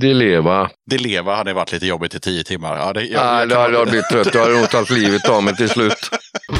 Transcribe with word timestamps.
Dileva. 0.00 0.70
Dileva 0.90 1.36
hade 1.36 1.52
varit 1.52 1.72
lite 1.72 1.86
jobbigt 1.86 2.14
i 2.14 2.20
tio 2.20 2.44
timmar. 2.44 2.76
Ja, 2.78 2.92
det, 2.92 3.02
jag, 3.04 3.24
Nej, 3.26 3.40
jag 3.40 3.50
kan- 3.50 3.60
hade 3.60 3.74
jag 3.74 3.88
blivit 3.88 4.08
trött. 4.08 4.34
Jag 4.34 4.42
hade 4.42 4.54
nog 4.60 4.70
tagit 4.70 4.90
livet 4.90 5.28
av 5.28 5.42
mig 5.42 5.56
till 5.56 5.68
slut. 5.68 6.10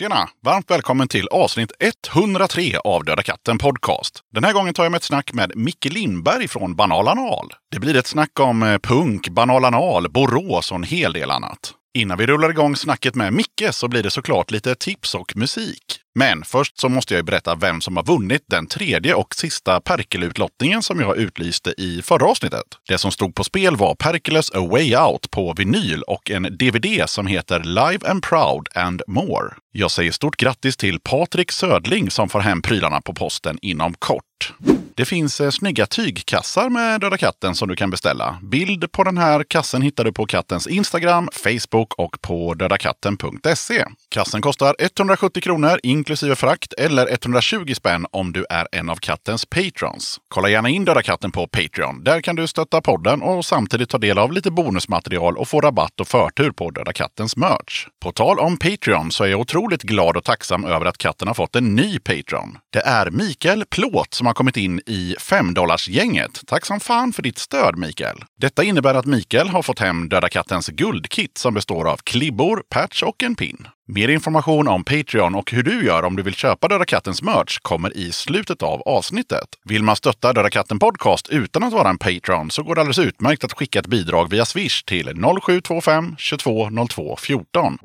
Tjena! 0.00 0.28
Varmt 0.44 0.70
välkommen 0.70 1.08
till 1.08 1.28
avsnitt 1.28 1.72
103 2.14 2.78
av 2.84 3.04
Döda 3.04 3.22
katten 3.22 3.58
Podcast. 3.58 4.20
Den 4.34 4.44
här 4.44 4.52
gången 4.52 4.74
tar 4.74 4.82
jag 4.82 4.90
med 4.90 4.96
ett 4.96 5.02
snack 5.02 5.32
med 5.32 5.52
Micke 5.56 5.84
Lindberg 5.84 6.48
från 6.48 6.76
Banal 6.76 7.08
Anal. 7.08 7.52
Det 7.70 7.80
blir 7.80 7.96
ett 7.96 8.06
snack 8.06 8.40
om 8.40 8.62
eh, 8.62 8.78
punk, 8.78 9.28
Banal 9.28 9.64
Anal, 9.64 10.10
Borås 10.10 10.70
och 10.70 10.76
en 10.76 10.82
hel 10.82 11.12
del 11.12 11.30
annat. 11.30 11.72
Innan 11.94 12.18
vi 12.18 12.26
rullar 12.26 12.50
igång 12.50 12.76
snacket 12.76 13.14
med 13.14 13.32
Micke 13.32 13.68
så 13.70 13.88
blir 13.88 14.02
det 14.02 14.10
såklart 14.10 14.50
lite 14.50 14.74
tips 14.74 15.14
och 15.14 15.36
musik. 15.36 16.00
Men 16.14 16.44
först 16.44 16.78
så 16.78 16.88
måste 16.88 17.14
jag 17.14 17.24
berätta 17.24 17.54
vem 17.54 17.80
som 17.80 17.96
har 17.96 18.04
vunnit 18.04 18.44
den 18.46 18.66
tredje 18.66 19.14
och 19.14 19.34
sista 19.34 19.80
Perkele-utlottningen 19.80 20.82
som 20.82 21.00
jag 21.00 21.16
utlyste 21.16 21.74
i 21.78 22.02
förra 22.02 22.26
avsnittet. 22.26 22.64
Det 22.88 22.98
som 22.98 23.12
stod 23.12 23.34
på 23.34 23.44
spel 23.44 23.76
var 23.76 23.94
Perkeles 23.94 24.50
A 24.50 24.68
Way 24.70 24.96
Out 24.96 25.30
på 25.30 25.54
vinyl 25.56 26.02
och 26.02 26.30
en 26.30 26.42
DVD 26.42 27.02
som 27.06 27.26
heter 27.26 27.60
Live 27.60 28.10
and 28.10 28.22
Proud 28.22 28.68
and 28.74 29.02
More. 29.06 29.54
Jag 29.72 29.90
säger 29.90 30.12
stort 30.12 30.36
grattis 30.36 30.76
till 30.76 31.00
Patrik 31.00 31.52
Södling 31.52 32.10
som 32.10 32.28
får 32.28 32.40
hem 32.40 32.62
prylarna 32.62 33.00
på 33.00 33.14
posten 33.14 33.58
inom 33.62 33.94
kort. 33.94 34.52
Det 34.94 35.04
finns 35.04 35.40
eh, 35.40 35.50
snygga 35.50 35.86
tygkassar 35.86 36.68
med 36.68 37.00
Döda 37.00 37.16
katten 37.16 37.54
som 37.54 37.68
du 37.68 37.76
kan 37.76 37.90
beställa. 37.90 38.38
Bild 38.42 38.92
på 38.92 39.04
den 39.04 39.18
här 39.18 39.44
kassen 39.44 39.82
hittar 39.82 40.04
du 40.04 40.12
på 40.12 40.26
kattens 40.26 40.66
Instagram, 40.66 41.28
Facebook 41.32 41.94
och 41.94 42.20
på 42.20 42.54
dödakatten.se. 42.54 43.84
Kassen 44.08 44.42
kostar 44.42 44.76
170 44.78 45.40
kronor 45.42 45.80
inklusive 46.00 46.36
frakt 46.36 46.72
eller 46.72 47.12
120 47.12 47.74
spänn 47.74 48.06
om 48.10 48.32
du 48.32 48.46
är 48.50 48.68
en 48.72 48.90
av 48.90 48.96
kattens 48.96 49.46
patrons. 49.46 50.18
Kolla 50.28 50.48
gärna 50.48 50.68
in 50.68 50.84
Döda 50.84 51.02
katten 51.02 51.32
på 51.32 51.46
Patreon. 51.46 52.04
Där 52.04 52.20
kan 52.20 52.36
du 52.36 52.46
stötta 52.46 52.80
podden 52.80 53.22
och 53.22 53.44
samtidigt 53.44 53.88
ta 53.88 53.98
del 53.98 54.18
av 54.18 54.32
lite 54.32 54.50
bonusmaterial 54.50 55.36
och 55.36 55.48
få 55.48 55.60
rabatt 55.60 56.00
och 56.00 56.08
förtur 56.08 56.50
på 56.50 56.70
Döda 56.70 56.92
kattens 56.92 57.36
merch. 57.36 57.86
På 58.02 58.12
tal 58.12 58.38
om 58.38 58.56
Patreon 58.56 59.10
så 59.10 59.24
är 59.24 59.28
jag 59.28 59.40
otroligt 59.40 59.82
glad 59.82 60.16
och 60.16 60.24
tacksam 60.24 60.64
över 60.64 60.86
att 60.86 60.98
katten 60.98 61.28
har 61.28 61.34
fått 61.34 61.56
en 61.56 61.74
ny 61.74 61.98
Patreon. 61.98 62.58
Det 62.72 62.80
är 62.80 63.10
Mikael 63.10 63.64
Plåt 63.70 64.14
som 64.14 64.26
har 64.26 64.34
kommit 64.34 64.56
in 64.56 64.80
i 64.86 65.16
5 65.20 65.54
gänget 65.88 66.40
Tack 66.46 66.66
som 66.66 66.80
fan 66.80 67.12
för 67.12 67.22
ditt 67.22 67.38
stöd 67.38 67.78
Mikael! 67.78 68.24
Detta 68.40 68.64
innebär 68.64 68.94
att 68.94 69.06
Mikael 69.06 69.48
har 69.48 69.62
fått 69.62 69.78
hem 69.78 70.08
Döda 70.08 70.28
kattens 70.28 70.68
guldkit 70.68 71.38
som 71.38 71.54
består 71.54 71.88
av 71.88 71.96
klibbor, 71.96 72.62
patch 72.70 73.02
och 73.02 73.22
en 73.22 73.34
pin. 73.36 73.66
Mer 73.92 74.08
information 74.08 74.68
om 74.68 74.84
Patreon 74.84 75.34
och 75.34 75.52
hur 75.52 75.62
du 75.62 75.84
gör 75.84 76.02
om 76.02 76.16
du 76.16 76.22
vill 76.22 76.34
köpa 76.34 76.68
Döda 76.68 76.84
kattens 76.84 77.22
merch 77.22 77.58
kommer 77.58 77.96
i 77.96 78.12
slutet 78.12 78.62
av 78.62 78.82
avsnittet. 78.82 79.48
Vill 79.64 79.82
man 79.82 79.96
stötta 79.96 80.32
Döda 80.32 80.50
katten 80.50 80.78
podcast 80.78 81.28
utan 81.28 81.62
att 81.62 81.72
vara 81.72 81.88
en 81.88 81.98
Patreon 81.98 82.50
så 82.50 82.62
går 82.62 82.74
det 82.74 82.80
alldeles 82.80 82.98
utmärkt 82.98 83.44
att 83.44 83.52
skicka 83.52 83.78
ett 83.78 83.86
bidrag 83.86 84.30
via 84.30 84.44
Swish 84.44 84.82
till 84.82 85.12
0725 85.42 86.14
22 86.18 86.70
02 86.88 87.16
14. 87.16 87.78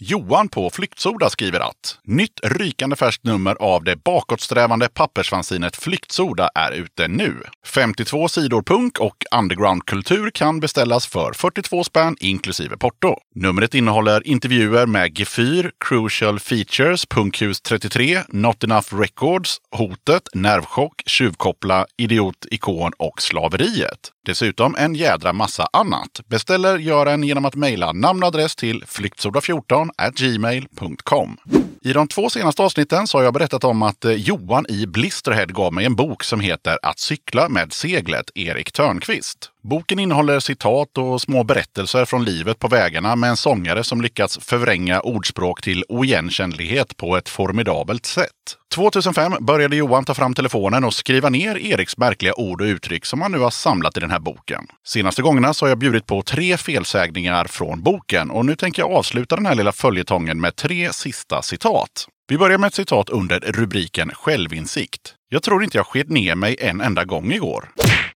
Johan 0.00 0.48
på 0.48 0.70
Flyktsoda 0.70 1.30
skriver 1.30 1.60
att 1.60 1.98
nytt 2.04 2.40
rykande 2.42 2.96
färskt 2.96 3.24
nummer 3.24 3.54
av 3.54 3.84
det 3.84 3.96
bakåtsträvande 3.96 4.88
pappersfanzinet 4.88 5.76
Flyktsoda 5.76 6.50
är 6.54 6.72
ute 6.72 7.08
nu. 7.08 7.42
52 7.66 8.28
sidor 8.28 8.62
punk 8.62 9.00
och 9.00 9.16
undergroundkultur 9.38 10.30
kan 10.30 10.60
beställas 10.60 11.06
för 11.06 11.32
42 11.32 11.84
spänn 11.84 12.16
inklusive 12.20 12.76
porto. 12.76 13.16
Numret 13.34 13.74
innehåller 13.74 14.26
intervjuer 14.26 14.86
med 14.86 15.18
Gefyr, 15.18 15.70
Crucial 15.88 16.40
Features, 16.40 17.06
Punkhus 17.06 17.60
33, 17.60 18.22
Not 18.28 18.64
Enough 18.64 19.00
Records, 19.00 19.56
Hotet, 19.76 20.28
Nervchock, 20.34 21.02
Tjuvkoppla, 21.06 21.86
Idiot, 21.96 22.46
Ikon 22.50 22.92
och 22.98 23.22
Slaveriet. 23.22 24.12
Dessutom 24.28 24.74
en 24.78 24.94
jädra 24.94 25.32
massa 25.32 25.68
annat. 25.72 26.20
Beställer 26.26 26.78
gör 26.78 27.06
en 27.06 27.22
genom 27.22 27.44
att 27.44 27.54
mejla 27.54 27.92
namn 27.92 28.22
och 28.22 28.26
adress 28.26 28.56
till 28.56 28.84
flyktsoda14 28.84 29.90
gmail.com. 30.16 31.36
I 31.82 31.92
de 31.92 32.08
två 32.08 32.30
senaste 32.30 32.62
avsnitten 32.62 33.06
så 33.06 33.18
har 33.18 33.22
jag 33.24 33.34
berättat 33.34 33.64
om 33.64 33.82
att 33.82 34.04
eh, 34.04 34.12
Johan 34.12 34.66
i 34.68 34.86
Blisterhead 34.86 35.46
gav 35.46 35.72
mig 35.72 35.84
en 35.84 35.94
bok 35.94 36.24
som 36.24 36.40
heter 36.40 36.78
Att 36.82 36.98
cykla 36.98 37.48
med 37.48 37.72
seglet, 37.72 38.30
Erik 38.34 38.72
Törnqvist. 38.72 39.50
Boken 39.62 39.98
innehåller 39.98 40.40
citat 40.40 40.98
och 40.98 41.20
små 41.20 41.44
berättelser 41.44 42.04
från 42.04 42.24
livet 42.24 42.58
på 42.58 42.68
vägarna 42.68 43.16
med 43.16 43.30
en 43.30 43.36
sångare 43.36 43.84
som 43.84 44.00
lyckats 44.00 44.38
förvränga 44.38 45.00
ordspråk 45.00 45.62
till 45.62 45.84
oigenkännlighet 45.88 46.96
på 46.96 47.16
ett 47.16 47.28
formidabelt 47.28 48.06
sätt. 48.06 48.57
2005 48.74 49.32
började 49.40 49.76
Johan 49.76 50.04
ta 50.04 50.14
fram 50.14 50.34
telefonen 50.34 50.84
och 50.84 50.94
skriva 50.94 51.28
ner 51.28 51.58
Eriks 51.58 51.96
märkliga 51.96 52.34
ord 52.34 52.60
och 52.60 52.64
uttryck 52.64 53.06
som 53.06 53.20
han 53.20 53.32
nu 53.32 53.38
har 53.38 53.50
samlat 53.50 53.96
i 53.96 54.00
den 54.00 54.10
här 54.10 54.18
boken. 54.18 54.66
Senaste 54.86 55.22
gångerna 55.22 55.54
så 55.54 55.64
har 55.64 55.68
jag 55.68 55.78
bjudit 55.78 56.06
på 56.06 56.22
tre 56.22 56.56
felsägningar 56.56 57.44
från 57.44 57.82
boken 57.82 58.30
och 58.30 58.46
nu 58.46 58.56
tänker 58.56 58.82
jag 58.82 58.92
avsluta 58.92 59.36
den 59.36 59.46
här 59.46 59.54
lilla 59.54 59.72
följetongen 59.72 60.40
med 60.40 60.56
tre 60.56 60.92
sista 60.92 61.42
citat. 61.42 62.06
Vi 62.28 62.38
börjar 62.38 62.58
med 62.58 62.68
ett 62.68 62.74
citat 62.74 63.08
under 63.08 63.40
rubriken 63.40 64.10
Självinsikt. 64.14 65.14
Jag 65.28 65.42
tror 65.42 65.64
inte 65.64 65.76
jag 65.76 65.86
sked 65.86 66.10
ner 66.10 66.34
mig 66.34 66.56
en 66.58 66.80
enda 66.80 67.04
gång 67.04 67.32
igår. 67.32 67.68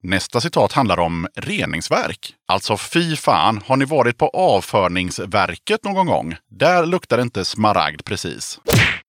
Nästa 0.04 0.42
citat 0.42 0.72
handlar 0.72 1.00
om 1.00 1.28
reningsverk. 1.36 2.34
Alltså 2.48 2.78
fy 2.78 3.16
fan, 3.16 3.62
har 3.66 3.78
ni 3.78 3.86
varit 3.86 4.18
på 4.18 4.28
avförningsverket 4.30 5.84
någon 5.84 6.06
gång? 6.06 6.36
Där 6.50 6.86
luktar 6.86 7.18
det 7.18 7.24
inte 7.24 7.46
smaragd 7.46 8.06
precis. 8.06 8.60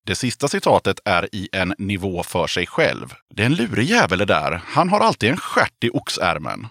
Det 0.07 0.15
sista 0.15 0.49
citatet 0.49 1.01
är 1.05 1.35
i 1.35 1.49
en 1.53 1.75
nivå 1.79 2.23
för 2.23 2.47
sig 2.47 2.67
själv. 2.67 3.15
Det 3.35 3.43
är 3.43 3.47
en 3.47 3.55
lurig 3.55 3.87
jävel 3.87 4.19
det 4.19 4.25
där. 4.25 4.61
Han 4.67 4.89
har 4.89 5.01
alltid 5.01 5.31
en 5.31 5.37
stjärt 5.37 5.85
i 5.85 5.91
oxärmen. 5.91 6.67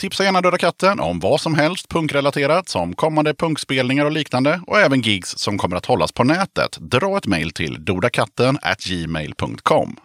Tipsa 0.00 0.24
gärna 0.24 0.40
Döda 0.40 0.58
katten 0.58 1.00
om 1.00 1.20
vad 1.20 1.40
som 1.40 1.54
helst 1.54 1.88
punkrelaterat 1.88 2.68
som 2.68 2.94
kommande 2.94 3.34
punkspelningar 3.34 4.04
och 4.04 4.12
liknande 4.12 4.60
och 4.66 4.80
även 4.80 5.00
gigs 5.00 5.38
som 5.38 5.58
kommer 5.58 5.76
att 5.76 5.86
hållas 5.86 6.12
på 6.12 6.24
nätet. 6.24 6.78
Dra 6.80 7.16
ett 7.16 7.26
mejl 7.26 7.50
till 7.50 7.84
dodakatten 7.84 8.58
gmail.com. 8.86 9.96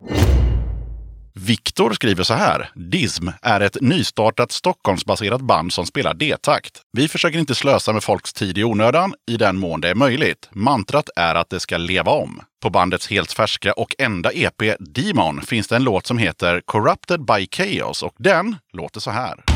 Viktor 1.34 1.94
skriver 1.94 2.24
så 2.24 2.34
här. 2.34 2.70
DISM 2.76 3.30
är 3.42 3.62
ett 3.62 3.78
nystartat 3.82 4.52
Stockholmsbaserat 4.52 5.42
band 5.42 5.74
som 5.74 5.86
spelar 5.86 6.14
D-takt. 6.14 6.82
Vi 6.92 7.08
försöker 7.08 7.40
inte 7.40 7.56
slösa 7.56 7.94
med 7.94 8.04
folks 8.04 8.34
tid 8.34 8.58
i 8.58 8.64
onödan, 8.64 9.14
i 9.32 9.38
den 9.38 9.58
mån 9.58 9.82
det 9.82 9.90
är 9.90 9.96
möjligt. 9.96 10.50
Mantrat 10.52 11.10
är 11.16 11.36
att 11.36 11.50
det 11.50 11.60
ska 11.60 11.78
leva 11.78 12.12
om. 12.12 12.42
På 12.62 12.70
bandets 12.70 13.10
helt 13.10 13.32
färska 13.32 13.74
och 13.74 13.96
enda 13.98 14.32
EP 14.34 14.64
Demon 14.80 15.42
finns 15.42 15.68
det 15.68 15.76
en 15.76 15.84
låt 15.84 16.08
som 16.08 16.18
heter 16.18 16.62
Corrupted 16.66 17.26
by 17.26 17.48
Chaos 17.52 18.04
och 18.04 18.16
den 18.18 18.56
låter 18.74 19.00
så 19.00 19.12
här. 19.12 19.50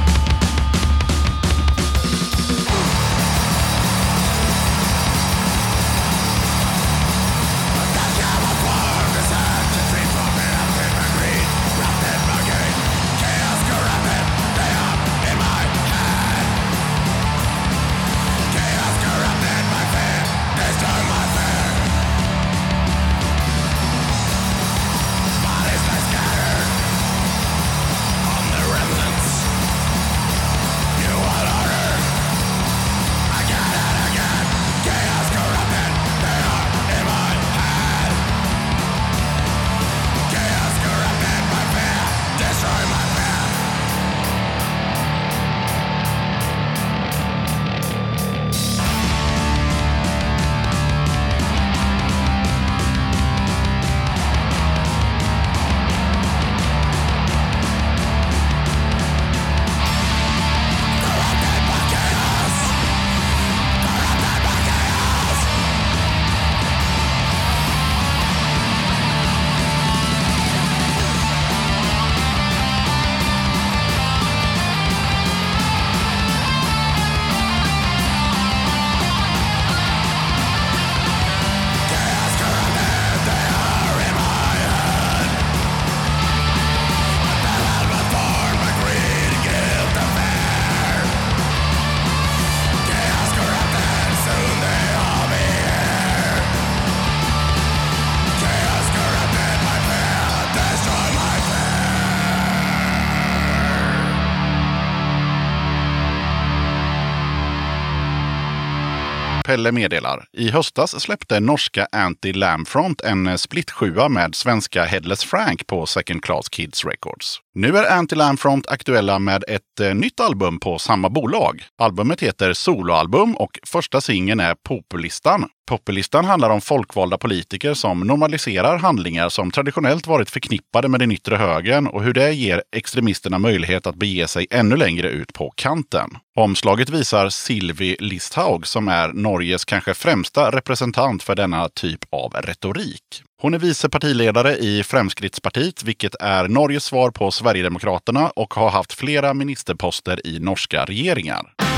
Pelle 109.56 109.72
meddelar. 109.72 110.26
I 110.34 110.50
höstas 110.50 111.02
släppte 111.02 111.40
norska 111.40 111.88
Anti 111.92 112.34
Lamfront 112.34 113.02
en 113.02 113.38
split 113.38 113.72
med 114.10 114.36
svenska 114.36 114.84
Headless 114.84 115.24
Frank 115.24 115.68
på 115.68 115.86
Second 115.86 116.24
Class 116.24 116.50
Kids 116.50 116.86
Records. 116.86 117.40
Nu 117.54 117.78
är 117.78 117.98
Anti 117.98 118.16
Lamfront 118.16 118.68
aktuella 118.68 119.20
med 119.20 119.44
ett 119.48 119.80
eh, 119.82 119.96
nytt 119.96 120.20
album 120.20 120.60
på 120.60 120.80
samma 120.80 121.10
bolag. 121.10 121.64
Albumet 121.78 122.24
heter 122.24 122.54
Soloalbum 122.54 123.36
och 123.36 123.60
första 123.68 124.02
singeln 124.02 124.40
är 124.40 124.56
Populistan. 124.56 125.46
Populistan 125.68 126.26
handlar 126.26 126.50
om 126.50 126.62
folkvalda 126.62 127.18
politiker 127.18 127.74
som 127.74 128.00
normaliserar 128.00 128.78
handlingar 128.78 129.30
som 129.30 129.52
traditionellt 129.52 130.08
varit 130.08 130.30
förknippade 130.30 130.88
med 130.88 131.00
den 131.00 131.12
yttre 131.12 131.36
högern 131.36 131.88
och 131.88 132.04
hur 132.04 132.14
det 132.14 132.34
ger 132.34 132.64
extremisterna 132.72 133.40
möjlighet 133.40 133.88
att 133.88 133.96
bege 133.96 134.28
sig 134.28 134.48
ännu 134.50 134.76
längre 134.76 135.10
ut 135.10 135.34
på 135.34 135.54
kanten. 135.56 136.10
Omslaget 136.36 136.90
visar 136.90 137.30
Silvi 137.30 137.98
Listhaug 138.00 138.68
som 138.68 138.88
är 138.88 139.14
Norges 139.14 139.66
kanske 139.66 139.94
främsta 139.94 140.52
representant 140.52 141.24
för 141.24 141.36
denna 141.36 141.70
typ 141.70 142.00
av 142.12 142.34
retorik. 142.34 143.24
Hon 143.42 143.54
är 143.54 143.60
vice 143.60 143.90
partiledare 143.90 144.58
i 144.58 144.84
Fremskrittspartiet, 144.84 145.84
vilket 145.84 146.16
är 146.20 146.48
Norges 146.48 146.84
svar 146.84 147.12
på 147.12 147.32
Sverigedemokraterna 147.32 148.30
och 148.30 148.54
har 148.54 148.70
haft 148.70 148.94
flera 148.94 149.34
ministerposter 149.34 150.28
i 150.28 150.40
norska 150.40 150.86
regeringar. 150.86 151.75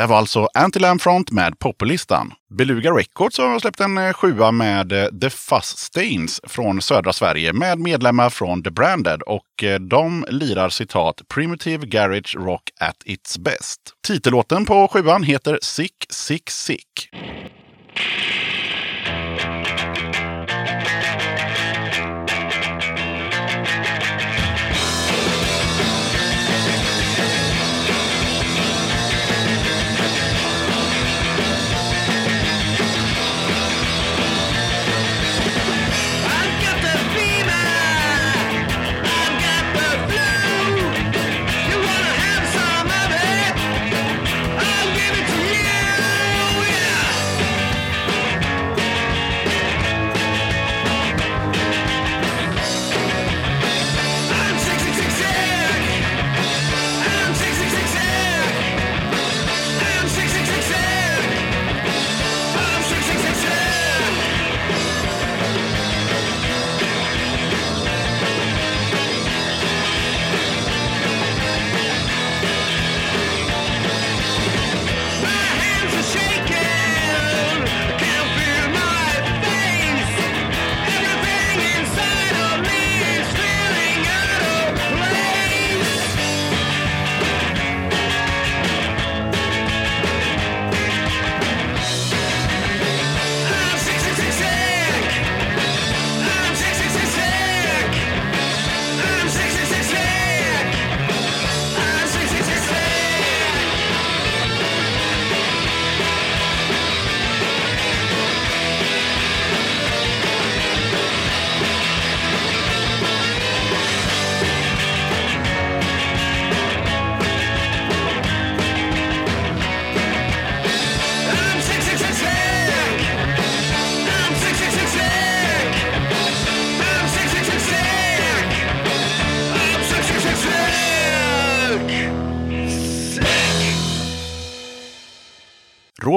Det 0.00 0.04
här 0.04 0.08
var 0.08 0.18
alltså 0.18 0.48
Anti-Lamb 0.54 0.98
Front 0.98 1.30
med 1.30 1.58
Poplistan. 1.58 2.32
Beluga 2.54 2.90
Records 2.90 3.38
har 3.38 3.58
släppt 3.58 3.80
en 3.80 3.98
eh, 3.98 4.12
sjua 4.12 4.52
med 4.52 4.92
eh, 4.92 5.08
The 5.20 5.30
Fuzz 5.30 5.76
Stains 5.76 6.40
från 6.44 6.82
södra 6.82 7.12
Sverige 7.12 7.52
med 7.52 7.78
medlemmar 7.78 8.30
från 8.30 8.62
The 8.62 8.70
Branded 8.70 9.22
och 9.22 9.64
eh, 9.64 9.80
de 9.80 10.24
lirar 10.28 10.68
citat 10.68 11.22
Primitive 11.34 11.86
Garage 11.86 12.36
Rock 12.38 12.62
at 12.80 12.96
its 13.04 13.38
best. 13.38 13.80
Titellåten 14.06 14.64
på 14.66 14.88
sjuan 14.88 15.22
heter 15.22 15.58
Sick 15.62 16.06
Sick 16.10 16.50
Sick. 16.50 17.10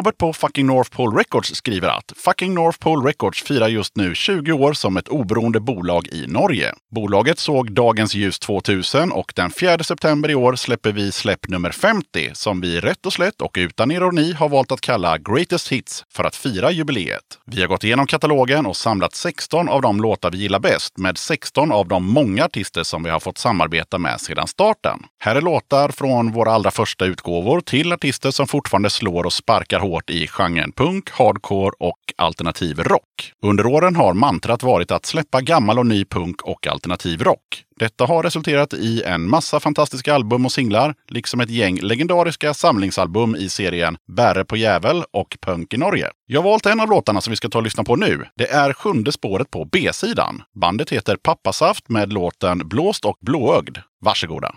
Robert 0.04 0.18
på 0.18 0.34
Fucking 0.34 0.66
North 0.66 0.90
Pole 0.90 1.20
Records 1.20 1.56
skriver 1.56 1.88
att 1.88 2.14
Fucking 2.16 2.54
North 2.54 2.80
Pole 2.80 3.10
Records 3.10 3.44
firar 3.44 3.68
just 3.68 3.96
nu 3.96 4.16
20 4.16 4.52
år 4.52 4.74
som 4.74 4.98
ett 4.98 5.08
oberoende 5.08 5.60
bolag 5.60 6.08
i 6.08 6.28
Norge. 6.28 6.74
Bolaget 6.96 7.40
såg 7.40 7.72
dagens 7.72 8.16
ljus 8.16 8.40
2000 8.40 9.12
och 9.12 9.34
den 9.36 9.52
4 9.52 9.84
september 9.84 10.32
i 10.32 10.36
år 10.36 10.56
släpper 10.56 10.92
vi 10.92 11.12
släpp 11.12 11.48
nummer 11.48 11.72
50 11.72 12.32
som 12.34 12.62
vi 12.62 12.80
rätt 12.80 13.06
och 13.06 13.14
slätt 13.14 13.42
och 13.42 13.56
utan 13.60 13.92
ironi 13.92 14.34
har 14.34 14.50
valt 14.50 14.72
att 14.72 14.82
kalla 14.82 15.18
Greatest 15.18 15.72
Hits 15.72 16.06
för 16.14 16.24
att 16.24 16.36
fira 16.36 16.72
jubileet. 16.72 17.24
Vi 17.46 17.62
har 17.62 17.68
gått 17.68 17.84
igenom 17.84 18.08
katalogen 18.08 18.66
och 18.66 18.78
samlat 18.78 19.16
16 19.16 19.70
av 19.70 19.82
de 19.82 20.02
låtar 20.02 20.32
vi 20.32 20.38
gillar 20.38 20.60
bäst 20.60 20.98
med 20.98 21.18
16 21.18 21.72
av 21.72 21.88
de 21.88 22.06
många 22.12 22.46
artister 22.46 22.84
som 22.84 23.04
vi 23.04 23.10
har 23.10 23.20
fått 23.20 23.38
samarbeta 23.38 23.98
med 23.98 24.22
sedan 24.22 24.48
starten. 24.48 25.00
Här 25.20 25.36
är 25.36 25.42
låtar 25.42 25.90
från 25.90 26.32
våra 26.32 26.52
allra 26.52 26.72
första 26.72 27.06
utgåvor 27.06 27.62
till 27.62 27.94
artister 27.94 28.32
som 28.32 28.48
fortfarande 28.48 28.90
slår 28.90 29.24
och 29.26 29.34
sparkar 29.34 29.80
hårt 29.80 29.93
i 30.10 30.28
genren 30.28 30.72
punk, 30.72 31.10
hardcore 31.12 31.72
och 31.80 32.00
alternativ 32.18 32.80
rock. 32.80 33.34
Under 33.42 33.66
åren 33.66 33.96
har 33.96 34.14
mantrat 34.14 34.64
varit 34.64 34.92
att 34.92 35.06
släppa 35.06 35.42
gammal 35.42 35.80
och 35.80 35.86
ny 35.86 36.06
punk 36.06 36.42
och 36.42 36.68
alternativ 36.68 37.22
rock. 37.22 37.66
Detta 37.80 38.06
har 38.06 38.24
resulterat 38.24 38.74
i 38.74 39.04
en 39.04 39.30
massa 39.30 39.60
fantastiska 39.60 40.14
album 40.14 40.46
och 40.46 40.52
singlar, 40.52 40.96
liksom 41.08 41.40
ett 41.40 41.50
gäng 41.50 41.80
legendariska 41.82 42.54
samlingsalbum 42.54 43.36
i 43.36 43.50
serien 43.50 43.98
Bäre 44.08 44.46
på 44.46 44.58
jävel 44.58 45.04
och 45.12 45.38
Punk 45.42 45.74
i 45.74 45.78
Norge. 45.78 46.10
Jag 46.26 46.42
har 46.42 46.50
valt 46.50 46.66
en 46.66 46.80
av 46.80 46.90
låtarna 46.90 47.22
som 47.22 47.32
vi 47.32 47.38
ska 47.38 47.50
ta 47.50 47.58
och 47.58 47.64
lyssna 47.64 47.84
på 47.84 47.96
nu. 47.96 48.26
Det 48.36 48.52
är 48.52 48.74
sjunde 48.74 49.12
spåret 49.12 49.52
på 49.52 49.66
B-sidan. 49.66 50.44
Bandet 50.56 50.90
heter 50.90 51.16
Pappasaft 51.16 51.90
med 51.90 52.14
låten 52.14 52.68
Blåst 52.68 53.06
och 53.06 53.18
blåögd. 53.22 53.78
Varsågoda! 54.02 54.56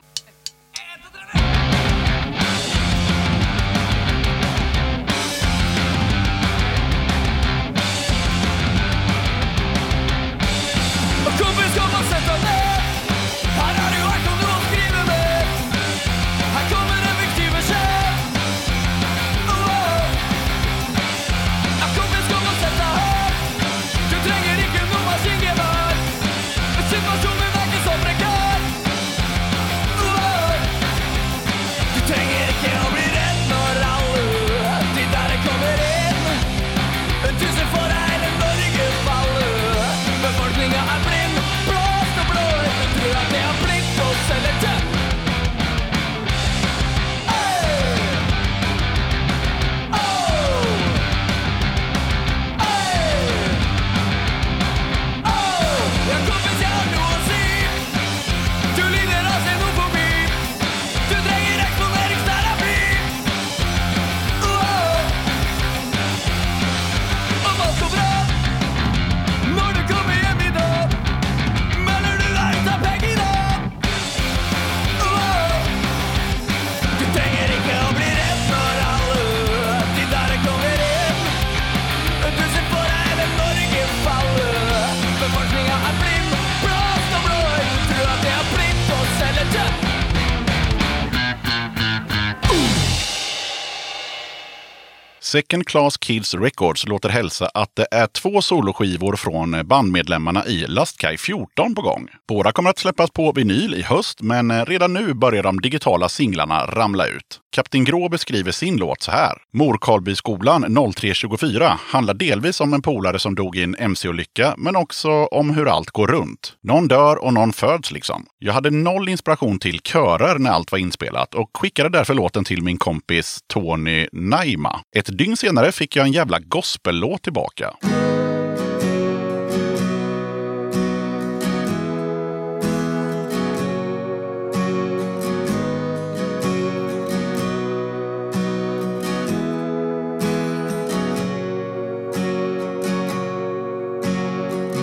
Second 95.26 95.66
Class 95.66 95.96
Kids 95.96 96.34
Records 96.34 96.86
låter 96.86 97.08
hälsa 97.08 97.50
att 97.54 97.70
det 97.76 97.86
är 97.90 98.06
två 98.06 98.42
soloskivor 98.42 99.16
från 99.16 99.66
bandmedlemmarna 99.66 100.46
i 100.46 100.66
Lastkaj 100.66 101.18
14 101.18 101.74
på 101.74 101.82
gång. 101.82 102.08
Båda 102.28 102.52
kommer 102.52 102.70
att 102.70 102.78
släppas 102.78 103.10
på 103.10 103.32
vinyl 103.32 103.74
i 103.74 103.82
höst, 103.82 104.22
men 104.22 104.50
eh, 104.50 104.64
redan 104.64 104.92
nu 104.92 105.14
börjar 105.14 105.42
de 105.42 105.60
digitala 105.60 106.08
singlarna 106.08 106.66
ramla 106.66 107.06
ut. 107.06 107.40
Kapten 107.56 107.84
Grå 107.84 108.08
beskriver 108.08 108.52
sin 108.52 108.76
låt 108.76 109.02
så 109.02 109.10
här. 109.10 109.32
Morkarlbyskolan 109.52 110.92
0324 110.94 111.78
handlar 111.82 112.14
delvis 112.14 112.60
om 112.60 112.74
en 112.74 112.82
polare 112.82 113.18
som 113.18 113.34
dog 113.34 113.56
i 113.56 113.62
en 113.62 113.74
mc-olycka, 113.74 114.54
men 114.58 114.76
också 114.76 115.10
om 115.10 115.50
hur 115.50 115.68
allt 115.68 115.90
går 115.90 116.06
runt. 116.06 116.52
Någon 116.62 116.88
dör 116.88 117.16
och 117.24 117.34
någon 117.34 117.52
föds 117.52 117.90
liksom. 117.90 118.26
Jag 118.38 118.52
hade 118.52 118.70
noll 118.70 119.08
inspiration 119.08 119.58
till 119.58 119.80
körer 119.80 120.38
när 120.38 120.50
allt 120.50 120.72
var 120.72 120.78
inspelat 120.78 121.34
och 121.34 121.50
skickade 121.54 121.88
därför 121.88 122.14
låten 122.14 122.44
till 122.44 122.62
min 122.62 122.78
kompis 122.78 123.38
Tony 123.46 124.08
Naima. 124.12 124.80
Ett 124.96 125.15
dygn 125.16 125.36
senare 125.36 125.72
fick 125.72 125.96
jag 125.96 126.06
en 126.06 126.12
jävla 126.12 126.38
gospellåt 126.38 127.22
tillbaka. 127.22 127.74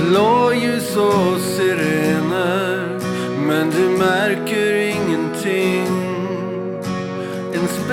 Blåljus 0.10 0.96
och 0.96 1.39
sirener 1.41 3.00
Men 3.48 3.69
du 3.69 3.89
märker 3.89 4.62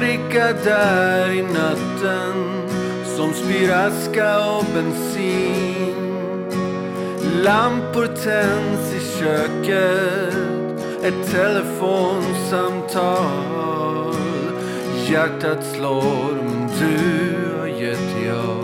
spricka 0.01 0.53
där 0.65 1.33
i 1.33 1.43
natten 1.43 2.35
Som 3.17 3.33
spyr 3.33 3.71
aska 3.71 4.57
och 4.57 4.65
bensin. 4.75 5.95
Lampor 7.43 8.07
tänds 8.07 8.95
i 8.95 9.01
köket 9.19 10.35
Ett 11.03 11.31
telefonsamtal. 11.31 14.15
Hjärtat 15.09 15.65
slår 15.75 16.35
men 16.43 16.69
du 16.79 16.97
har 17.59 17.67
gett 17.67 18.17
ja 18.27 18.55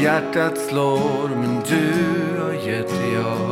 Hjärtat 0.00 0.58
slår 0.58 1.28
men 1.28 1.62
du 1.68 1.92
har 2.42 2.52
gett 2.52 2.94
ja 3.14 3.51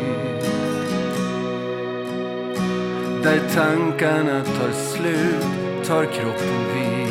Där 3.23 3.41
tankarna 3.55 4.43
tar 4.43 4.71
slut, 4.71 5.87
tar 5.87 6.05
kroppen 6.05 6.65
vid. 6.73 7.07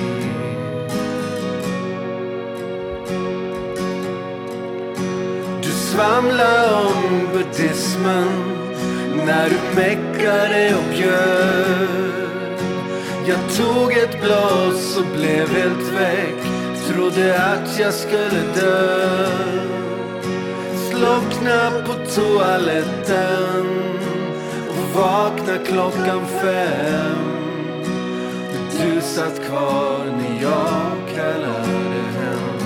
Du 5.63 5.71
svamlar 5.71 6.87
om 6.87 7.29
buddhismen 7.33 8.29
när 9.27 9.49
du 9.51 9.81
meckade 9.81 10.75
och 10.77 10.95
bjöd 10.95 12.21
Jag 13.27 13.57
tog 13.57 13.93
ett 13.93 14.23
blås 14.23 14.97
och 14.97 15.17
blev 15.17 15.49
helt 15.49 15.93
väck 15.99 16.51
Trodde 16.91 17.43
att 17.43 17.79
jag 17.79 17.95
skulle 17.95 18.43
dö. 18.61 19.27
Slockna 20.91 21.71
på 21.87 21.93
toaletten 22.15 23.67
och 24.69 25.01
vakna 25.01 25.40
klockan 25.59 26.27
fem. 26.27 27.41
Du 28.83 29.01
satt 29.01 29.45
kvar 29.47 30.05
när 30.19 30.43
jag 30.43 31.17
kallade 31.17 32.01
hem. 32.19 32.59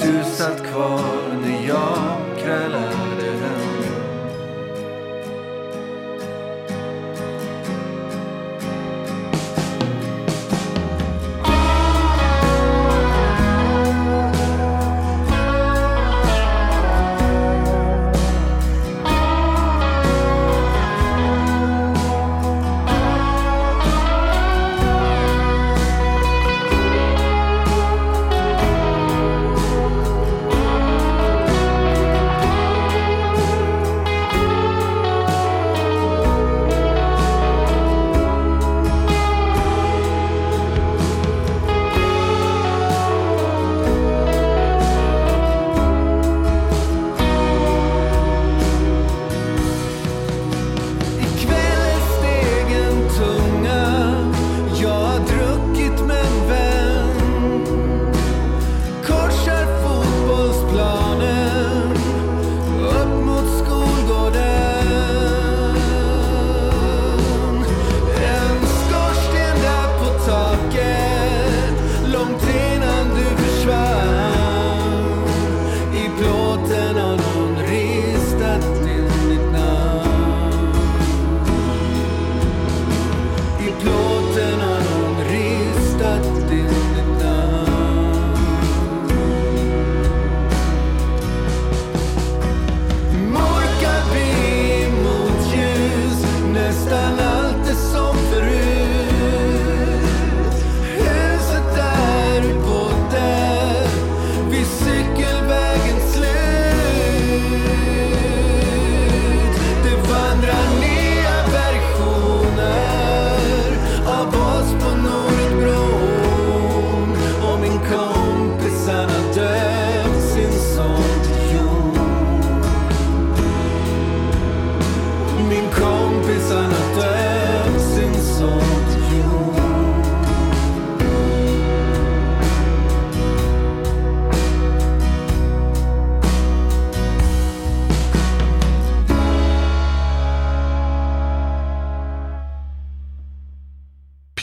Du 0.00 0.24
satt 0.24 0.66
kvar 0.66 1.22
när 1.42 1.68
jag 1.68 2.18
krälade 2.38 3.01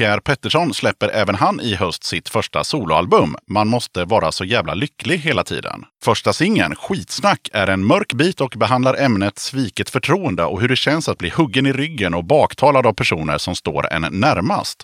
Pierre 0.09 0.21
Pettersson 0.21 0.73
släpper 0.73 1.09
även 1.09 1.35
han 1.35 1.61
i 1.61 1.75
höst 1.75 2.03
sitt 2.03 2.29
första 2.29 2.63
soloalbum. 2.63 3.35
Man 3.47 3.67
måste 3.67 4.05
vara 4.05 4.31
så 4.31 4.45
jävla 4.45 4.73
lycklig 4.73 5.17
hela 5.17 5.43
tiden. 5.43 5.85
Första 6.03 6.33
singeln, 6.33 6.75
Skitsnack, 6.75 7.49
är 7.53 7.67
en 7.67 7.85
mörk 7.85 8.13
bit 8.13 8.41
och 8.41 8.53
behandlar 8.57 9.01
ämnet 9.01 9.39
sviket 9.39 9.89
förtroende 9.89 10.43
och 10.45 10.61
hur 10.61 10.67
det 10.67 10.75
känns 10.75 11.09
att 11.09 11.17
bli 11.17 11.29
huggen 11.29 11.65
i 11.65 11.73
ryggen 11.73 12.13
och 12.13 12.25
baktalad 12.25 12.85
av 12.85 12.93
personer 12.93 13.37
som 13.37 13.55
står 13.55 13.93
en 13.93 14.01
närmast. 14.01 14.83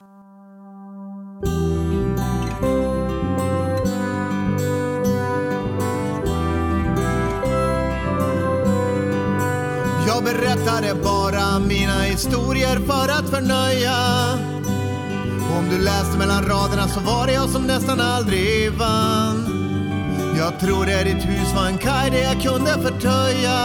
Jag 10.07 10.23
berättade 10.23 10.95
bara 11.03 11.59
mina 11.59 12.01
historier 12.01 12.79
för 12.79 13.09
att 13.09 13.29
förnöja 13.29 13.95
om 15.57 15.69
du 15.69 15.77
läste 15.77 16.17
mellan 16.17 16.43
raderna 16.43 16.87
så 16.87 16.99
var 16.99 17.27
det 17.27 17.33
jag 17.33 17.49
som 17.49 17.67
nästan 17.67 18.01
aldrig 18.01 18.71
vann. 18.71 19.37
Jag 20.37 20.59
trodde 20.59 21.03
ditt 21.03 21.25
hus 21.25 21.53
var 21.55 21.65
en 21.67 21.77
kaj 21.77 22.09
där 22.09 22.23
jag 22.23 22.41
kunde 22.41 22.71
förtöja. 22.71 23.59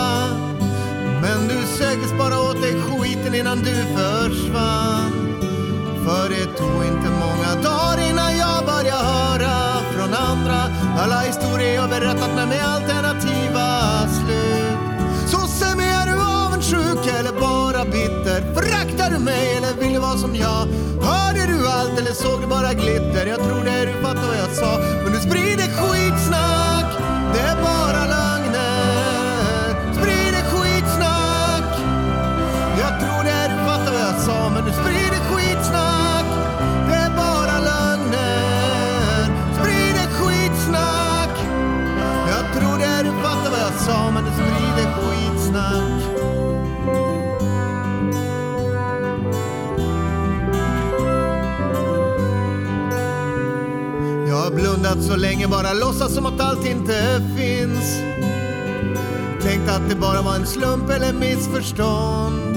Men 1.23 1.49
du 1.49 1.67
söktes 1.79 2.13
bara 2.19 2.41
åt 2.41 2.63
dig 2.63 2.75
skiten 2.83 3.35
innan 3.35 3.59
du 3.59 3.75
försvann. 3.97 5.13
För 6.05 6.29
det 6.29 6.47
tog 6.59 6.85
inte 6.85 7.11
många 7.11 7.63
dagar 7.63 8.11
innan 8.11 8.37
jag 8.37 8.67
började 8.67 9.05
höra 9.05 9.81
från 9.93 10.15
andra 10.15 10.61
Alla 10.99 11.21
historier 11.21 11.75
jag 11.75 11.91
berättat 11.91 12.35
med 12.35 12.49
mig 12.49 12.61
allt 12.61 12.87
med 12.87 13.05
att 13.05 13.20
eller 22.11 22.23
såg 22.23 22.41
du 22.41 22.47
bara 22.47 22.75
glitter? 22.75 23.27
Jag 23.27 23.39
trodde 23.39 23.85
du 23.85 23.93
fattar 24.03 24.27
vad 24.27 24.37
jag 24.37 24.51
sa 24.51 24.79
Men 25.05 25.13
du 25.13 25.19
sprider 25.21 25.69
skit. 25.69 26.00
Jag 54.83 54.87
har 54.87 54.95
blundat 54.95 55.11
så 55.13 55.17
länge, 55.17 55.49
bara 55.49 55.73
låtsas 55.73 56.15
som 56.15 56.27
att 56.27 56.41
allt 56.41 56.67
inte 56.67 57.21
finns. 57.37 58.01
Tänkt 59.43 59.71
att 59.71 59.89
det 59.89 59.95
bara 59.95 60.23
var 60.23 60.35
en 60.35 60.47
slump 60.47 60.91
eller 60.91 61.13
missförstånd. 61.13 62.57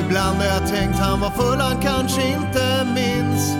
Ibland 0.00 0.36
har 0.38 0.44
jag 0.44 0.68
tänkt 0.68 0.98
han 0.98 1.20
var 1.20 1.30
full, 1.30 1.60
han 1.60 1.82
kanske 1.82 2.28
inte 2.28 2.86
minns. 2.94 3.52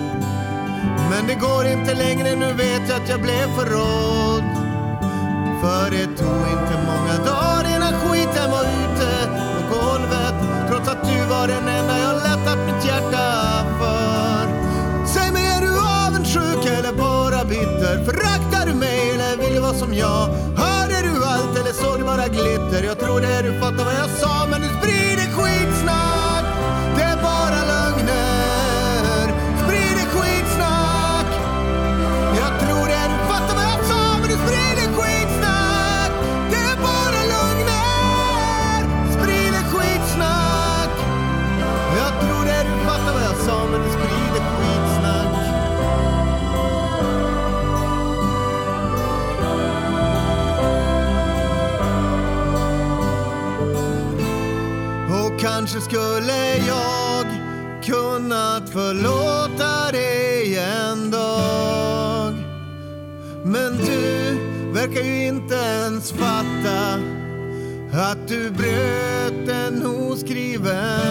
Men 1.09 1.27
det 1.27 1.35
går 1.35 1.65
inte 1.65 1.93
längre, 1.93 2.35
nu 2.35 2.53
vet 2.53 2.89
jag 2.89 3.01
att 3.01 3.09
jag 3.09 3.21
blev 3.21 3.47
förrådd. 3.57 4.43
För 5.61 5.91
det 5.91 6.05
tog 6.05 6.41
inte 6.55 6.75
många 6.91 7.15
dagar 7.25 7.75
innan 7.75 7.93
skiten 8.01 8.51
var 8.51 8.63
ute 8.63 9.09
på 9.69 9.75
golvet. 9.75 10.35
Trots 10.69 10.89
att 10.89 11.03
du 11.03 11.25
var 11.29 11.47
den 11.47 11.70
För 22.81 22.87
glitter? 22.87 22.87
Jag 22.87 22.99
trodde 22.99 23.41
du 23.41 23.59
fattade 23.59 23.83
vad 23.83 23.93
jag 23.93 24.09
sa 24.09 24.47
men 24.49 24.61
du 24.61 24.70
skulle 55.91 56.57
jag 56.67 57.25
kunnat 57.83 58.69
förlåta 58.69 59.91
dig 59.91 60.57
en 60.57 61.11
dag. 61.11 62.33
Men 63.45 63.77
du 63.77 64.37
verkar 64.73 65.01
ju 65.01 65.27
inte 65.27 65.55
ens 65.55 66.11
fatta 66.11 66.99
att 67.93 68.27
du 68.27 68.49
bröt 68.51 69.49
en 69.49 69.85
oskriven 69.85 71.10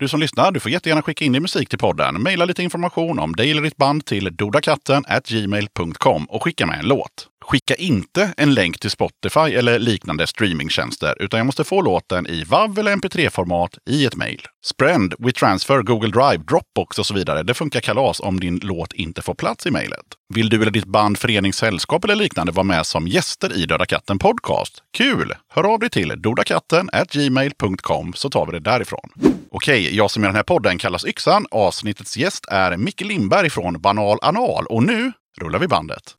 Du 0.00 0.08
som 0.08 0.20
lyssnar, 0.20 0.52
du 0.52 0.60
får 0.60 0.72
jättegärna 0.72 1.02
skicka 1.02 1.24
in 1.24 1.32
din 1.32 1.42
musik 1.42 1.68
till 1.68 1.78
podden. 1.78 2.22
Maila 2.22 2.44
lite 2.44 2.62
information 2.62 3.18
om 3.18 3.32
dig 3.36 3.50
eller 3.50 3.62
ditt 3.62 3.76
band 3.76 4.04
till 4.04 4.36
dodakatten 4.36 5.04
gmail.com 5.28 6.24
och 6.24 6.42
skicka 6.42 6.66
med 6.66 6.78
en 6.78 6.86
låt. 6.86 7.28
Skicka 7.50 7.74
inte 7.74 8.34
en 8.36 8.54
länk 8.54 8.78
till 8.78 8.90
Spotify 8.90 9.40
eller 9.40 9.78
liknande 9.78 10.26
streamingtjänster, 10.26 11.14
utan 11.20 11.38
jag 11.38 11.46
måste 11.46 11.64
få 11.64 11.82
låten 11.82 12.26
i 12.26 12.44
WAV 12.44 12.78
eller 12.78 12.96
MP3-format 12.96 13.78
i 13.90 14.06
ett 14.06 14.16
mejl. 14.16 14.40
Sprend, 14.64 15.14
WeTransfer, 15.18 15.82
Google 15.82 16.08
Drive, 16.08 16.44
Dropbox 16.44 16.98
och 16.98 17.06
så 17.06 17.14
vidare. 17.14 17.42
Det 17.42 17.54
funkar 17.54 17.80
kalas 17.80 18.20
om 18.20 18.40
din 18.40 18.60
låt 18.62 18.92
inte 18.92 19.22
får 19.22 19.34
plats 19.34 19.66
i 19.66 19.70
mejlet. 19.70 20.04
Vill 20.34 20.48
du 20.48 20.62
eller 20.62 20.70
ditt 20.70 20.84
band, 20.84 21.18
förening, 21.18 21.52
sällskap 21.52 22.04
eller 22.04 22.14
liknande 22.14 22.52
vara 22.52 22.64
med 22.64 22.86
som 22.86 23.08
gäster 23.08 23.56
i 23.56 23.66
Döda 23.66 23.86
katten 23.86 24.18
Podcast? 24.18 24.82
Kul! 24.96 25.34
Hör 25.48 25.72
av 25.72 25.78
dig 25.78 25.90
till 25.90 26.12
dodakatten 26.16 26.90
gmail.com 27.12 28.12
så 28.12 28.30
tar 28.30 28.46
vi 28.46 28.52
det 28.52 28.60
därifrån. 28.60 29.10
Okej, 29.50 29.96
jag 29.96 30.10
som 30.10 30.22
gör 30.22 30.28
den 30.28 30.36
här 30.36 30.42
podden 30.42 30.78
kallas 30.78 31.04
Yxan. 31.04 31.46
Avsnittets 31.50 32.16
gäst 32.16 32.46
är 32.48 32.76
Micke 32.76 33.00
Lindberg 33.00 33.50
från 33.50 33.80
Banal 33.80 34.18
Anal. 34.22 34.66
Och 34.66 34.82
nu 34.82 35.12
rullar 35.40 35.58
vi 35.58 35.68
bandet. 35.68 36.14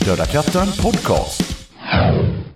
Döda 0.00 0.26
katten 0.26 0.66
Podcast. 0.82 1.42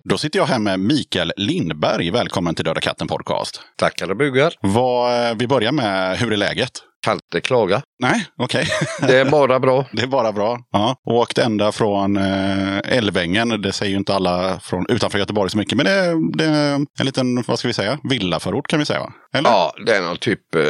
Då 0.05 0.19
sitter 0.19 0.39
jag 0.39 0.47
här 0.47 0.59
med 0.59 0.81
Mikael 0.81 1.33
Lindberg. 1.37 2.11
Välkommen 2.11 2.55
till 2.55 2.65
Döda 2.65 2.81
katten 2.81 3.09
Podcast. 3.09 3.61
Tackar 3.79 4.11
och 4.11 4.17
bugar. 4.17 4.53
Vad, 4.61 5.29
eh, 5.31 5.35
vi 5.37 5.47
börjar 5.47 5.73
med, 5.73 6.19
hur 6.19 6.33
är 6.33 6.37
läget? 6.37 6.71
Kan 7.05 7.15
inte 7.15 7.41
klaga. 7.41 7.83
Nej, 8.03 8.25
okej. 8.39 8.67
Det 9.07 9.19
är 9.19 9.25
bara 9.31 9.61
bra. 9.61 9.85
Det 9.93 10.03
är 10.03 10.07
bara 10.07 10.33
bra. 10.33 10.59
Ja. 10.73 10.97
Åkt 11.11 11.39
ända 11.39 11.73
från 11.73 12.17
eh, 12.17 12.79
Älvängen. 12.85 13.63
Det 13.63 13.73
säger 13.73 13.91
ju 13.91 13.97
inte 13.99 14.15
alla 14.15 14.61
från 14.61 14.87
utanför 14.89 15.19
Göteborg 15.19 15.51
så 15.51 15.59
mycket. 15.59 15.77
Men 15.77 15.87
det, 15.87 15.93
är- 15.93 16.37
det 16.37 16.45
är 16.45 16.75
en 16.75 17.07
liten, 17.07 17.45
vad 17.47 17.59
ska 17.59 17.69
vi 17.69 17.75
säga, 17.75 17.99
villaförort 18.11 18.67
kan 18.67 18.79
vi 18.79 18.85
säga 18.85 19.01
va? 19.01 19.13
Eller? 19.35 19.51
Ja, 19.51 19.73
det 19.87 19.97
är 19.97 20.03
någon 20.03 20.17
typ 20.17 20.55
eh, 20.55 20.63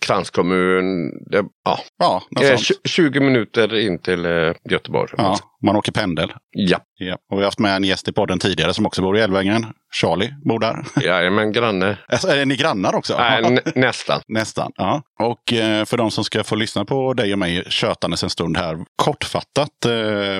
kranskommun. 0.00 1.10
Det, 1.30 1.44
ja. 1.64 1.78
Ja, 1.98 2.22
tj- 2.30 2.72
20 2.88 3.20
minuter 3.20 3.74
in 3.78 3.98
till 4.02 4.24
eh, 4.26 4.52
Göteborg. 4.70 5.10
Ja, 5.16 5.38
man 5.66 5.76
åker 5.76 5.92
pendel. 5.92 6.32
ja. 6.52 6.78
Ja. 7.00 7.14
Och 7.30 7.38
vi 7.38 7.42
har 7.42 7.44
haft 7.44 7.58
med 7.58 7.76
en 7.76 7.84
gäst 7.84 8.08
i 8.08 8.12
podden 8.12 8.38
tidigare 8.38 8.74
som 8.74 8.86
också 8.86 9.02
bor 9.02 9.18
i 9.18 9.20
Älvängen. 9.20 9.66
Charlie 10.00 10.34
bor 10.48 10.58
där. 10.58 10.84
Jajamän, 11.06 11.52
granne. 11.52 11.98
Alltså, 12.08 12.28
är 12.28 12.46
ni 12.46 12.56
grannar 12.56 12.94
också? 12.94 13.16
Nej, 13.18 13.58
nästan. 13.74 14.20
Nästan. 14.28 14.72
Ja. 14.76 15.02
Och 15.22 15.52
eh, 15.52 15.84
för 15.84 15.96
de 15.96 16.10
som 16.10 16.24
ska 16.24 16.44
få 16.44 16.54
lyssna 16.54 16.84
på 16.84 17.14
dig 17.14 17.32
och 17.32 17.38
mig 17.38 17.64
tjötandes 17.68 18.22
en 18.22 18.30
stund 18.30 18.56
här. 18.56 18.78
Kortfattat, 18.96 19.84
eh, 19.84 19.90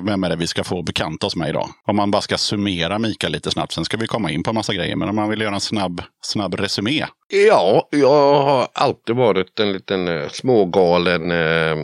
vem 0.05 0.25
är 0.25 0.29
det 0.29 0.37
vi 0.37 0.47
ska 0.47 0.65
få 0.65 0.83
bekanta 0.83 1.27
oss 1.27 1.37
med 1.37 1.49
idag? 1.49 1.69
Om 1.87 1.97
man 1.97 2.11
bara 2.11 2.23
ska 2.23 2.39
summera 2.39 2.99
Mikael 2.99 3.33
lite 3.33 3.51
snabbt. 3.51 3.73
Sen 3.73 3.85
ska 3.85 3.97
vi 3.97 4.07
komma 4.07 4.31
in 4.31 4.43
på 4.43 4.51
en 4.51 4.55
massa 4.55 4.75
grejer. 4.75 4.97
Men 4.97 5.09
om 5.09 5.17
man 5.17 5.29
vill 5.31 5.41
göra 5.41 5.55
en 5.55 5.61
snabb, 5.61 6.03
snabb 6.25 6.55
resumé. 6.55 7.05
Ja, 7.31 7.89
jag 7.91 8.43
har 8.43 8.69
alltid 8.73 9.17
varit 9.17 9.61
en 9.61 9.73
liten 9.73 10.09
eh, 10.09 10.29
smågalen 10.29 11.31
eh, 11.31 11.77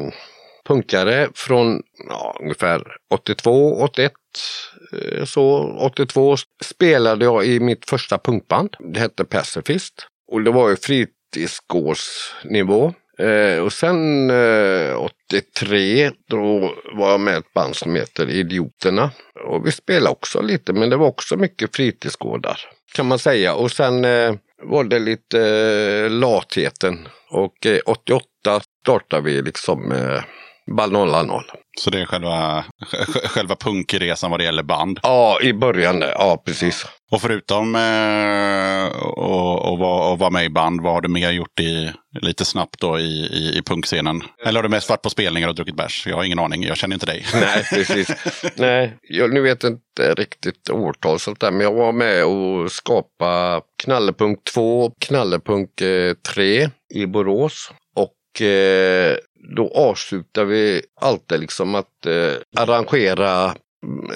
punkare 0.67 1.29
från 1.35 1.83
ja, 2.09 2.37
ungefär 2.41 2.83
82, 3.15 3.83
81. 3.83 4.13
eh, 4.93 5.25
Så 5.25 5.77
82 5.81 6.37
spelade 6.65 7.25
jag 7.25 7.47
i 7.47 7.61
mitt 7.61 7.91
första 7.91 8.19
punkband. 8.19 8.77
Det 8.79 9.01
hette 9.01 9.25
Pacifist. 9.25 10.07
Och 10.33 10.43
det 10.43 10.51
var 10.51 10.69
ju 10.69 10.77
fritidsgårdsnivå. 10.77 12.93
Eh, 13.19 13.59
och 13.59 13.73
sen 13.73 14.31
eh, 14.31 14.97
83 15.31 16.11
då 16.29 16.75
var 16.95 17.11
jag 17.11 17.21
med 17.21 17.35
i 17.35 17.39
ett 17.39 17.53
band 17.55 17.77
som 17.77 17.95
heter 17.95 18.31
Idioterna. 18.31 19.11
Och 19.47 19.67
vi 19.67 19.73
spelade 19.73 20.11
också 20.11 20.43
lite 20.43 20.73
men 20.73 20.91
det 20.91 20.97
var 20.97 21.07
också 21.07 21.37
mycket 21.37 21.77
fritidsgårdar 21.77 22.61
kan 22.95 23.07
man 23.07 23.19
säga. 23.19 23.55
Och 23.55 23.73
sen 23.73 24.05
eh, 24.05 24.35
var 24.65 24.85
det 24.85 24.99
lite 24.99 25.41
eh, 25.41 26.11
latheten. 26.11 27.09
Och 27.31 27.67
eh, 27.67 27.81
88 27.87 28.61
startade 28.83 29.23
vi 29.23 29.43
liksom 29.43 29.93
eh, 29.93 30.23
Ball 30.67 30.93
0. 30.93 31.11
Så 31.81 31.91
det 31.91 32.01
är 32.01 32.05
själva, 32.05 32.65
själva 33.25 33.57
punkresan 33.57 34.31
vad 34.31 34.41
det 34.41 34.45
gäller 34.45 34.63
band. 34.63 35.01
Ja, 35.03 35.39
i 35.43 35.53
början. 35.53 36.01
Ja, 36.01 36.43
precis. 36.47 36.87
Och 37.13 37.21
förutom 37.21 37.75
eh, 37.75 38.87
att 38.87 40.15
att 40.15 40.21
vara 40.21 40.31
med 40.31 40.45
i 40.45 40.49
band, 40.49 40.81
vad 40.81 40.93
har 40.93 41.01
du 41.01 41.09
mer 41.09 41.31
gjort 41.31 41.61
i, 41.61 41.93
lite 42.21 42.45
snabbt 42.45 42.81
då 42.81 42.99
i, 42.99 43.27
i, 43.33 43.59
i 43.59 43.63
punkscenen? 43.63 44.23
Eller 44.45 44.59
har 44.59 44.63
du 44.63 44.69
mest 44.69 44.89
varit 44.89 45.03
på 45.03 45.11
spelningar 45.11 45.49
och 45.49 45.55
druckit 45.55 45.77
bärs? 45.77 46.07
Jag 46.07 46.17
har 46.17 46.25
ingen 46.25 46.39
aning, 46.39 46.63
jag 46.63 46.77
känner 46.77 46.95
inte 46.95 47.07
dig. 47.07 47.27
Nej, 47.35 47.65
precis. 47.73 48.09
Nej, 48.57 48.97
jag 49.03 49.35
nu 49.35 49.41
vet 49.41 49.65
inte 49.65 50.15
riktigt 50.15 50.71
årtal 50.71 51.19
sånt 51.19 51.41
där, 51.41 51.51
men 51.51 51.61
jag 51.61 51.75
var 51.75 51.93
med 51.93 52.25
och 52.25 52.73
skapade 52.73 53.61
Knallepunk 53.83 54.45
2, 54.55 54.93
Knallepunk 55.01 55.81
eh, 55.81 56.15
3 56.35 56.69
i 56.95 57.07
Borås. 57.07 57.71
Och 57.97 58.43
eh, 58.43 59.17
då 59.57 59.73
avslutar 59.75 60.45
vi 60.45 60.83
alltid 61.01 61.41
liksom 61.41 61.75
att 61.75 62.07
eh, 62.07 62.63
arrangera 62.63 63.55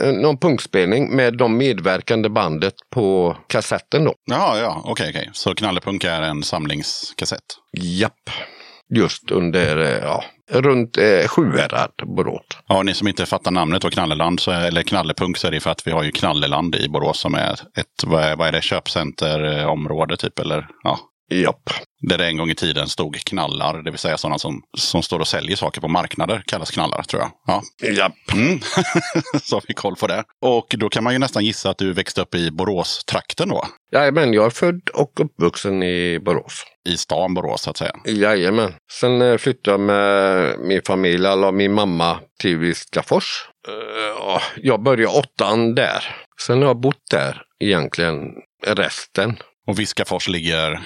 mm, 0.01 0.21
någon 0.23 0.38
punkspelning 0.38 1.17
med 1.17 1.37
de 1.37 1.57
medverkande 1.57 2.29
bandet 2.29 2.75
på 2.91 3.37
kassetten 3.47 4.05
då. 4.05 4.14
Jaha, 4.31 4.59
ja, 4.59 4.83
okej, 4.85 5.11
okej. 5.11 5.31
Så 5.33 5.55
Knallepunk 5.55 6.05
är 6.05 6.23
en 6.23 6.43
samlingskassett? 6.43 7.45
Japp. 7.73 8.31
Just 8.95 9.31
under, 9.31 9.79
eh, 9.79 9.99
ja, 10.03 10.25
runt 10.51 10.99
eh, 10.99 11.29
Sjuhärad, 11.29 11.93
Borås. 12.17 12.43
Ja, 12.69 12.83
ni 12.83 12.95
som 12.95 13.09
inte 13.09 13.27
fattar 13.27 13.51
namnet 13.51 13.83
då, 13.83 13.91
Knalleland, 13.91 14.41
så, 14.41 14.51
eller 14.51 14.83
Knallepunk, 14.83 15.37
så 15.37 15.47
är 15.47 15.51
det 15.51 15.61
för 15.61 15.71
att 15.71 15.87
vi 15.87 15.91
har 15.91 16.03
ju 16.03 16.12
Knalleland 16.12 16.75
i 16.75 16.88
Borås 16.88 17.21
som 17.21 17.35
är 17.35 17.53
ett, 17.53 18.05
vad 18.07 18.23
är, 18.23 18.37
vad 18.37 18.49
är 18.49 18.53
det, 18.53 18.62
köpcenterområde 18.62 20.17
typ, 20.17 20.38
eller 20.38 20.67
ja. 20.83 20.99
Japp. 21.31 21.71
Där 22.00 22.18
det 22.18 22.26
en 22.26 22.37
gång 22.37 22.50
i 22.50 22.54
tiden 22.54 22.88
stod 22.88 23.16
knallar, 23.24 23.82
det 23.82 23.90
vill 23.90 23.98
säga 23.98 24.18
sådana 24.18 24.38
som, 24.38 24.62
som 24.78 25.02
står 25.02 25.18
och 25.20 25.28
säljer 25.28 25.56
saker 25.56 25.80
på 25.80 25.88
marknader, 25.88 26.42
kallas 26.46 26.70
knallar 26.70 27.02
tror 27.02 27.22
jag. 27.22 27.30
Ja. 27.46 27.62
Japp. 27.88 28.12
Mm. 28.32 28.61
så 29.42 29.56
har 29.56 29.62
vi 29.68 29.74
koll 29.74 29.96
på 29.96 30.06
det. 30.06 30.24
Och 30.42 30.74
då 30.78 30.88
kan 30.88 31.04
man 31.04 31.12
ju 31.12 31.18
nästan 31.18 31.44
gissa 31.44 31.70
att 31.70 31.78
du 31.78 31.92
växte 31.92 32.20
upp 32.20 32.34
i 32.34 32.50
Borås-trakten 32.50 33.48
då. 33.48 33.64
Jajamän, 33.92 34.32
jag 34.34 34.46
är 34.46 34.50
född 34.50 34.88
och 34.94 35.20
uppvuxen 35.20 35.82
i 35.82 36.18
Borås. 36.24 36.64
I 36.88 36.96
stan 36.96 37.34
Borås 37.34 37.62
så 37.62 37.70
att 37.70 37.76
säga. 37.76 37.92
Jajamän. 38.04 38.74
Sen 39.00 39.22
eh, 39.22 39.37
flyttade 39.37 39.70
jag 39.74 39.80
med 39.80 40.58
min 40.58 40.80
familj, 40.87 41.26
eller 41.26 41.52
min 41.52 41.72
mamma, 41.72 42.18
till 42.40 42.56
Viskafors. 42.56 43.48
Eh, 43.68 44.42
Jag 44.56 44.82
började 44.82 45.18
åttan 45.18 45.74
där. 45.74 46.04
Sen 46.46 46.58
har 46.58 46.66
jag 46.66 46.80
bott 46.80 47.02
där 47.11 47.42
egentligen 47.64 48.18
resten. 48.66 49.37
Och 49.66 49.78
Viskafors 49.78 50.28
ligger... 50.28 50.80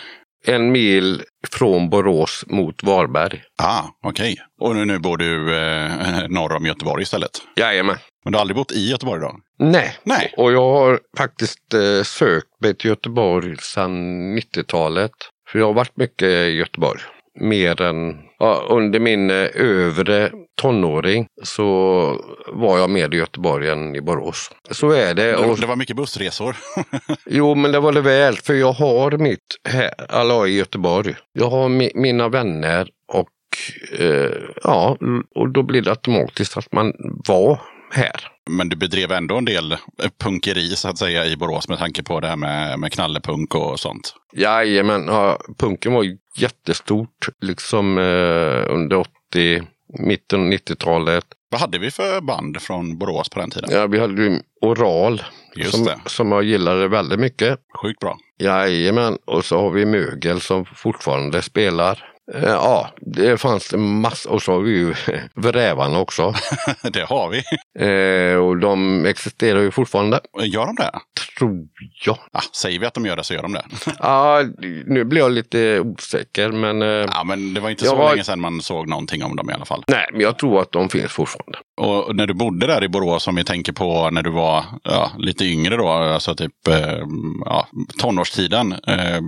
En 0.47 0.73
mil 0.73 1.23
från 1.53 1.91
Borås 1.91 2.45
mot 2.47 2.83
Varberg. 2.83 3.43
Ah, 3.63 3.83
okej. 4.05 4.37
Och 4.61 4.77
nu, 4.77 4.85
nu 4.85 4.99
bor 4.99 5.17
du 5.17 5.57
eh, 5.57 6.29
norr 6.29 6.53
om 6.53 6.67
Göteborg 6.67 7.03
istället. 7.03 7.31
Jajamän. 7.57 7.97
Men 8.25 8.33
du 8.33 8.37
har 8.37 8.41
aldrig 8.41 8.57
bott 8.57 8.73
i 8.73 8.91
Göteborg 8.91 9.21
då? 9.21 9.37
Nej. 9.59 9.97
Nej. 10.05 10.35
Och 10.37 10.53
jag 10.53 10.73
har 10.73 11.01
faktiskt 11.19 11.75
eh, 11.75 12.03
sökt 12.03 12.61
mig 12.61 12.77
till 12.77 12.91
Göteborg 12.91 13.57
sedan 13.57 13.93
90-talet. 14.39 15.13
För 15.49 15.59
jag 15.59 15.67
har 15.67 15.75
varit 15.75 15.97
mycket 15.97 16.29
i 16.29 16.51
Göteborg. 16.51 17.01
Mer 17.41 17.81
än 17.81 18.15
ja, 18.43 18.67
under 18.69 19.01
min 19.01 19.31
eh, 19.31 19.49
övre 19.55 20.31
tonåring 20.63 21.27
så 21.43 21.65
var 22.47 22.79
jag 22.79 22.91
mer 22.91 23.15
i 23.15 23.17
Göteborg 23.17 23.69
än 23.69 23.95
i 23.95 24.01
Borås. 24.01 24.51
Så 24.71 24.91
är 24.91 25.15
det. 25.15 25.25
Det, 25.25 25.37
Och, 25.37 25.61
det 25.61 25.67
var 25.67 25.77
mycket 25.77 25.97
bussresor. 25.97 26.57
jo, 27.27 27.55
men 27.55 27.73
det 27.73 27.81
var 27.81 27.93
det 27.93 28.01
väl. 28.01 28.37
För 28.37 28.55
jag 28.55 28.73
har 28.73 29.11
mitt 29.11 29.39
här, 29.69 29.91
alla 30.09 30.47
i 30.47 30.57
Göteborg. 30.57 31.15
Jag 31.33 31.51
har 31.51 31.69
mi, 31.69 31.91
mina 31.95 32.29
vänner 32.29 32.89
och 33.09 33.29
eh, 33.99 34.33
ja, 34.63 34.97
och 35.35 35.49
då 35.49 35.63
blir 35.63 35.83
det 35.83 35.91
automatiskt 35.91 36.57
att 36.57 36.73
man 36.73 36.93
var 37.29 37.61
här. 37.91 38.32
Men 38.51 38.69
du 38.69 38.77
bedrev 38.77 39.13
ändå 39.13 39.37
en 39.37 39.45
del 39.45 39.77
punkeri 40.19 40.69
så 40.69 40.89
att 40.89 40.99
säga 40.99 41.27
i 41.27 41.37
Borås 41.37 41.69
med 41.69 41.79
tanke 41.79 42.03
på 42.03 42.21
det 42.21 42.29
här 42.29 42.37
med, 42.37 42.79
med 42.79 42.93
knallepunk 42.93 43.55
och 43.55 43.81
sånt. 43.81 44.15
Jajamän, 44.33 45.05
ja, 45.07 45.39
punken 45.59 45.93
var 45.93 46.05
jättestort 46.37 47.29
liksom 47.41 47.99
eh, 47.99 48.75
under 48.75 48.97
80, 48.97 49.63
mitten 49.99 50.41
av 50.41 50.53
90-talet. 50.53 51.25
Vad 51.51 51.61
hade 51.61 51.79
vi 51.79 51.91
för 51.91 52.21
band 52.21 52.63
från 52.63 52.99
Borås 52.99 53.29
på 53.29 53.41
den 53.41 53.51
tiden? 53.51 53.71
Ja, 53.73 53.87
vi 53.87 53.99
hade 53.99 54.23
ju 54.23 54.41
Oral 54.61 55.23
Just 55.57 55.71
som, 55.75 55.85
det. 55.85 56.01
som 56.07 56.33
jag 56.33 56.43
gillade 56.43 56.89
väldigt 56.89 57.21
mycket. 57.21 57.59
Sjukt 57.83 58.01
bra. 58.01 58.19
Jajamän, 58.39 59.19
och 59.25 59.45
så 59.45 59.61
har 59.61 59.71
vi 59.71 59.87
Mögel 59.87 60.41
som 60.41 60.65
fortfarande 60.65 61.43
spelar. 61.43 62.12
Eh, 62.35 62.43
Ja, 62.45 62.91
det 63.01 63.41
fanns 63.41 63.75
massa, 63.77 64.29
och 64.29 64.43
så 64.43 64.53
har 64.53 64.61
vi 64.61 64.71
ju 64.71 64.95
Vrävarna 65.35 65.99
också. 65.99 66.35
det 66.93 67.03
har 67.09 67.29
vi. 67.31 67.43
Eh, 67.79 68.37
och 68.39 68.57
de 68.59 69.07
existerar 69.07 69.61
ju 69.61 69.71
fortfarande, 69.71 70.21
Gör 70.43 70.67
de 70.67 70.75
det? 70.77 70.91
tror 71.39 71.69
jag. 72.05 72.19
Ah, 72.33 72.41
säger 72.57 72.79
vi 72.79 72.87
att 72.87 72.95
de 72.95 73.07
gör 73.07 73.17
det 73.17 73.25
så 73.25 73.35
gör 73.35 73.43
de 73.43 73.53
det. 73.53 73.65
Ja, 73.99 74.43
nu 74.87 75.05
blir 75.05 75.21
jag 75.21 75.33
lite 75.33 75.81
osäker, 75.81 76.53
men 76.53 76.83
eh, 76.83 76.89
ja, 76.89 77.25
men 77.25 77.55
det 77.55 77.61
var 77.61 77.71
inte 77.71 77.85
så 77.85 77.97
var- 77.97 78.11
länge 78.11 78.25
sedan 78.25 78.41
man 78.41 78.61
såg 78.61 78.89
någonting 78.89 79.25
om 79.25 79.37
dem 79.37 79.51
i 79.51 79.53
alla 79.53 79.65
fall. 79.65 79.85
nej, 79.89 80.09
men 80.13 80.21
jag 80.21 80.39
tror 80.39 80.61
att 80.63 80.73
de 80.73 80.89
finns 80.89 81.13
fortfarande. 81.13 81.59
Och 81.77 82.17
när 82.17 82.27
du 82.27 82.35
bodde 82.35 82.67
där 82.67 82.85
i 82.85 82.89
Borås, 82.89 83.29
om 83.29 83.35
vi 83.35 83.45
tänker 83.45 83.73
på 83.73 84.11
när 84.11 84.23
du 84.23 84.31
var 84.31 84.65
ja, 84.83 85.11
lite 85.19 85.45
yngre 85.45 85.77
då, 85.77 85.89
alltså 85.89 86.35
typ 86.35 86.69
eh, 86.69 86.99
ja, 87.45 87.67
tonårstiden. 87.99 88.73
Eh, 88.73 89.21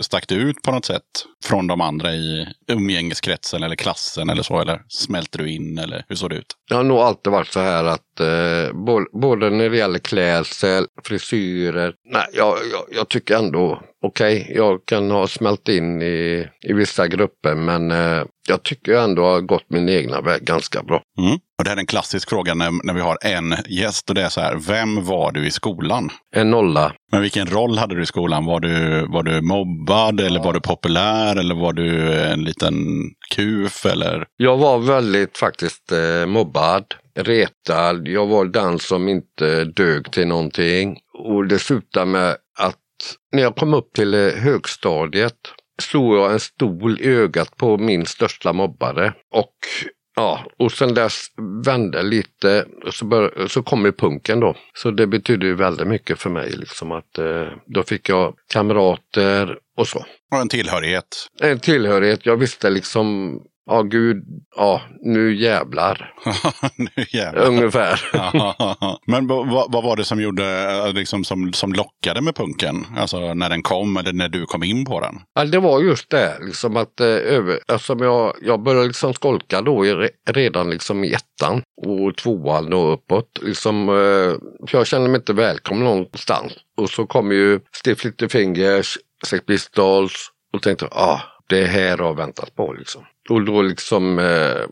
stack 0.00 0.28
du 0.28 0.34
ut 0.34 0.62
på 0.62 0.70
något 0.72 0.84
sätt 0.84 1.02
från 1.44 1.66
de 1.66 1.80
andra 1.80 2.12
i 2.12 2.31
umgängeskretsen 2.68 3.62
eller 3.62 3.76
klassen 3.76 4.30
eller 4.30 4.42
så? 4.42 4.60
Eller 4.60 4.82
smälte 4.88 5.38
du 5.38 5.50
in 5.50 5.78
eller 5.78 6.04
hur 6.08 6.16
såg 6.16 6.30
det 6.30 6.36
ut? 6.36 6.56
Det 6.68 6.74
har 6.74 6.82
nog 6.82 6.98
alltid 6.98 7.32
varit 7.32 7.52
så 7.52 7.60
här 7.60 7.84
att 7.84 8.20
eh, 8.20 8.72
både 9.12 9.50
när 9.50 9.70
det 9.70 9.76
gäller 9.76 9.98
klädsel, 9.98 10.86
frisyrer. 11.04 11.94
Nej, 12.04 12.26
jag, 12.32 12.58
jag, 12.72 12.84
jag 12.98 13.08
tycker 13.08 13.36
ändå 13.36 13.82
okej, 14.02 14.52
jag 14.56 14.84
kan 14.84 15.10
ha 15.10 15.28
smält 15.28 15.68
in 15.68 16.02
i, 16.02 16.48
i 16.62 16.72
vissa 16.72 17.08
grupper 17.08 17.54
men 17.54 17.90
eh, 17.90 18.24
jag 18.48 18.62
tycker 18.62 18.92
jag 18.92 19.04
ändå 19.04 19.22
har 19.22 19.40
gått 19.40 19.64
min 19.68 19.88
egna 19.88 20.20
väg 20.20 20.42
ganska 20.42 20.82
bra. 20.82 21.02
Mm. 21.18 21.38
Och 21.62 21.64
det 21.64 21.70
här 21.70 21.76
är 21.76 21.80
en 21.80 21.86
klassisk 21.86 22.28
fråga 22.28 22.54
när, 22.54 22.86
när 22.86 22.94
vi 22.94 23.00
har 23.00 23.18
en 23.20 23.54
gäst 23.68 24.08
och 24.08 24.14
det 24.14 24.22
är 24.22 24.28
så 24.28 24.40
här, 24.40 24.56
vem 24.56 25.04
var 25.04 25.32
du 25.32 25.46
i 25.46 25.50
skolan? 25.50 26.10
En 26.36 26.50
nolla. 26.50 26.92
Men 27.12 27.22
vilken 27.22 27.46
roll 27.46 27.78
hade 27.78 27.94
du 27.94 28.02
i 28.02 28.06
skolan? 28.06 28.44
Var 28.44 28.60
du, 28.60 29.06
var 29.06 29.22
du 29.22 29.40
mobbad 29.40 30.20
eller 30.20 30.40
var 30.40 30.52
du 30.52 30.60
populär 30.60 31.36
eller 31.36 31.54
var 31.54 31.72
du 31.72 32.12
en 32.22 32.44
liten 32.44 32.74
kuf 33.34 33.86
eller? 33.86 34.26
Jag 34.36 34.56
var 34.56 34.78
väldigt 34.78 35.38
faktiskt 35.38 35.92
eh, 35.92 36.26
mobbad, 36.26 36.84
retad. 37.14 38.08
Jag 38.08 38.26
var 38.26 38.44
den 38.44 38.78
som 38.78 39.08
inte 39.08 39.64
dög 39.64 40.12
till 40.12 40.28
någonting. 40.28 40.96
Och 41.18 41.46
det 41.46 41.58
slutade 41.58 42.06
med 42.06 42.36
att 42.58 42.76
när 43.32 43.42
jag 43.42 43.56
kom 43.56 43.74
upp 43.74 43.92
till 43.94 44.14
eh, 44.14 44.20
högstadiet 44.20 45.38
slog 45.82 46.16
jag 46.16 46.32
en 46.32 46.40
stol 46.40 47.00
i 47.00 47.08
ögat 47.08 47.56
på 47.56 47.78
min 47.78 48.06
största 48.06 48.52
mobbare. 48.52 49.12
Och 49.34 49.54
ja, 50.16 50.44
och 50.58 50.72
sen 50.72 50.94
dess 50.94 51.26
vände 51.64 52.02
lite 52.02 52.66
och 52.84 52.94
så, 52.94 53.04
bör, 53.04 53.46
så 53.48 53.62
kom 53.62 53.84
ju 53.84 53.92
punken 53.92 54.40
då. 54.40 54.56
Så 54.74 54.90
det 54.90 55.06
betydde 55.06 55.46
ju 55.46 55.54
väldigt 55.54 55.86
mycket 55.86 56.18
för 56.18 56.30
mig 56.30 56.50
liksom 56.50 56.92
att 56.92 57.18
eh, 57.18 57.46
då 57.66 57.82
fick 57.82 58.08
jag 58.08 58.34
kamrater 58.52 59.58
och 59.76 59.88
så. 59.88 60.04
Och 60.32 60.40
en 60.40 60.48
tillhörighet. 60.48 61.28
En 61.40 61.58
tillhörighet, 61.58 62.26
jag 62.26 62.36
visste 62.36 62.70
liksom, 62.70 63.38
ja 63.66 63.82
gud, 63.82 64.24
ja 64.56 64.80
nu 65.00 65.34
jävlar. 65.34 66.14
nu 66.76 67.04
jävlar. 67.08 67.46
Ungefär. 67.46 68.00
Men 69.10 69.26
vad, 69.26 69.72
var 69.84 69.96
det 69.96 70.04
som 70.04 70.22
gjorde, 70.22 70.44
eh, 70.86 70.92
liksom, 70.92 71.24
som, 71.24 71.52
som 71.52 71.72
lockade 71.72 72.20
med 72.20 72.34
punken? 72.36 72.86
Alltså 72.96 73.34
när 73.34 73.48
den 73.48 73.62
kom 73.62 73.96
eller 73.96 74.12
när 74.12 74.28
du 74.28 74.46
kom 74.46 74.62
in 74.62 74.84
på 74.84 75.00
den? 75.00 75.14
Ja, 75.34 75.44
det 75.44 75.58
var 75.58 75.80
just 75.80 76.10
det, 76.10 76.38
liksom 76.40 76.76
att 76.76 77.00
eh, 77.00 77.06
över, 77.06 77.58
alltså 77.68 77.96
jag, 78.00 78.34
jag 78.42 78.62
började 78.62 78.86
liksom 78.86 79.14
skolka 79.14 79.60
då 79.62 79.86
i, 79.86 79.94
re- 79.94 80.32
redan 80.32 80.70
liksom 80.70 81.04
i 81.04 81.12
ettan 81.12 81.62
och 81.86 82.16
tvåan 82.16 82.72
och 82.72 82.92
uppåt. 82.92 83.38
Liksom, 83.42 83.88
eh, 83.88 84.64
för 84.68 84.78
jag 84.78 84.86
kände 84.86 85.08
mig 85.08 85.18
inte 85.18 85.32
välkommen 85.32 85.84
någonstans. 85.84 86.52
Och 86.76 86.90
så 86.90 87.06
kom 87.06 87.32
ju 87.32 87.60
Stiff 87.72 88.04
Little 88.04 88.28
Fingers, 88.28 88.98
Sex 89.26 89.46
Pistols 89.46 90.30
och 90.54 90.62
tänkte, 90.62 90.86
ah, 90.90 91.20
det 91.46 91.64
här 91.64 91.98
har 91.98 92.06
jag 92.06 92.16
väntat 92.16 92.56
på 92.56 92.72
liksom. 92.72 93.04
Och 93.30 93.44
då 93.44 93.62
liksom, 93.62 94.18
eh, 94.18 94.66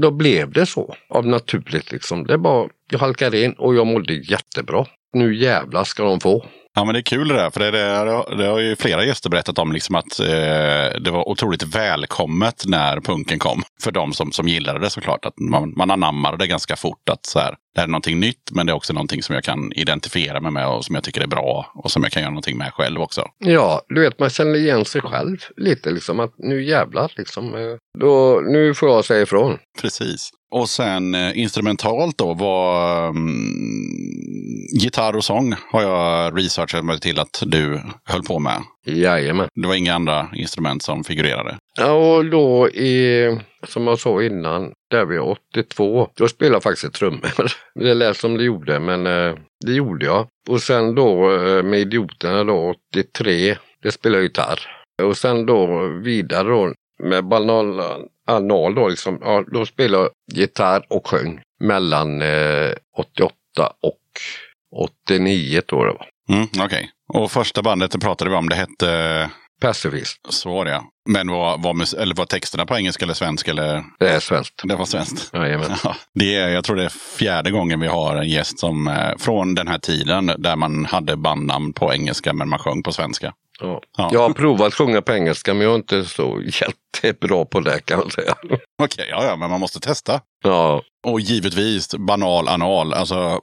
då 0.00 0.10
blev 0.10 0.52
det 0.52 0.66
så 0.66 0.94
av 1.08 1.26
naturligt 1.26 1.92
liksom. 1.92 2.26
Det 2.26 2.38
bara, 2.38 2.68
jag 2.90 2.98
halkade 2.98 3.44
in 3.44 3.52
och 3.52 3.74
jag 3.74 3.86
mådde 3.86 4.14
jättebra. 4.14 4.86
Nu 5.14 5.36
jävlar 5.36 5.84
ska 5.84 6.02
de 6.02 6.20
få. 6.20 6.44
Ja, 6.76 6.84
men 6.84 6.92
det 6.94 7.00
är 7.00 7.02
kul 7.02 7.28
det 7.28 7.34
där. 7.34 7.50
För 7.50 7.60
det, 7.60 7.70
det, 7.70 8.36
det 8.36 8.46
har 8.46 8.58
ju 8.58 8.76
flera 8.76 9.04
gäster 9.04 9.30
berättat 9.30 9.58
om 9.58 9.72
liksom 9.72 9.94
att 9.94 10.20
eh, 10.20 11.00
det 11.00 11.10
var 11.10 11.28
otroligt 11.28 11.62
välkommet 11.62 12.62
när 12.66 13.00
punken 13.00 13.38
kom. 13.38 13.62
För 13.82 13.92
de 13.92 14.12
som, 14.12 14.32
som 14.32 14.48
gillade 14.48 14.78
det 14.78 14.90
såklart. 14.90 15.24
Att 15.24 15.38
man, 15.38 15.72
man 15.76 15.90
anammade 15.90 16.36
det 16.36 16.46
ganska 16.46 16.76
fort. 16.76 17.08
Att 17.10 17.26
så 17.26 17.38
här, 17.38 17.54
det 17.74 17.80
här 17.80 17.86
är 17.88 17.90
någonting 17.90 18.20
nytt, 18.20 18.50
men 18.52 18.66
det 18.66 18.72
är 18.72 18.76
också 18.76 18.92
någonting 18.92 19.22
som 19.22 19.34
jag 19.34 19.44
kan 19.44 19.72
identifiera 19.72 20.40
mig 20.40 20.50
med 20.52 20.68
och 20.68 20.84
som 20.84 20.94
jag 20.94 21.04
tycker 21.04 21.20
är 21.20 21.26
bra. 21.26 21.72
Och 21.74 21.90
som 21.90 22.02
jag 22.02 22.12
kan 22.12 22.22
göra 22.22 22.30
någonting 22.30 22.58
med 22.58 22.72
själv 22.72 23.00
också. 23.00 23.24
Ja, 23.38 23.82
du 23.88 24.00
vet 24.00 24.18
man 24.18 24.30
känner 24.30 24.54
igen 24.56 24.84
sig 24.84 25.00
själv 25.00 25.36
lite 25.56 25.90
liksom 25.90 26.20
att 26.20 26.34
nu 26.38 26.64
jävlar 26.64 27.12
liksom. 27.16 27.54
eh, 27.54 27.76
Då, 28.00 28.40
nu 28.52 28.74
får 28.74 28.88
jag 28.88 29.04
säga 29.04 29.22
ifrån. 29.22 29.58
Precis. 29.82 30.30
Och 30.54 30.68
sen 30.68 31.14
eh, 31.14 31.38
instrumentalt 31.38 32.18
då 32.18 32.34
var 32.34 33.08
mm, 33.08 33.34
gitarr 34.80 35.16
och 35.16 35.24
sång 35.24 35.54
har 35.72 35.82
jag 35.82 36.38
researchat 36.38 36.84
mig 36.84 37.00
till 37.00 37.20
att 37.20 37.42
du 37.46 37.80
höll 38.04 38.22
på 38.22 38.38
med. 38.38 38.62
Jajamän. 38.86 39.48
Det 39.54 39.66
var 39.66 39.74
inga 39.74 39.94
andra 39.94 40.28
instrument 40.34 40.82
som 40.82 41.04
figurerade. 41.04 41.56
Ja, 41.78 41.92
och 41.92 42.24
då 42.24 42.68
i, 42.68 43.38
som 43.66 43.86
jag 43.86 43.98
sa 43.98 44.22
innan, 44.22 44.72
där 44.90 45.04
vi 45.04 45.16
är 45.16 45.28
82, 45.28 46.08
då 46.14 46.28
spelade 46.28 46.54
jag 46.54 46.62
faktiskt 46.62 46.94
trummor. 46.94 47.52
Det 47.80 47.94
lät 47.94 48.16
som 48.16 48.36
det 48.36 48.44
gjorde, 48.44 48.80
men 48.80 49.06
eh, 49.06 49.34
det 49.66 49.72
gjorde 49.72 50.04
jag. 50.04 50.26
Och 50.48 50.60
sen 50.60 50.94
då 50.94 51.32
eh, 51.32 51.62
med 51.62 51.80
Idioterna 51.80 52.44
då, 52.44 52.74
83, 52.92 53.56
det 53.82 53.92
spelade 53.92 54.18
jag 54.18 54.24
gitarr. 54.24 54.60
Och 55.02 55.16
sen 55.16 55.46
då 55.46 55.88
vidare 56.02 56.48
då 56.48 56.72
med 57.02 57.24
banal 57.24 57.80
anal 58.26 58.74
då 58.74 58.88
liksom, 58.88 59.18
ja, 59.20 59.44
då 59.52 59.66
spelade 59.66 60.02
jag 60.04 60.38
gitarr 60.38 60.86
och 60.90 61.06
sjöng 61.06 61.40
mellan 61.60 62.22
eh, 62.22 62.72
88 62.96 63.32
och 63.82 64.00
89 64.76 65.60
tror 65.60 65.86
jag 65.86 65.94
det 65.94 65.98
var. 65.98 66.36
Mm, 66.36 66.48
Okej. 66.66 66.90
Och 67.08 67.32
första 67.32 67.62
bandet 67.62 67.90
det 67.90 67.98
pratade 67.98 68.30
vi 68.30 68.36
om, 68.36 68.48
det 68.48 68.56
hette... 68.56 69.30
Pacifist, 69.60 70.20
Så 70.28 70.50
var 70.50 70.64
det 70.64 70.70
ja. 70.70 70.84
Men 71.08 71.30
var, 71.30 71.58
var, 71.58 72.00
eller 72.00 72.14
var 72.14 72.24
texterna 72.24 72.66
på 72.66 72.76
engelska 72.76 73.04
eller 73.04 73.14
svenska? 73.14 73.50
Eller? 73.50 73.84
det 73.98 74.08
är 74.08 74.20
svenskt. 74.20 74.62
Det 74.64 74.76
var 74.76 74.84
svenskt. 74.84 75.34
Jajamän. 75.34 75.70
Ja, 75.84 75.96
det 76.14 76.34
är, 76.34 76.48
jag 76.48 76.64
tror 76.64 76.76
det 76.76 76.84
är 76.84 77.16
fjärde 77.18 77.50
gången 77.50 77.80
vi 77.80 77.86
har 77.86 78.16
en 78.16 78.28
gäst 78.28 78.58
som, 78.58 78.88
eh, 78.88 79.16
från 79.18 79.54
den 79.54 79.68
här 79.68 79.78
tiden 79.78 80.32
där 80.38 80.56
man 80.56 80.84
hade 80.84 81.16
bandnamn 81.16 81.72
på 81.72 81.92
engelska 81.92 82.32
men 82.32 82.48
man 82.48 82.58
sjöng 82.58 82.82
på 82.82 82.92
svenska. 82.92 83.32
Ja. 83.60 83.80
Ja. 83.96 84.10
Jag 84.12 84.20
har 84.20 84.30
provat 84.30 84.74
sjunga 84.74 85.02
på 85.02 85.12
engelska 85.12 85.54
men 85.54 85.62
jag 85.62 85.72
är 85.72 85.76
inte 85.76 86.04
så 86.04 86.42
jättebra 86.62 87.44
på 87.44 87.60
det 87.60 87.80
kan 87.84 88.00
jag 88.00 88.12
säga. 88.12 88.34
Okej, 88.82 89.06
ja, 89.10 89.24
ja, 89.24 89.36
men 89.36 89.50
man 89.50 89.60
måste 89.60 89.80
testa. 89.80 90.20
Ja, 90.44 90.82
Och 91.06 91.20
givetvis 91.20 91.94
banal 91.94 92.48
anal. 92.48 92.92
Alltså, 92.94 93.40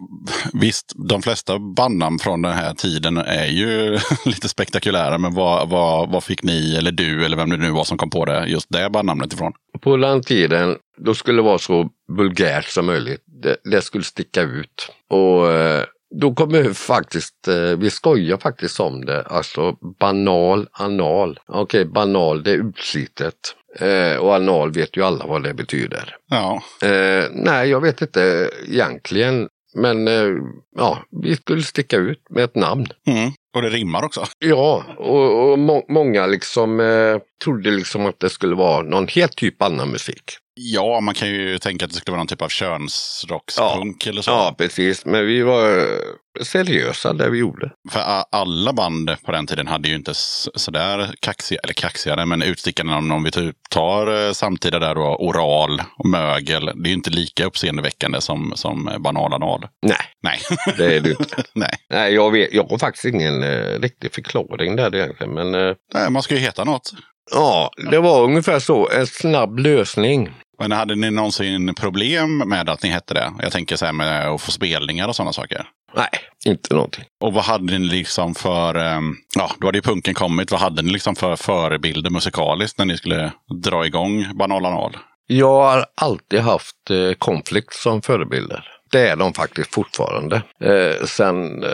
visst, 0.54 0.94
de 1.10 1.22
flesta 1.22 1.60
bandnamn 1.60 2.20
från 2.20 2.42
den 2.42 2.54
här 2.54 2.74
tiden 2.74 3.18
är 3.18 3.46
ju 3.46 4.00
lite 4.26 4.50
spektakulära. 4.50 5.18
Men 5.18 5.34
vad, 5.34 5.70
vad, 5.70 6.10
vad 6.12 6.24
fick 6.24 6.44
ni, 6.44 6.76
eller 6.76 6.92
du, 6.92 7.26
eller 7.26 7.38
vem 7.38 7.50
det 7.50 7.58
nu 7.58 7.72
var 7.72 7.84
som 7.84 7.98
kom 7.98 8.10
på 8.10 8.26
det, 8.26 8.46
just 8.48 8.68
det 8.70 8.90
bandnamnet 8.90 9.34
ifrån? 9.34 9.54
på 9.82 9.98
den 9.98 10.22
tiden 10.24 10.78
då 10.98 11.14
skulle 11.14 11.38
det 11.38 11.44
vara 11.46 11.58
så 11.58 11.90
vulgärt 12.18 12.66
som 12.68 12.86
möjligt. 12.86 13.24
Det, 13.44 13.58
det 13.64 13.82
skulle 13.82 14.04
sticka 14.04 14.42
ut. 14.42 14.92
Och 15.10 15.52
eh, 15.52 15.84
då 16.12 16.34
kommer 16.34 16.62
vi 16.62 16.74
faktiskt, 16.74 17.48
eh, 17.48 17.78
vi 17.78 17.90
skojar 17.90 18.38
faktiskt 18.38 18.80
om 18.80 19.06
det, 19.06 19.22
alltså 19.22 19.78
banal 20.00 20.68
anal. 20.72 21.40
Okej, 21.48 21.86
banal 21.86 22.44
det 22.44 22.52
är 22.52 22.70
utslitet. 22.70 23.56
Eh, 23.80 24.18
och 24.18 24.36
anal 24.36 24.72
vet 24.72 24.98
ju 24.98 25.04
alla 25.04 25.26
vad 25.26 25.44
det 25.44 25.54
betyder. 25.54 26.16
Ja, 26.30 26.64
Eh, 26.84 27.26
nej, 27.32 27.70
jag 27.70 27.82
vet 27.82 28.02
inte 28.02 28.50
egentligen. 28.68 29.48
Men 29.74 30.08
eh, 30.08 30.36
ja, 30.78 31.04
vi 31.22 31.36
skulle 31.36 31.62
sticka 31.62 31.98
ut 31.98 32.30
med 32.30 32.44
ett 32.44 32.56
namn. 32.56 32.88
mm. 33.08 33.32
och 33.56 33.62
det 33.62 33.70
rimmar 33.70 34.06
också. 34.06 34.26
Ja, 34.40 34.84
och, 34.98 35.52
och 35.52 35.60
må 35.60 35.86
många 35.90 36.26
liksom 36.26 36.80
eh, 36.80 37.18
trodde 37.44 37.72
liksom 37.72 38.06
att 38.06 38.20
det 38.20 38.30
skulle 38.30 38.56
vara 38.56 38.82
någon 38.82 39.08
helt 39.08 39.36
typ 39.36 39.62
annan 39.62 39.90
musik. 39.92 40.24
Ja, 40.54 41.00
man 41.02 41.14
kan 41.14 41.28
ju 41.30 41.58
tänka 41.58 41.86
att 41.86 41.92
det 41.92 41.98
skulle 41.98 42.12
vara 42.12 42.20
någon 42.20 42.28
typ 42.28 42.42
av 42.42 42.50
könsrockspunk 42.50 44.08
eller 44.08 44.22
så. 44.22 44.32
Ja, 44.32 44.56
precis. 44.58 45.06
Men 45.06 45.26
vi 45.26 45.42
var 45.42 45.88
seriösa 46.42 47.14
där 47.14 47.30
vi 47.30 47.38
gjorde. 47.38 47.72
För 47.92 48.00
alla 48.32 48.74
band 48.74 49.16
på 49.26 49.32
den 49.32 49.48
tiden 49.48 49.68
hade 49.68 49.90
ju 49.90 49.96
inte 49.96 50.12
sådär 50.14 51.14
kaxiga, 51.20 51.60
eller 51.64 51.74
kaxigare, 51.74 52.26
men 52.26 52.42
utstickande 52.42 52.94
namn. 52.94 53.12
Om 53.12 53.24
vi 53.24 53.32
typ 53.32 53.56
tar 53.70 54.28
eh, 54.28 54.32
samtida 54.32 54.80
där 54.80 54.96
då, 54.96 55.18
oral 55.20 55.82
och 55.98 56.10
mögel. 56.10 56.66
Det 56.66 56.88
är 56.88 56.90
ju 56.90 56.94
inte 56.94 57.10
lika 57.10 57.46
uppseendeväckande 57.46 58.22
som, 58.22 58.54
som 58.56 58.88
eh, 58.88 58.98
banal 58.98 59.34
anal. 59.34 59.68
Nej, 59.86 59.98
Nej. 60.24 60.40
det 60.78 60.96
är 60.96 61.02
det 61.02 61.10
inte. 61.10 61.44
Nej. 61.56 61.74
Nej, 61.90 62.14
jag, 62.14 62.32
vet, 62.32 62.54
jag 62.54 62.64
har 62.64 62.78
faktiskt 62.78 63.06
ingen 63.06 63.44
eh, 63.44 63.80
riktig 63.80 64.14
förklaring 64.14 64.76
där 64.76 64.96
egentligen. 64.96 65.34
Men 65.34 65.56
eh, 65.56 65.76
Nej, 65.94 66.10
man 66.10 66.24
ska 66.24 66.34
ju 66.36 66.42
heta 66.42 66.64
något. 66.64 66.92
ja, 67.32 67.72
det 67.92 68.00
var 68.00 68.24
ungefär 68.24 68.60
så. 68.60 68.90
En 68.90 69.08
snabb 69.08 69.60
lösning. 69.60 70.30
Men 70.60 70.72
hade 70.72 70.96
ni 70.96 71.12
någonsin 71.12 71.76
problem 71.76 72.38
med 72.38 72.70
att 72.70 72.84
ni 72.84 72.90
hette 72.90 73.14
det? 73.14 73.32
Jag 73.40 73.52
tänker 73.52 73.76
så 73.76 73.86
här 73.86 73.94
med 73.94 74.28
att 74.28 74.42
få 74.42 74.52
spelningar 74.52 75.08
och 75.08 75.16
sådana 75.16 75.34
saker. 75.34 75.66
Nej, 75.96 76.10
inte 76.46 76.74
någonting. 76.76 77.04
Och 77.24 77.34
vad 77.34 77.44
hade 77.44 77.80
ni 77.80 77.88
liksom 77.88 78.36
för, 78.36 78.76
ehm, 78.76 79.16
ja, 79.36 79.52
då 79.60 79.68
hade 79.68 79.78
ju 79.78 79.82
punken 79.82 80.14
kommit. 80.14 80.52
Vad 80.52 80.60
hade 80.60 80.82
ni 80.82 80.92
liksom 80.92 81.16
för 81.16 81.36
förebilder 81.36 82.10
musikaliskt 82.10 82.78
när 82.78 82.86
ni 82.86 82.98
skulle 82.98 83.32
dra 83.64 83.86
igång 83.86 84.26
Banal 84.34 84.66
Anal? 84.66 84.98
Jag 85.28 85.62
har 85.64 85.86
alltid 86.02 86.40
haft 86.40 86.90
eh, 86.90 87.14
konflikt 87.18 87.74
som 87.74 88.02
förebilder. 88.02 88.68
Det 88.92 89.08
är 89.08 89.16
de 89.16 89.34
faktiskt 89.34 89.74
fortfarande. 89.74 90.36
Eh, 90.64 91.06
sen, 91.06 91.64
eh, 91.64 91.70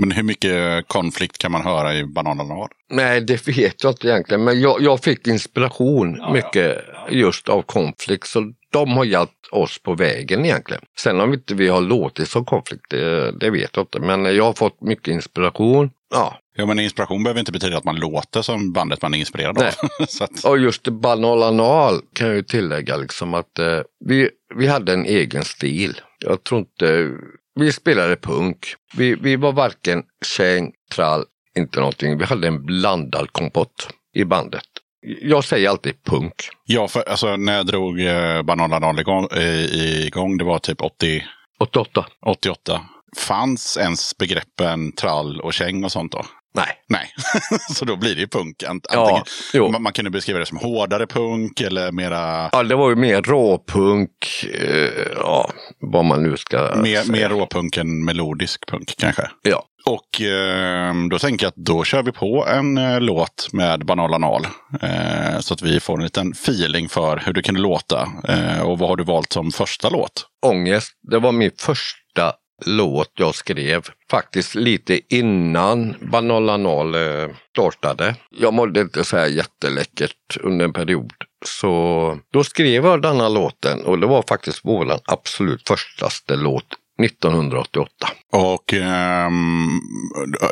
Men 0.00 0.10
hur 0.10 0.22
mycket 0.22 0.88
konflikt 0.88 1.38
kan 1.38 1.52
man 1.52 1.62
höra 1.62 1.94
i 1.94 2.04
Banal 2.04 2.40
Anal? 2.40 2.68
nej 2.90 3.20
det 3.20 3.48
vet 3.48 3.82
jag 3.82 3.92
inte 3.92 4.08
egentligen, 4.08 4.44
men 4.44 4.60
jag, 4.60 4.80
jag 4.80 5.00
fick 5.00 5.26
inspiration 5.26 6.32
mycket 6.32 6.84
just 7.10 7.48
av 7.48 7.62
konflikt. 7.62 8.26
Så 8.26 8.52
de 8.72 8.92
har 8.92 9.04
hjälpt 9.04 9.46
oss 9.50 9.82
på 9.82 9.94
vägen 9.94 10.44
egentligen. 10.44 10.82
Sen 11.00 11.20
om 11.20 11.34
inte 11.34 11.54
vi 11.54 11.68
har 11.68 11.80
låtit 11.80 12.28
som 12.28 12.44
konflikt, 12.44 12.84
det, 12.90 13.32
det 13.32 13.50
vet 13.50 13.76
jag 13.76 13.82
inte. 13.82 14.00
Men 14.00 14.36
jag 14.36 14.44
har 14.44 14.52
fått 14.52 14.82
mycket 14.82 15.08
inspiration. 15.08 15.90
Ja, 16.10 16.38
Ja, 16.60 16.66
men 16.66 16.78
inspiration 16.78 17.22
behöver 17.22 17.40
inte 17.40 17.52
betyda 17.52 17.76
att 17.76 17.84
man 17.84 17.96
låter 17.96 18.42
som 18.42 18.72
bandet 18.72 19.02
man 19.02 19.14
är 19.14 19.18
inspirerad 19.18 19.58
av. 19.58 19.72
så 20.08 20.24
att, 20.24 20.44
Och 20.44 20.58
just 20.58 20.88
banal 20.88 21.42
anal 21.42 22.00
kan 22.12 22.26
jag 22.26 22.36
ju 22.36 22.42
tillägga 22.42 22.96
liksom 22.96 23.34
att 23.34 23.58
eh, 23.58 23.80
vi, 24.04 24.30
vi 24.54 24.66
hade 24.66 24.92
en 24.92 25.06
egen 25.06 25.44
stil. 25.44 26.00
Jag 26.18 26.44
tror 26.44 26.60
inte, 26.60 27.10
vi 27.54 27.72
spelade 27.72 28.16
punk. 28.16 28.74
Vi, 28.96 29.14
vi 29.14 29.36
var 29.36 29.52
varken 29.52 30.02
käng, 30.24 30.72
trall, 30.94 31.24
inte 31.56 31.78
någonting. 31.78 32.18
Vi 32.18 32.24
hade 32.24 32.48
en 32.48 32.66
blandad 32.66 33.32
kompott 33.32 33.88
i 34.14 34.24
bandet. 34.24 34.64
Jag 35.00 35.44
säger 35.44 35.68
alltid 35.68 36.04
punk. 36.04 36.34
ja, 36.64 36.88
för 36.88 37.08
alltså, 37.08 37.36
när 37.36 37.56
jag 37.56 37.66
drog 37.66 38.00
eh, 38.00 38.42
Banal 38.42 38.72
Anal 38.72 39.00
igång, 39.00 39.28
eh, 39.36 40.06
igång, 40.06 40.38
det 40.38 40.44
var 40.44 40.58
typ 40.58 40.82
80, 40.82 41.24
88. 41.60 42.06
88. 42.26 42.80
Fanns 43.16 43.76
ens 43.76 44.18
begreppen 44.18 44.92
trall 44.92 45.40
och 45.40 45.52
käng 45.52 45.84
och 45.84 45.92
sånt 45.92 46.12
då? 46.12 46.24
Nej. 46.54 46.68
Nej, 46.88 47.10
så 47.74 47.84
då 47.84 47.96
blir 47.96 48.14
det 48.14 48.20
ju 48.20 48.28
punk. 48.28 48.62
Ant- 48.62 48.86
Ja, 48.92 49.24
Antingen, 49.52 49.72
man, 49.72 49.82
man 49.82 49.92
kunde 49.92 50.10
beskriva 50.10 50.38
det 50.38 50.46
som 50.46 50.58
hårdare 50.58 51.06
punk 51.06 51.60
eller 51.60 51.92
mera, 51.92 52.48
Ja, 52.52 52.62
det 52.62 52.74
var 52.74 52.90
ju 52.90 52.96
mer 52.96 53.22
råpunk. 53.22 54.10
Eh, 54.54 55.06
ja, 55.16 55.50
vad 55.80 56.04
man 56.04 56.22
nu 56.22 56.36
ska 56.36 56.74
mer, 56.76 57.00
säga. 57.02 57.12
mer 57.12 57.28
råpunk 57.28 57.76
än 57.76 58.04
melodisk 58.04 58.66
punk 58.66 58.94
kanske. 58.98 59.30
Ja. 59.42 59.64
Och 59.86 60.20
eh, 60.22 60.94
då 61.10 61.18
tänker 61.18 61.44
jag 61.46 61.48
att 61.48 61.56
då 61.56 61.84
kör 61.84 62.02
vi 62.02 62.12
på 62.12 62.46
en 62.46 62.78
eh, 62.78 63.00
låt 63.00 63.48
med 63.52 63.86
Banal 63.86 64.14
Anal. 64.14 64.46
Eh, 64.82 65.40
så 65.40 65.54
att 65.54 65.62
vi 65.62 65.80
får 65.80 65.96
en 65.98 66.02
liten 66.04 66.32
feeling 66.32 66.88
för 66.88 67.22
hur 67.26 67.32
det 67.32 67.42
kunde 67.42 67.60
låta. 67.60 68.08
Eh, 68.28 68.60
och 68.60 68.78
vad 68.78 68.88
har 68.88 68.96
du 68.96 69.04
valt 69.04 69.32
som 69.32 69.50
första 69.52 69.88
låt? 69.88 70.26
Ångest, 70.46 70.92
det 71.10 71.18
var 71.18 71.32
min 71.32 71.50
första 71.58 72.32
låt 72.66 73.12
jag 73.14 73.34
skrev. 73.34 73.82
Faktiskt 74.10 74.54
lite 74.54 75.00
innan 75.14 75.94
Banal 76.00 76.50
Anal 76.50 76.94
eh, 76.94 77.28
startade. 77.52 78.14
Jag 78.30 78.54
mådde 78.54 78.80
inte 78.80 79.04
så 79.04 79.16
här 79.16 79.26
jätteläckert 79.26 80.36
under 80.40 80.64
en 80.64 80.72
period. 80.72 81.12
Så 81.44 82.18
då 82.32 82.44
skrev 82.44 82.84
jag 82.84 83.02
denna 83.02 83.28
låten 83.28 83.84
och 83.84 83.98
det 83.98 84.06
var 84.06 84.24
faktiskt 84.28 84.60
vår 84.62 84.92
absolut 85.04 85.68
förstaste 85.68 86.36
låt 86.36 86.66
1988. 87.02 87.90
Och 88.32 88.74
ehm, 88.74 89.68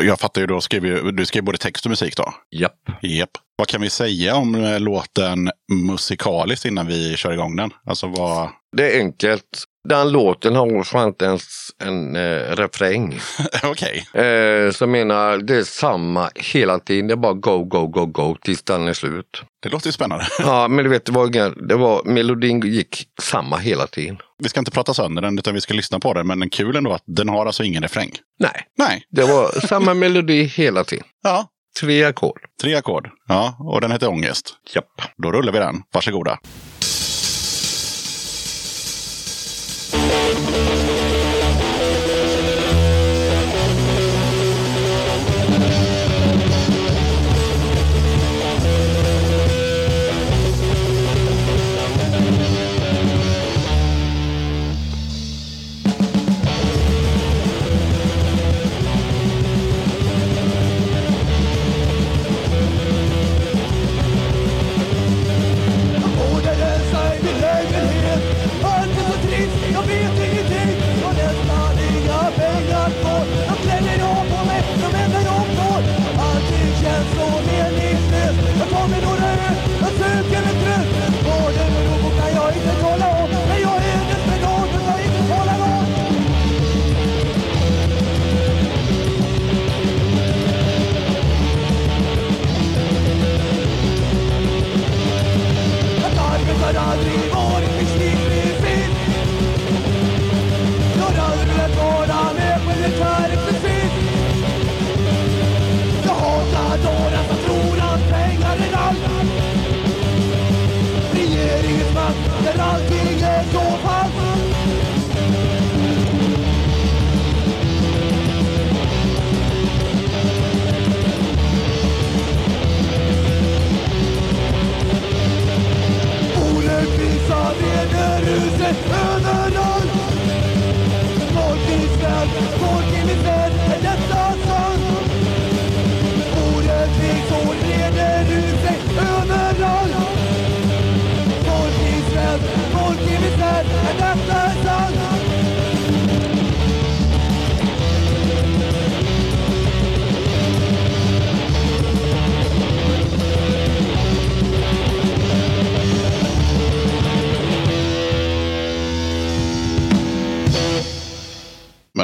jag 0.02 0.20
fattar 0.20 0.40
ju 0.40 0.46
då, 0.46 0.60
skrev 0.60 0.86
ju, 0.86 1.10
du 1.10 1.26
skrev 1.26 1.44
både 1.44 1.58
text 1.58 1.86
och 1.86 1.90
musik 1.90 2.16
då? 2.16 2.34
Japp. 2.50 2.80
Japp. 3.02 3.30
Vad 3.58 3.68
kan 3.68 3.80
vi 3.80 3.90
säga 3.90 4.36
om 4.36 4.54
eh, 4.54 4.80
låten 4.80 5.50
musikaliskt 5.72 6.64
innan 6.64 6.86
vi 6.86 7.16
kör 7.16 7.32
igång 7.32 7.56
den? 7.56 7.70
Alltså 7.86 8.06
vad... 8.06 8.48
Det 8.76 8.96
är 8.96 9.00
enkelt. 9.00 9.64
Den 9.88 10.12
låten 10.12 10.56
har 10.56 11.04
inte 11.06 11.24
ens 11.24 11.42
en 11.84 12.16
eh, 12.16 12.56
refräng. 12.56 13.18
Okej. 13.62 14.06
Eh, 14.24 14.70
så 14.70 14.86
menar, 14.86 15.38
det 15.38 15.56
är 15.56 15.62
samma 15.64 16.30
hela 16.34 16.78
tiden. 16.78 17.06
Det 17.06 17.14
är 17.14 17.16
bara 17.16 17.32
go, 17.32 17.64
go, 17.64 17.86
go, 17.86 18.06
go 18.06 18.36
tills 18.42 18.62
den 18.62 18.88
är 18.88 18.92
slut. 18.92 19.42
Det 19.62 19.68
låter 19.68 19.86
ju 19.86 19.92
spännande. 19.92 20.26
Ja, 20.38 20.68
men 20.70 20.84
du 20.84 20.90
vet, 20.90 21.04
det 21.04 21.12
var, 21.12 21.66
det 21.68 21.76
var, 21.76 22.04
melodin 22.04 22.60
gick 22.60 23.04
samma 23.22 23.56
hela 23.56 23.86
tiden. 23.86 24.18
Vi 24.42 24.48
ska 24.48 24.60
inte 24.60 24.70
prata 24.70 24.94
sönder 24.94 25.22
den, 25.22 25.38
utan 25.38 25.54
vi 25.54 25.60
ska 25.60 25.74
lyssna 25.74 26.00
på 26.00 26.14
den. 26.14 26.26
Men 26.26 26.50
kul 26.50 26.76
ändå 26.76 26.92
att 26.92 27.04
den 27.06 27.28
har 27.28 27.46
alltså 27.46 27.64
ingen 27.64 27.82
refräng. 27.82 28.10
Nej, 28.38 28.62
Nej. 28.78 29.02
det 29.10 29.22
var 29.22 29.66
samma 29.66 29.94
melodi 30.04 30.42
hela 30.44 30.84
tiden. 30.84 31.06
Ja, 31.22 31.48
Tre 31.80 32.04
ackord. 32.04 32.40
tre 32.62 32.74
ackord. 32.74 33.10
Ja, 33.28 33.56
och 33.60 33.80
den 33.80 33.92
heter 33.92 34.08
Ångest. 34.08 34.54
Japp. 34.74 35.02
Då 35.22 35.32
rullar 35.32 35.52
vi 35.52 35.58
den. 35.58 35.82
Varsågoda. 35.92 36.38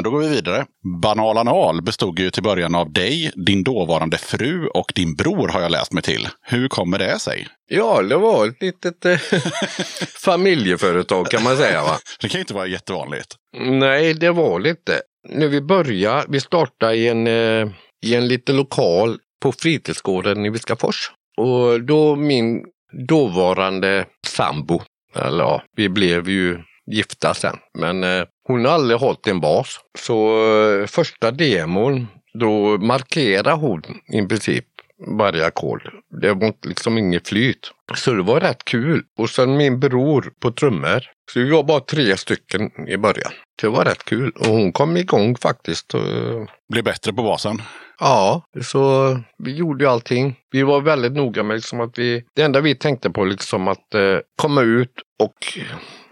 Men 0.03 0.11
då 0.11 0.17
går 0.17 0.23
vi 0.23 0.35
vidare. 0.35 0.65
Banal 1.01 1.37
anal 1.37 1.81
bestod 1.81 2.19
ju 2.19 2.29
till 2.29 2.43
början 2.43 2.75
av 2.75 2.93
dig, 2.93 3.31
din 3.35 3.63
dåvarande 3.63 4.17
fru 4.17 4.67
och 4.67 4.91
din 4.95 5.15
bror 5.15 5.47
har 5.47 5.61
jag 5.61 5.71
läst 5.71 5.93
mig 5.93 6.03
till. 6.03 6.27
Hur 6.41 6.67
kommer 6.67 6.99
det 6.99 7.19
sig? 7.19 7.47
Ja, 7.69 8.01
det 8.01 8.17
var 8.17 8.47
ett 8.47 8.61
litet 8.61 9.05
eh, 9.05 9.17
familjeföretag 10.25 11.29
kan 11.29 11.43
man 11.43 11.57
säga. 11.57 11.81
va. 11.81 11.97
Det 12.21 12.29
kan 12.29 12.37
ju 12.37 12.41
inte 12.41 12.53
vara 12.53 12.67
jättevanligt. 12.67 13.35
Nej, 13.57 14.13
det 14.13 14.31
var 14.31 14.59
lite. 14.59 15.01
När 15.29 15.47
vi 15.47 15.61
började, 15.61 16.25
vi 16.29 16.39
startade 16.39 16.95
i 16.95 17.07
en, 17.07 17.27
eh, 17.27 17.67
i 18.05 18.15
en 18.15 18.27
liten 18.27 18.55
lokal 18.55 19.17
på 19.41 19.51
fritidsgården 19.51 20.45
i 20.45 20.49
Viskafors. 20.49 21.11
Och 21.37 21.81
då 21.81 22.15
min 22.15 22.65
dåvarande 23.07 24.05
sambo, 24.27 24.81
eller 25.15 25.43
ja, 25.43 25.63
vi 25.75 25.89
blev 25.89 26.29
ju 26.29 26.59
gifta 26.91 27.33
sen, 27.33 27.57
men 27.79 28.03
eh, 28.03 28.23
hon 28.47 28.65
har 28.65 28.71
aldrig 28.71 28.99
hållit 28.99 29.27
en 29.27 29.39
bas. 29.39 29.79
Så 29.99 30.45
eh, 30.81 30.87
första 30.87 31.31
demon, 31.31 32.07
då 32.33 32.77
markerar 32.77 33.55
hon 33.55 33.81
i 34.13 34.21
princip 34.27 34.65
varje 35.07 35.45
ackord. 35.45 35.89
Det 36.21 36.33
var 36.33 36.53
liksom 36.67 36.97
inget 36.97 37.27
flyt. 37.27 37.71
Så 37.95 38.13
det 38.13 38.23
var 38.23 38.39
rätt 38.39 38.65
kul. 38.65 39.03
Och 39.17 39.29
sen 39.29 39.57
min 39.57 39.79
bror 39.79 40.33
på 40.39 40.51
trummor. 40.51 41.03
Så 41.31 41.39
vi 41.39 41.49
var 41.49 41.63
bara 41.63 41.79
tre 41.79 42.17
stycken 42.17 42.87
i 42.87 42.97
början. 42.97 43.31
Det 43.61 43.67
var 43.67 43.85
rätt 43.85 44.03
kul. 44.05 44.31
Och 44.39 44.45
hon 44.45 44.71
kom 44.71 44.97
igång 44.97 45.35
faktiskt. 45.37 45.93
Eh, 45.93 46.01
Och, 46.69 46.81
bättre 46.81 47.13
på 47.13 47.23
basen. 47.23 47.61
Ja, 48.03 48.41
så 48.61 49.17
vi 49.37 49.55
gjorde 49.55 49.83
ju 49.83 49.89
allting. 49.89 50.35
Vi 50.51 50.63
var 50.63 50.81
väldigt 50.81 51.13
noga 51.13 51.43
med 51.43 51.55
liksom 51.55 51.81
att 51.81 51.97
vi, 51.97 52.23
det 52.35 52.41
enda 52.41 52.61
vi 52.61 52.75
tänkte 52.75 53.09
på 53.09 53.25
liksom 53.25 53.67
att 53.67 53.93
eh, 53.93 54.17
komma 54.41 54.61
ut 54.61 54.93
och 55.23 55.33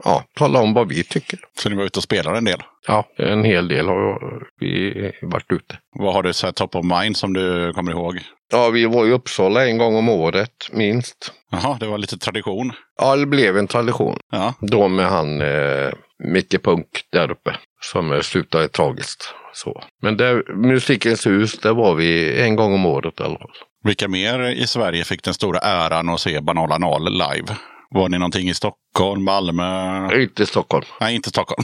ja, 0.04 0.24
tala 0.36 0.60
om 0.60 0.74
vad 0.74 0.88
vi 0.90 1.04
tycker. 1.04 1.40
Så 1.60 1.70
ni 1.70 1.76
var 1.76 1.84
ute 1.84 2.00
och 2.00 2.04
spelade 2.04 2.38
en 2.38 2.46
del. 2.46 2.64
Ja, 2.88 3.08
en 3.18 3.44
hel 3.44 3.68
del 3.68 3.88
har 3.88 4.44
vi 4.60 5.12
varit 5.22 5.52
ute. 5.52 5.78
Vad 6.00 6.14
har 6.14 6.24
du 6.24 6.34
så 6.34 6.48
här 6.48 6.52
top 6.54 6.76
of 6.76 6.86
mind 6.86 7.18
som 7.18 7.34
du 7.34 7.74
kommer 7.74 7.92
ihåg? 7.92 8.20
Ja, 8.52 8.70
vi 8.70 8.86
var 8.86 9.06
i 9.06 9.12
Uppsala 9.12 9.68
en 9.68 9.78
gång 9.78 9.96
om 9.96 10.10
året 10.10 10.70
minst. 10.72 11.34
Jaha, 11.52 11.78
det 11.80 11.88
var 11.88 11.98
lite 11.98 12.18
tradition. 12.18 12.72
Ja, 13.02 13.16
det 13.16 13.26
blev 13.26 13.58
en 13.58 13.68
tradition. 13.68 14.18
Ja, 14.32 14.54
Då 14.60 14.88
med 14.88 15.06
han 15.06 15.42
eh, 15.42 15.92
mycket 16.24 16.64
Punk 16.64 16.88
där 17.12 17.32
uppe 17.32 17.56
som 17.82 18.14
eh, 18.14 18.20
slutade 18.20 18.68
tragiskt. 18.68 19.34
Så. 19.54 19.84
Men 20.02 20.18
där, 20.18 20.54
Musikens 20.54 21.28
hus, 21.28 21.60
där 21.60 21.74
var 21.74 21.96
vi 21.96 22.42
en 22.42 22.56
gång 22.56 22.74
om 22.74 22.86
året 22.86 23.20
i 23.20 23.24
alla 23.24 23.38
fall. 23.38 23.52
vilka 23.84 24.08
mer 24.08 24.50
i 24.50 24.68
Sverige 24.68 25.04
fick 25.04 25.24
den 25.24 25.34
stora 25.34 25.60
äran 25.60 26.10
att 26.10 26.22
se 26.22 26.42
Banal 26.42 26.72
anal 26.72 27.04
live? 27.04 27.56
Var 27.94 28.10
ni 28.10 28.18
någonting 28.18 28.50
i 28.50 28.54
Stockholm, 28.54 29.24
Malmö? 29.24 30.22
Inte 30.22 30.46
Stockholm. 30.46 30.86
Nej, 31.02 31.16
inte 31.16 31.30
Stockholm. 31.30 31.64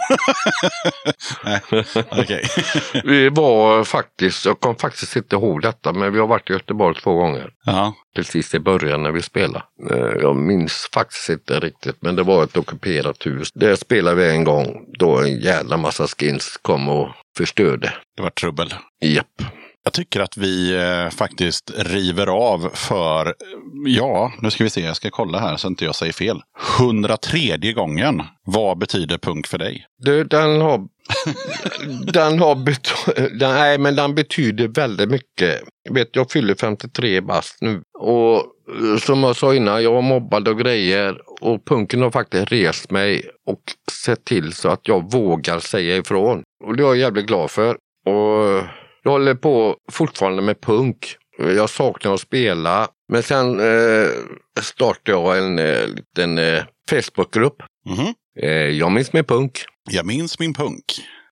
Nej, 1.44 1.62
okej. 2.12 2.44
Vi 3.04 3.30
var 3.30 3.84
faktiskt, 3.84 4.46
jag 4.46 4.60
kommer 4.60 4.76
faktiskt 4.76 5.16
inte 5.16 5.36
ihåg 5.36 5.62
detta, 5.62 5.94
men 5.94 6.14
vi 6.14 6.20
har 6.20 6.28
varit 6.28 6.50
i 6.50 6.54
Göteborg 6.54 6.96
två 6.96 7.14
gånger. 7.14 7.50
Ja, 7.66 7.94
Precis 8.16 8.56
i 8.56 8.60
början 8.60 9.04
när 9.04 9.12
vi 9.12 9.22
spelade. 9.22 9.64
Eh, 9.92 9.98
Jag 10.22 10.36
minns 10.36 10.90
faktiskt 10.94 11.30
inte 11.30 11.60
riktigt, 11.60 11.96
men 12.02 12.16
det 12.16 12.24
var 12.24 12.44
ett 12.44 12.58
ockuperat 12.58 13.26
hus. 13.26 13.52
Där 13.54 13.76
spelade 13.76 14.16
vi 14.16 14.30
en 14.30 14.44
gång 14.44 14.86
då 15.00 15.18
en 15.20 15.40
jävla 15.40 15.78
massa 15.78 16.08
skins 16.08 16.60
kom 16.62 16.90
och 16.90 17.10
förstörde. 17.38 17.94
det 18.18 18.24
var 18.24 18.30
trubbel. 18.30 18.74
Japp. 19.02 19.26
Jag 19.88 19.94
tycker 19.94 20.20
att 20.20 20.38
vi 20.38 20.76
eh, 20.76 21.10
faktiskt 21.10 21.72
river 21.78 22.28
av 22.28 22.70
för, 22.74 23.34
ja, 23.86 24.32
nu 24.42 24.52
ska 24.52 24.64
vi 24.64 24.70
se, 24.70 24.82
jag 24.82 24.96
ska 24.96 25.10
kolla 25.10 25.40
här 25.40 25.58
så 25.58 25.68
inte 25.68 25.86
jag 25.86 25.96
säger 25.96 26.14
fel. 26.14 26.42
103 26.80 27.74
gången. 27.74 28.24
Vad 28.46 28.78
betyder 28.78 29.18
punk 29.18 29.48
för 29.48 29.58
dig? 29.58 29.86
Du, 29.98 30.24
den 30.24 30.62
har... 30.62 30.88
den 32.14 32.40
har 32.40 32.56
bet- 32.56 33.16
den, 33.40 33.56
nej, 33.56 33.78
men 33.78 33.96
den 33.96 34.16
betyder 34.16 34.68
väldigt 34.68 35.10
mycket. 35.10 35.62
Jag 35.84 35.94
Vet, 35.94 36.10
jag 36.12 36.32
fyller 36.32 36.56
53 36.56 37.22
bast 37.22 37.58
nu. 37.62 37.82
Och 38.00 38.36
eh, 38.36 38.98
som 39.02 39.24
jag 39.24 39.36
sa 39.36 39.56
innan, 39.56 39.84
jag 39.84 39.94
var 39.94 40.02
mobbad 40.02 40.48
och 40.48 40.60
grejer. 40.60 41.18
Och 41.42 41.66
punken 41.66 42.02
har 42.02 42.12
faktiskt 42.12 42.52
rest 42.52 42.92
mig 42.92 43.30
och 43.46 43.62
sett 43.92 44.26
till 44.26 44.54
så 44.54 44.70
att 44.70 44.88
jag 44.88 45.12
vågar 45.12 45.60
säga 45.60 45.98
ifrån. 45.98 46.44
Och 46.66 46.76
det 46.76 46.84
är 46.84 46.88
jag 46.88 46.98
jävligt 46.98 47.28
glad 47.28 47.52
för. 47.52 47.78
Och 48.06 48.64
jag 49.08 49.12
håller 49.12 49.36
på 49.36 49.76
fortfarande 49.92 50.42
med 50.42 50.62
punk. 50.62 51.16
Jag 51.38 51.70
saknar 51.70 52.14
att 52.14 52.20
spela. 52.22 52.88
Men 53.12 53.24
sen 53.24 53.60
eh, 53.60 54.08
startade 54.62 55.12
jag 55.18 55.38
en 55.38 55.60
eh, 55.60 55.88
liten 55.88 56.38
eh, 56.38 56.64
Facebookgrupp 56.90 57.56
Mhm. 57.90 58.14
Eh, 58.40 58.50
Jag 58.52 58.92
minns 58.92 59.14
med 59.14 59.28
punk. 59.28 59.66
Jag 59.90 60.06
minns 60.06 60.40
min 60.40 60.54
punk. 60.54 60.84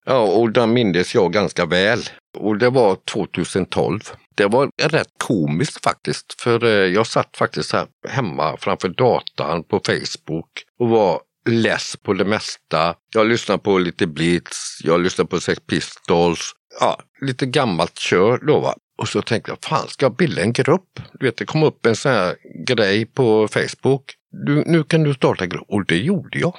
Ja, 0.06 0.20
och 0.20 0.52
den 0.52 0.74
mindes 0.74 1.16
jag 1.16 1.34
ganska 1.34 1.66
väl. 1.66 2.00
Och 2.38 2.58
det 2.58 2.70
var 2.70 2.98
2012. 3.14 4.00
Det 4.36 4.46
var 4.46 4.70
rätt 4.84 5.08
komiskt 5.18 5.84
faktiskt, 5.84 6.42
för 6.42 6.64
eh, 6.64 6.70
jag 6.72 7.08
satt 7.08 7.38
faktiskt 7.38 7.72
här 7.74 7.88
hemma 8.08 8.58
framför 8.58 8.90
datorn 8.90 9.64
på 9.64 9.80
Facebook 9.86 10.50
och 10.80 10.90
var 10.90 11.20
less 11.50 11.96
på 12.04 12.14
det 12.14 12.26
mesta. 12.26 12.96
Jag 13.14 13.28
lyssnade 13.28 13.60
på 13.64 13.78
lite 13.78 14.08
Blitz, 14.08 14.80
jag 14.84 15.00
lyssnade 15.02 15.28
på 15.28 15.40
Sex 15.40 15.60
Pistols, 15.68 16.52
ja, 16.80 17.00
lite 17.22 17.46
gammalt 17.46 18.00
kör 18.00 18.38
då 18.38 18.60
va. 18.60 18.76
Och 18.98 19.08
så 19.08 19.22
tänkte 19.22 19.52
jag, 19.52 19.58
fan 19.64 19.88
ska 19.88 20.06
jag 20.06 20.16
bilda 20.16 20.42
en 20.42 20.54
grupp? 20.54 21.00
Du 21.20 21.26
vet, 21.26 21.38
det 21.38 21.46
kom 21.46 21.64
upp 21.64 21.86
en 21.86 21.96
sån 21.96 22.12
här 22.12 22.36
grej 22.68 23.06
på 23.06 23.48
Facebook. 23.48 24.04
Du, 24.46 24.64
nu 24.66 24.84
kan 24.84 25.04
du 25.04 25.14
starta 25.14 25.44
en 25.44 25.50
grupp. 25.50 25.66
Och 25.68 25.86
det 25.86 25.98
gjorde 25.98 26.40
jag. 26.40 26.56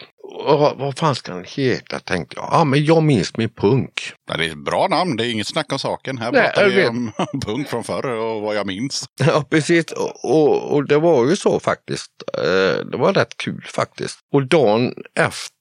Och, 0.47 0.59
vad- 0.79 0.99
fan 0.99 1.15
ska 1.15 1.35
den 1.35 1.45
heta? 1.49 1.99
Tänkte 2.01 2.37
jag. 2.37 2.49
Ja, 2.53 2.65
men 2.65 2.85
jag 2.85 3.03
minns 3.03 3.37
min 3.37 3.49
punk. 3.49 4.13
Ja, 4.29 4.37
det 4.37 4.45
är 4.45 4.51
ett 4.51 4.65
bra 4.65 4.87
namn, 4.91 5.17
det 5.17 5.27
är 5.27 5.31
inget 5.31 5.47
snack 5.47 5.73
om 5.73 5.79
saken. 5.79 6.19
Här 6.19 6.33
Nej, 6.33 6.43
pratar 6.43 6.69
vi 6.69 6.75
vet. 6.75 6.89
om 6.89 7.13
punk 7.47 7.69
från 7.69 7.85
förr 7.85 8.07
och 8.07 8.43
vad 8.43 8.57
jag 8.57 8.67
minns. 8.67 9.05
Ja, 9.27 9.45
precis. 9.51 9.85
Och, 9.93 10.25
och, 10.25 10.73
och 10.75 10.89
det 10.89 10.99
var 10.99 11.27
ju 11.27 11.37
så 11.37 11.61
faktiskt. 11.61 12.11
Eh, 12.39 12.85
Det 12.91 12.97
var 12.97 13.13
rätt 13.13 13.37
kul 13.37 13.65
faktiskt. 13.75 14.19
Och 14.33 14.47
dagen 14.47 14.95
efter 15.19 15.56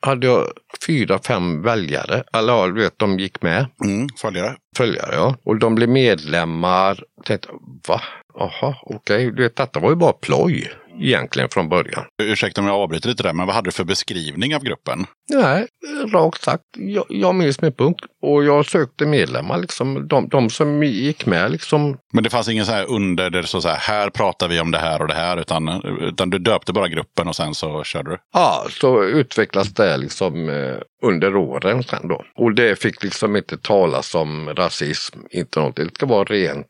hade 0.00 0.26
jag 0.26 0.46
fyra, 0.86 1.18
fem 1.18 1.62
väljare. 1.62 2.22
Eller 2.32 2.52
ja, 2.52 2.66
du 2.66 2.82
vet, 2.82 2.98
de 2.98 3.18
gick 3.18 3.42
med. 3.42 3.66
Mm, 3.84 4.08
följare. 4.20 4.56
Följare, 4.76 5.14
ja. 5.14 5.36
Och 5.44 5.58
de 5.58 5.74
blev 5.74 5.88
medlemmar. 5.88 7.04
Tänkte, 7.24 7.48
va? 7.88 8.00
Jaha, 8.34 8.76
okej. 8.82 9.30
Vet, 9.30 9.56
detta 9.56 9.80
var 9.80 9.90
ju 9.90 9.96
bara 9.96 10.12
ploj 10.12 10.70
egentligen 11.00 11.48
från 11.48 11.68
början. 11.68 12.04
Ursäkta 12.22 12.60
om 12.60 12.66
jag 12.66 12.76
avbryter 12.76 13.08
lite 13.08 13.22
där, 13.22 13.32
men 13.32 13.46
vad 13.46 13.54
hade 13.54 13.66
du 13.68 13.72
för 13.72 13.84
beskrivning 13.84 14.56
av 14.56 14.62
gruppen? 14.62 15.06
Nej, 15.30 15.66
rakt 16.12 16.42
sagt. 16.42 16.62
Jag, 16.76 17.04
jag 17.08 17.34
minns 17.34 17.60
min 17.60 17.72
punkt 17.72 18.00
och 18.22 18.44
jag 18.44 18.66
sökte 18.66 19.06
medlemmar 19.06 19.58
liksom. 19.58 20.08
De, 20.08 20.28
de 20.28 20.50
som 20.50 20.82
gick 20.82 21.26
med 21.26 21.50
liksom. 21.50 21.98
Men 22.12 22.24
det 22.24 22.30
fanns 22.30 22.48
ingen 22.48 22.66
så 22.66 22.72
här 22.72 22.90
under 22.90 23.30
där 23.30 23.42
så 23.42 23.68
här, 23.68 23.76
här 23.76 24.10
pratar 24.10 24.48
vi 24.48 24.60
om 24.60 24.70
det 24.70 24.78
här 24.78 25.02
och 25.02 25.08
det 25.08 25.14
här, 25.14 25.36
utan, 25.36 25.68
utan 26.00 26.30
du 26.30 26.38
döpte 26.38 26.72
bara 26.72 26.88
gruppen 26.88 27.28
och 27.28 27.36
sen 27.36 27.54
så 27.54 27.84
körde 27.84 28.10
du. 28.10 28.18
Ja, 28.34 28.66
så 28.70 29.04
utvecklas 29.04 29.68
det 29.68 29.96
liksom 29.96 30.48
eh, 30.48 30.76
under 31.02 31.36
åren 31.36 31.82
sen 31.82 32.08
då. 32.08 32.24
Och 32.36 32.54
det 32.54 32.78
fick 32.78 33.02
liksom 33.02 33.36
inte 33.36 33.58
talas 33.58 34.14
om 34.14 34.52
rasism, 34.58 35.18
inte 35.30 35.60
något. 35.60 35.76
Det 35.76 35.94
ska 35.94 36.06
vara 36.06 36.24
rent, 36.24 36.66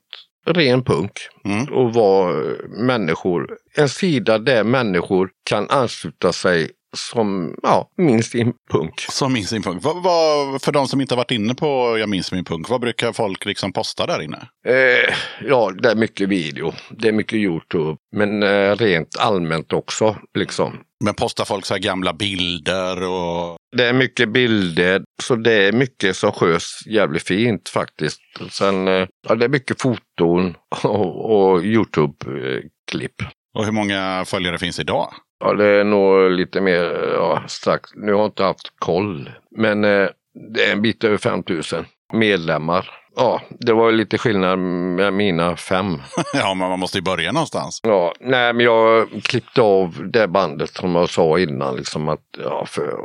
ren 0.46 0.84
punk. 0.84 1.12
Mm. 1.44 1.74
Och 1.74 1.94
vara 1.94 2.30
eh, 2.30 2.68
människor, 2.68 3.56
en 3.76 3.88
sida 3.88 4.38
där 4.38 4.64
människor 4.64 5.30
kan 5.44 5.70
ansluta 5.70 6.32
sig 6.32 6.70
som, 6.96 7.54
ja, 7.62 7.90
minst 7.96 8.32
sin 8.32 8.52
punk. 8.72 9.00
Som 9.00 9.32
minns 9.32 9.52
min 9.52 9.62
punk. 9.62 9.82
Vad, 9.82 10.02
vad, 10.02 10.62
för 10.62 10.72
de 10.72 10.88
som 10.88 11.00
inte 11.00 11.14
har 11.14 11.16
varit 11.16 11.30
inne 11.30 11.54
på 11.54 11.98
Jag 11.98 12.08
minns 12.08 12.32
min 12.32 12.44
punk, 12.44 12.68
vad 12.68 12.80
brukar 12.80 13.12
folk 13.12 13.44
liksom 13.44 13.72
posta 13.72 14.06
där 14.06 14.22
inne? 14.22 14.48
Eh, 14.66 15.14
ja, 15.48 15.70
det 15.70 15.90
är 15.90 15.96
mycket 15.96 16.28
video. 16.28 16.72
Det 16.90 17.08
är 17.08 17.12
mycket 17.12 17.38
Youtube. 17.38 17.96
Men 18.16 18.42
eh, 18.42 18.76
rent 18.76 19.18
allmänt 19.18 19.72
också, 19.72 20.16
liksom. 20.38 20.80
Men 21.04 21.14
postar 21.14 21.44
folk 21.44 21.66
så 21.66 21.74
här 21.74 21.80
gamla 21.80 22.12
bilder 22.12 23.02
och... 23.02 23.56
Det 23.76 23.84
är 23.84 23.92
mycket 23.92 24.28
bilder, 24.28 25.02
så 25.22 25.36
det 25.36 25.52
är 25.52 25.72
mycket 25.72 26.16
som 26.16 26.32
sköts 26.32 26.86
jävligt 26.86 27.22
fint 27.22 27.68
faktiskt. 27.68 28.20
Sen, 28.50 28.88
eh, 28.88 29.06
ja, 29.28 29.34
det 29.34 29.44
är 29.44 29.48
mycket 29.48 29.82
foton 29.82 30.54
och, 30.84 31.30
och 31.30 31.64
Youtube-klipp. 31.64 33.22
Och 33.54 33.64
hur 33.64 33.72
många 33.72 34.24
följare 34.26 34.58
finns 34.58 34.80
idag? 34.80 35.12
Ja, 35.40 35.54
det 35.54 35.64
är 35.64 35.84
nog 35.84 36.30
lite 36.30 36.60
mer 36.60 37.12
ja, 37.14 37.42
strax. 37.46 37.90
Nu 37.94 38.12
har 38.12 38.20
jag 38.20 38.28
inte 38.28 38.42
haft 38.42 38.72
koll, 38.78 39.30
men 39.56 39.84
eh, 39.84 40.08
det 40.54 40.64
är 40.64 40.72
en 40.72 40.82
bit 40.82 41.04
över 41.04 41.16
5000 41.16 41.84
medlemmar. 42.12 42.90
Ja, 43.20 43.40
det 43.60 43.72
var 43.72 43.92
lite 43.92 44.18
skillnad 44.18 44.58
med 44.58 45.12
mina 45.12 45.56
fem. 45.56 46.02
ja, 46.34 46.54
men 46.54 46.68
man 46.68 46.78
måste 46.78 46.98
ju 46.98 47.02
börja 47.02 47.32
någonstans. 47.32 47.80
Ja, 47.82 48.14
nej 48.20 48.52
men 48.52 48.64
jag 48.64 49.08
klippte 49.22 49.62
av 49.62 50.10
det 50.12 50.28
bandet 50.28 50.70
som 50.74 50.94
jag 50.94 51.10
sa 51.10 51.38
innan 51.38 51.76
liksom 51.76 52.08
att 52.08 52.20
ja, 52.38 52.66
för, 52.66 52.98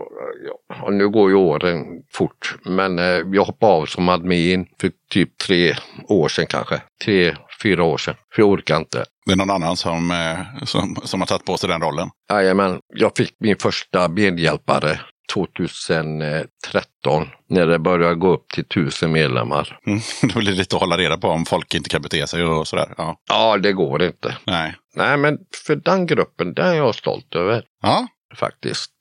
ja, 0.68 0.90
nu 0.90 1.10
går 1.10 1.30
ju 1.30 1.36
åren 1.36 1.84
fort. 2.14 2.56
Men 2.66 3.00
eh, 3.00 3.06
jag 3.06 3.44
hoppade 3.44 3.74
av 3.74 3.86
som 3.86 4.10
admin 4.10 4.66
för 4.82 4.92
typ 5.10 5.38
tre 5.38 5.76
år 6.08 6.28
sedan 6.28 6.46
kanske. 6.50 6.82
Tre, 7.06 7.36
fyra 7.64 7.84
år 7.84 7.98
sedan. 7.98 8.16
För 8.36 8.42
jag 8.42 8.50
orkar 8.50 8.78
inte. 8.78 9.06
Det 9.26 9.32
är 9.32 9.36
någon 9.36 9.50
annan 9.50 9.78
som, 9.78 10.12
eh, 10.12 10.66
som, 10.66 10.96
som 11.04 11.22
har 11.22 11.28
tagit 11.28 11.46
på 11.46 11.58
sig 11.58 11.70
den 11.70 11.82
rollen. 11.82 12.10
Jajamän, 12.32 12.80
jag 12.94 13.12
fick 13.18 13.36
min 13.40 13.58
första 13.58 14.08
medhjälpare 14.08 15.00
2013 15.34 17.28
när 17.50 17.68
det 17.68 17.80
började 17.80 18.16
gå 18.16 18.34
upp 18.34 18.50
till 18.50 18.66
tusen 18.68 19.12
medlemmar. 19.12 19.80
Mm. 19.88 20.00
Det 20.22 20.40
blir 20.40 20.52
lite 20.54 20.76
att 20.76 20.82
hålla 20.82 20.98
reda 20.98 21.18
på 21.18 21.28
om 21.28 21.46
folk 21.46 21.74
inte 21.74 21.90
kan 21.90 22.02
bete 22.02 22.28
sig 22.28 22.44
och 22.44 22.68
sådär. 22.68 22.94
Ja, 22.98 23.18
Ja, 23.30 23.58
det 23.58 23.74
går 23.74 24.04
inte. 24.04 24.38
nej. 24.46 24.76
Nej, 24.96 25.18
men 25.18 25.38
för 25.66 25.76
den 25.76 26.06
gruppen, 26.06 26.54
den 26.54 26.68
är 26.68 26.74
jag 26.74 26.96
stolt 26.96 27.36
över. 27.36 27.64
Ja, 27.82 28.08
faktiskt. 28.36 28.92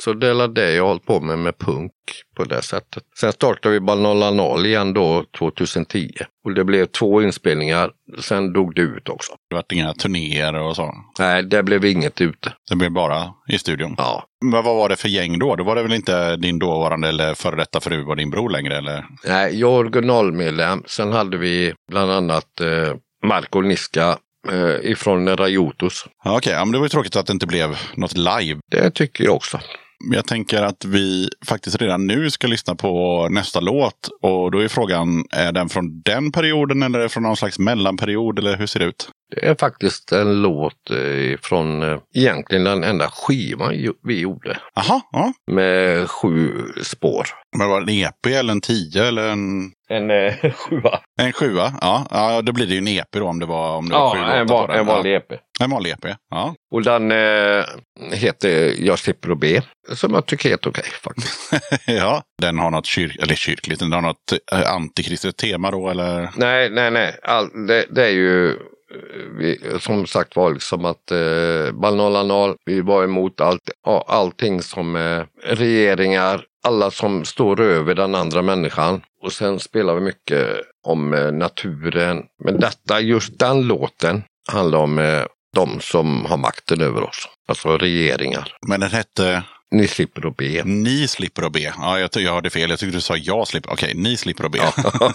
Så 0.00 0.12
det 0.12 0.26
är 0.28 0.48
det 0.48 0.72
jag 0.72 0.82
har 0.82 0.88
hållit 0.88 1.06
på 1.06 1.20
med 1.20 1.38
med 1.38 1.58
punk 1.58 1.92
på 2.36 2.44
det 2.44 2.62
sättet. 2.62 3.02
Sen 3.20 3.32
startade 3.32 3.72
vi 3.74 3.80
Balnolanal 3.80 4.66
igen 4.66 4.92
då 4.92 5.24
2010. 5.38 6.10
Och 6.44 6.54
det 6.54 6.64
blev 6.64 6.86
två 6.86 7.22
inspelningar. 7.22 7.90
Sen 8.20 8.52
dog 8.52 8.74
det 8.74 8.80
ut 8.80 9.08
också. 9.08 9.32
det 9.50 9.56
vart 9.56 9.72
inga 9.72 9.92
turnéer 9.94 10.54
och 10.54 10.76
så. 10.76 10.94
Nej, 11.18 11.42
det 11.42 11.62
blev 11.62 11.84
inget 11.84 12.20
ute. 12.20 12.52
Det 12.70 12.76
blev 12.76 12.90
bara 12.92 13.24
i 13.48 13.58
studion. 13.58 13.94
Ja. 13.98 14.24
Men 14.44 14.64
vad 14.64 14.76
var 14.76 14.88
det 14.88 14.96
för 14.96 15.08
gäng 15.08 15.38
då? 15.38 15.56
Då 15.56 15.64
var 15.64 15.76
det 15.76 15.82
väl 15.82 15.92
inte 15.92 16.36
din 16.36 16.58
dåvarande 16.58 17.08
eller 17.08 17.34
före 17.34 17.56
detta 17.56 17.80
fru 17.80 18.04
och 18.04 18.16
din 18.16 18.30
bror 18.30 18.50
längre? 18.50 18.76
Eller? 18.76 19.04
Nej, 19.24 19.60
jag 19.60 19.70
är 19.72 19.76
originalmedlem. 19.78 20.82
Sen 20.86 21.12
hade 21.12 21.36
vi 21.36 21.74
bland 21.90 22.10
annat 22.10 22.60
eh, 22.60 22.94
Marko 23.24 23.60
Niska 23.60 24.18
eh, 24.52 24.90
ifrån 24.90 25.36
Rajotos. 25.36 26.06
Ja, 26.24 26.36
Okej, 26.36 26.52
ja, 26.52 26.64
men 26.64 26.72
det 26.72 26.78
var 26.78 26.84
ju 26.84 26.88
tråkigt 26.88 27.16
att 27.16 27.26
det 27.26 27.32
inte 27.32 27.46
blev 27.46 27.76
något 27.94 28.16
live. 28.16 28.60
Det 28.70 28.90
tycker 28.90 29.24
jag 29.24 29.34
också. 29.34 29.60
Jag 30.14 30.26
tänker 30.26 30.62
att 30.62 30.84
vi 30.84 31.28
faktiskt 31.46 31.80
redan 31.80 32.06
nu 32.06 32.30
ska 32.30 32.46
lyssna 32.46 32.74
på 32.74 33.26
nästa 33.30 33.60
låt. 33.60 34.08
Och 34.22 34.50
då 34.50 34.58
är 34.58 34.68
frågan, 34.68 35.24
är 35.30 35.52
den 35.52 35.68
från 35.68 36.02
den 36.04 36.32
perioden 36.32 36.82
eller 36.82 36.98
är 36.98 37.02
det 37.02 37.08
från 37.08 37.22
någon 37.22 37.36
slags 37.36 37.58
mellanperiod? 37.58 38.38
Eller 38.38 38.56
hur 38.56 38.66
ser 38.66 38.80
det 38.80 38.86
ut? 38.86 39.08
Det 39.34 39.46
är 39.46 39.54
faktiskt 39.54 40.12
en 40.12 40.42
låt 40.42 40.90
eh, 40.90 41.38
från 41.42 41.82
eh, 41.82 41.98
egentligen 42.14 42.64
den 42.64 42.84
enda 42.84 43.08
skivan 43.10 43.74
vi 44.04 44.20
gjorde. 44.20 44.58
Jaha, 44.74 45.00
ja. 45.12 45.32
Med 45.52 46.10
sju 46.10 46.50
spår. 46.82 47.26
Men 47.58 47.68
var 47.68 47.80
det 47.80 47.92
en 47.92 47.98
EP 48.08 48.26
eller 48.26 48.52
en 48.52 48.60
10 48.60 49.04
eller 49.04 49.28
en, 49.28 49.70
En 49.88 50.10
eh, 50.10 50.34
sjua. 50.54 51.00
en 51.20 51.32
sjua? 51.32 51.72
Ja, 51.80 52.06
ja, 52.10 52.42
då 52.42 52.52
blir 52.52 52.66
det 52.66 52.72
ju 52.72 52.78
en 52.78 52.88
EP 52.88 53.12
då 53.12 53.26
om 53.28 53.38
det 53.38 53.46
var, 53.46 53.76
om 53.76 53.88
det 53.88 53.94
var 53.94 54.14
sju 54.14 54.18
Ja, 54.20 54.32
en, 54.34 54.46
låtar 54.46 54.66
på 54.66 54.72
den. 54.72 54.80
en 54.80 54.86
vanlig 54.86 55.12
Ja, 55.14 55.16
EP. 55.18 55.40
en 55.60 55.70
vanlig 55.70 55.90
EP. 55.90 56.16
Ja. 56.30 56.54
Och 56.70 56.82
den 56.82 57.10
eh, 57.12 57.64
heter 58.12 58.74
Jag 58.78 58.98
slipper 58.98 59.30
att 59.30 59.38
be. 59.38 59.62
Som 59.92 60.14
jag 60.14 60.26
tycker 60.26 60.48
är 60.48 60.50
helt 60.50 60.66
okej 60.66 60.84
faktiskt. 61.02 61.52
ja, 61.86 62.22
den 62.42 62.58
har 62.58 62.70
något 62.70 62.86
kyr 62.86 63.16
eller 63.22 63.34
kyrkligt, 63.34 63.80
den 63.80 63.92
har 63.92 64.02
något 64.02 64.32
eh, 64.52 64.72
antikristet 64.72 65.36
tema 65.36 65.70
då 65.70 65.90
eller? 65.90 66.30
nej, 66.36 66.70
nej, 66.70 66.90
nej. 66.90 67.18
All, 67.22 67.66
det, 67.66 67.86
det 67.90 68.04
är 68.04 68.10
ju 68.10 68.50
eh, 68.50 68.56
vi, 69.38 69.60
som 69.80 70.06
sagt 70.06 70.36
var 70.36 70.52
liksom 70.52 70.84
att 70.84 71.10
eh, 71.10 71.72
Balnolanal, 71.72 72.54
vi 72.64 72.80
var 72.80 73.04
emot 73.04 73.40
allt, 73.40 73.70
allting 74.06 74.62
som 74.62 74.96
eh, 74.96 75.22
regeringar, 75.44 76.44
alla 76.66 76.90
som 76.90 77.24
står 77.24 77.60
över 77.60 77.94
den 77.94 78.14
andra 78.14 78.42
människan. 78.42 79.00
Och 79.22 79.32
sen 79.32 79.60
spelar 79.60 79.94
vi 79.94 80.00
mycket 80.00 80.46
om 80.86 81.14
eh, 81.14 81.32
naturen. 81.32 82.22
Men 82.44 82.60
detta, 82.60 83.00
just 83.00 83.38
den 83.38 83.62
låten, 83.62 84.22
handlar 84.52 84.78
om 84.78 84.98
eh, 84.98 85.22
de 85.56 85.80
som 85.80 86.24
har 86.24 86.36
makten 86.36 86.80
över 86.80 87.02
oss. 87.02 87.28
Alltså 87.48 87.78
regeringar. 87.78 88.52
Men 88.66 88.80
den 88.80 88.90
hette 88.90 89.42
Ni 89.70 89.88
slipper 89.88 90.26
att 90.28 90.36
be. 90.36 90.62
Ni 90.64 91.08
slipper 91.08 91.42
att 91.42 91.52
be. 91.52 91.60
Ja, 91.78 91.98
jag, 91.98 92.10
jag 92.14 92.32
hörde 92.32 92.50
fel. 92.50 92.70
Jag 92.70 92.78
tyckte 92.78 92.96
du 92.96 93.00
sa 93.00 93.16
jag 93.16 93.48
slipper. 93.48 93.72
Okej, 93.72 93.92
ni 93.94 94.16
slipper 94.16 94.44
att 94.44 94.52
be. 94.52 94.58
Ja. 94.58 94.72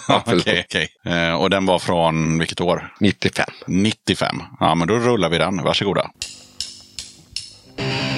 Okej, 0.26 0.64
okej. 0.68 0.88
Eh, 1.06 1.34
Och 1.34 1.50
den 1.50 1.66
var 1.66 1.78
från 1.78 2.38
vilket 2.38 2.60
år? 2.60 2.92
95. 3.00 3.46
95. 3.66 4.36
Ja, 4.60 4.74
men 4.74 4.88
då 4.88 4.94
rullar 4.98 5.28
vi 5.28 5.38
den. 5.38 5.62
Varsågoda. 5.62 6.10
Det 7.76 8.11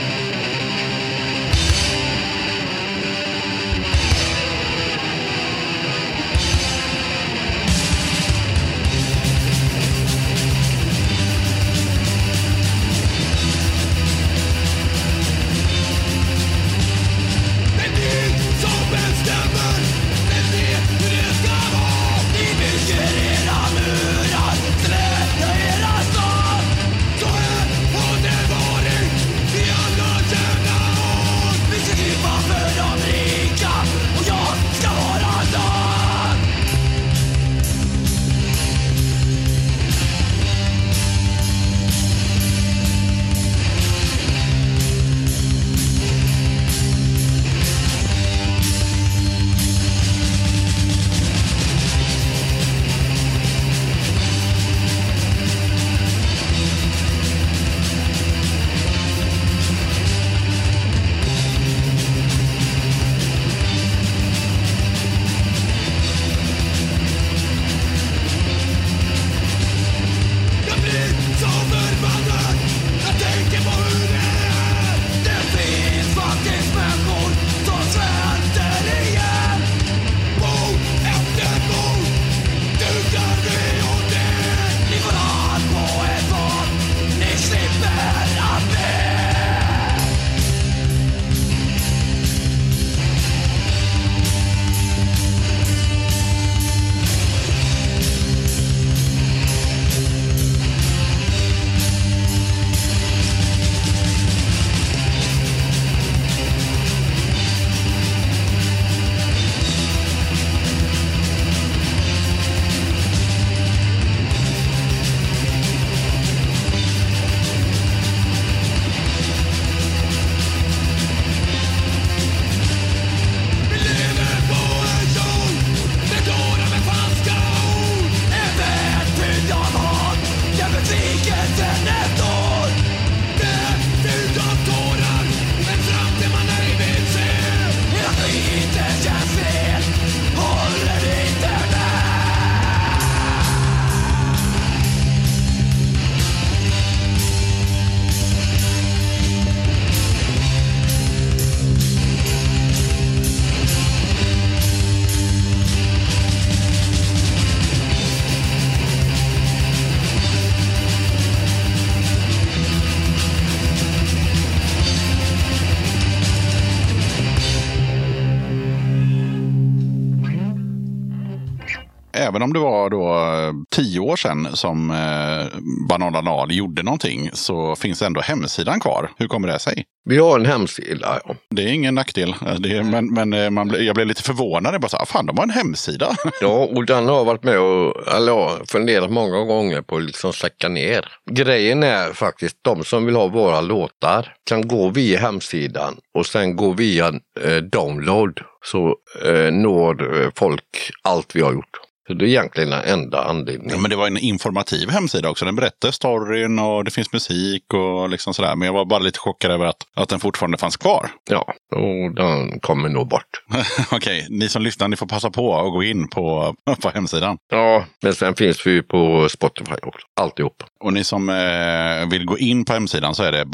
om 172.44 172.52
det 172.52 172.58
var 172.58 172.90
då 172.90 173.08
eh, 173.08 173.52
tio 173.76 174.00
år 174.00 174.16
sedan 174.16 174.48
som 174.52 174.90
eh, 174.90 175.58
Banan 175.88 176.16
Anal 176.16 176.52
gjorde 176.52 176.82
någonting 176.82 177.30
så 177.32 177.76
finns 177.76 178.02
ändå 178.02 178.20
hemsidan 178.20 178.80
kvar. 178.80 179.10
Hur 179.16 179.28
kommer 179.28 179.48
det 179.48 179.58
sig? 179.58 179.84
Vi 180.04 180.18
har 180.18 180.38
en 180.38 180.46
hemsida. 180.46 181.20
Ja. 181.24 181.34
Det 181.50 181.62
är 181.62 181.66
ingen 181.72 181.94
nackdel. 181.94 182.34
Eh, 182.46 182.54
Det 182.54 182.76
är, 182.76 182.82
men 182.82 183.14
men 183.14 183.32
eh, 183.32 183.50
man, 183.50 183.74
jag 183.84 183.94
blev 183.94 184.06
lite 184.06 184.22
förvånad. 184.22 184.74
Jag 184.74 184.80
bara 184.80 184.88
så, 184.88 184.96
här, 184.96 185.04
fan, 185.04 185.26
de 185.26 185.36
har 185.38 185.44
en 185.44 185.50
hemsida. 185.50 186.16
Ja, 186.40 186.68
och 186.76 186.86
den 186.86 187.08
har 187.08 187.24
varit 187.24 187.42
med 187.44 187.58
och 187.58 188.08
eller, 188.16 188.66
funderat 188.66 189.10
många 189.10 189.44
gånger 189.44 189.82
på 189.82 189.96
att 189.96 190.02
liksom 190.04 190.32
släcka 190.32 190.68
ner. 190.68 191.08
Grejen 191.30 191.82
är 191.82 192.12
faktiskt 192.12 192.56
de 192.62 192.84
som 192.84 193.06
vill 193.06 193.16
ha 193.16 193.26
våra 193.26 193.60
låtar 193.60 194.32
kan 194.48 194.68
gå 194.68 194.88
via 194.88 195.18
hemsidan 195.18 195.96
och 196.18 196.26
sen 196.26 196.56
gå 196.56 196.72
via 196.72 197.08
eh, 197.40 197.56
download 197.56 198.40
så 198.64 198.96
eh, 199.24 199.52
når 199.52 200.30
folk 200.38 200.90
allt 201.02 201.36
vi 201.36 201.40
har 201.42 201.52
gjort. 201.52 201.83
Så 202.06 202.14
det 202.14 202.24
är 202.24 202.28
egentligen 202.28 202.70
den 202.70 202.82
enda 202.84 203.18
Ja, 203.18 203.24
anledningen. 203.24 203.82
men 203.82 203.90
det 203.90 203.96
var 203.96 204.06
en 204.06 204.18
informativ 204.18 204.90
hemsida 204.90 205.30
också. 205.30 205.44
Den 205.44 205.56
berättar 205.56 205.90
storyn 205.90 206.58
och 206.58 206.84
det 206.84 206.90
finns 206.90 207.12
musik 207.12 207.74
och 207.74 208.08
liksom 208.08 208.34
sådär. 208.34 208.56
Men 208.56 208.66
jag 208.66 208.72
var 208.72 208.84
bara 208.84 208.98
lite 208.98 209.18
chockad 209.18 209.50
över 209.50 209.66
att, 209.66 209.76
att 209.96 210.08
den 210.08 210.20
fortfarande 210.20 210.58
fanns 210.58 210.76
kvar. 210.76 211.10
Ja, 211.30 211.54
och 211.76 212.14
den 212.14 212.60
kommer 212.60 212.88
nog 212.88 213.08
bort. 213.08 213.42
Okej, 213.90 214.26
ni 214.30 214.48
som 214.48 214.62
lyssnar, 214.62 214.88
ni 214.88 214.96
får 214.96 215.06
passa 215.06 215.30
på 215.30 215.56
att 215.56 215.72
gå 215.72 215.82
in 215.82 216.08
på, 216.08 216.54
på 216.82 216.90
hemsidan. 216.90 217.36
Ja, 217.52 217.84
men 218.02 218.14
sen 218.14 218.34
finns 218.34 218.66
vi 218.66 218.70
ju 218.70 218.82
på 218.82 219.28
Spotify 219.28 219.74
också. 219.82 220.06
Alltihop. 220.20 220.62
Och 220.84 220.92
ni 220.92 221.04
som 221.04 221.28
eh, 221.28 222.08
vill 222.10 222.24
gå 222.26 222.38
in 222.38 222.64
på 222.64 222.72
hemsidan 222.72 223.14
så 223.14 223.22
är 223.22 223.32
det 223.32 223.44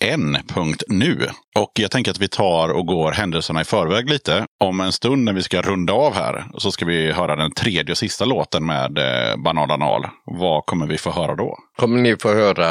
banalanal.n.nu. 0.00 1.28
Och 1.58 1.72
jag 1.74 1.90
tänker 1.90 2.10
att 2.10 2.18
vi 2.18 2.28
tar 2.28 2.68
och 2.68 2.86
går 2.86 3.12
händelserna 3.12 3.60
i 3.60 3.64
förväg 3.64 4.08
lite. 4.10 4.46
Om 4.64 4.80
en 4.80 4.92
stund 4.92 5.24
när 5.24 5.32
vi 5.32 5.42
ska 5.42 5.62
runda 5.62 5.92
av 5.92 6.14
här 6.14 6.44
så 6.58 6.72
ska 6.72 6.84
vi 6.84 7.12
höra 7.12 7.31
den 7.36 7.52
tredje 7.52 7.92
och 7.92 7.98
sista 7.98 8.24
låten 8.24 8.66
med 8.66 8.98
eh, 8.98 9.36
Banalanal. 9.36 10.06
Vad 10.24 10.66
kommer 10.66 10.86
vi 10.86 10.98
få 10.98 11.10
höra 11.10 11.34
då? 11.34 11.58
kommer 11.76 12.00
ni 12.00 12.16
få 12.16 12.34
höra 12.34 12.68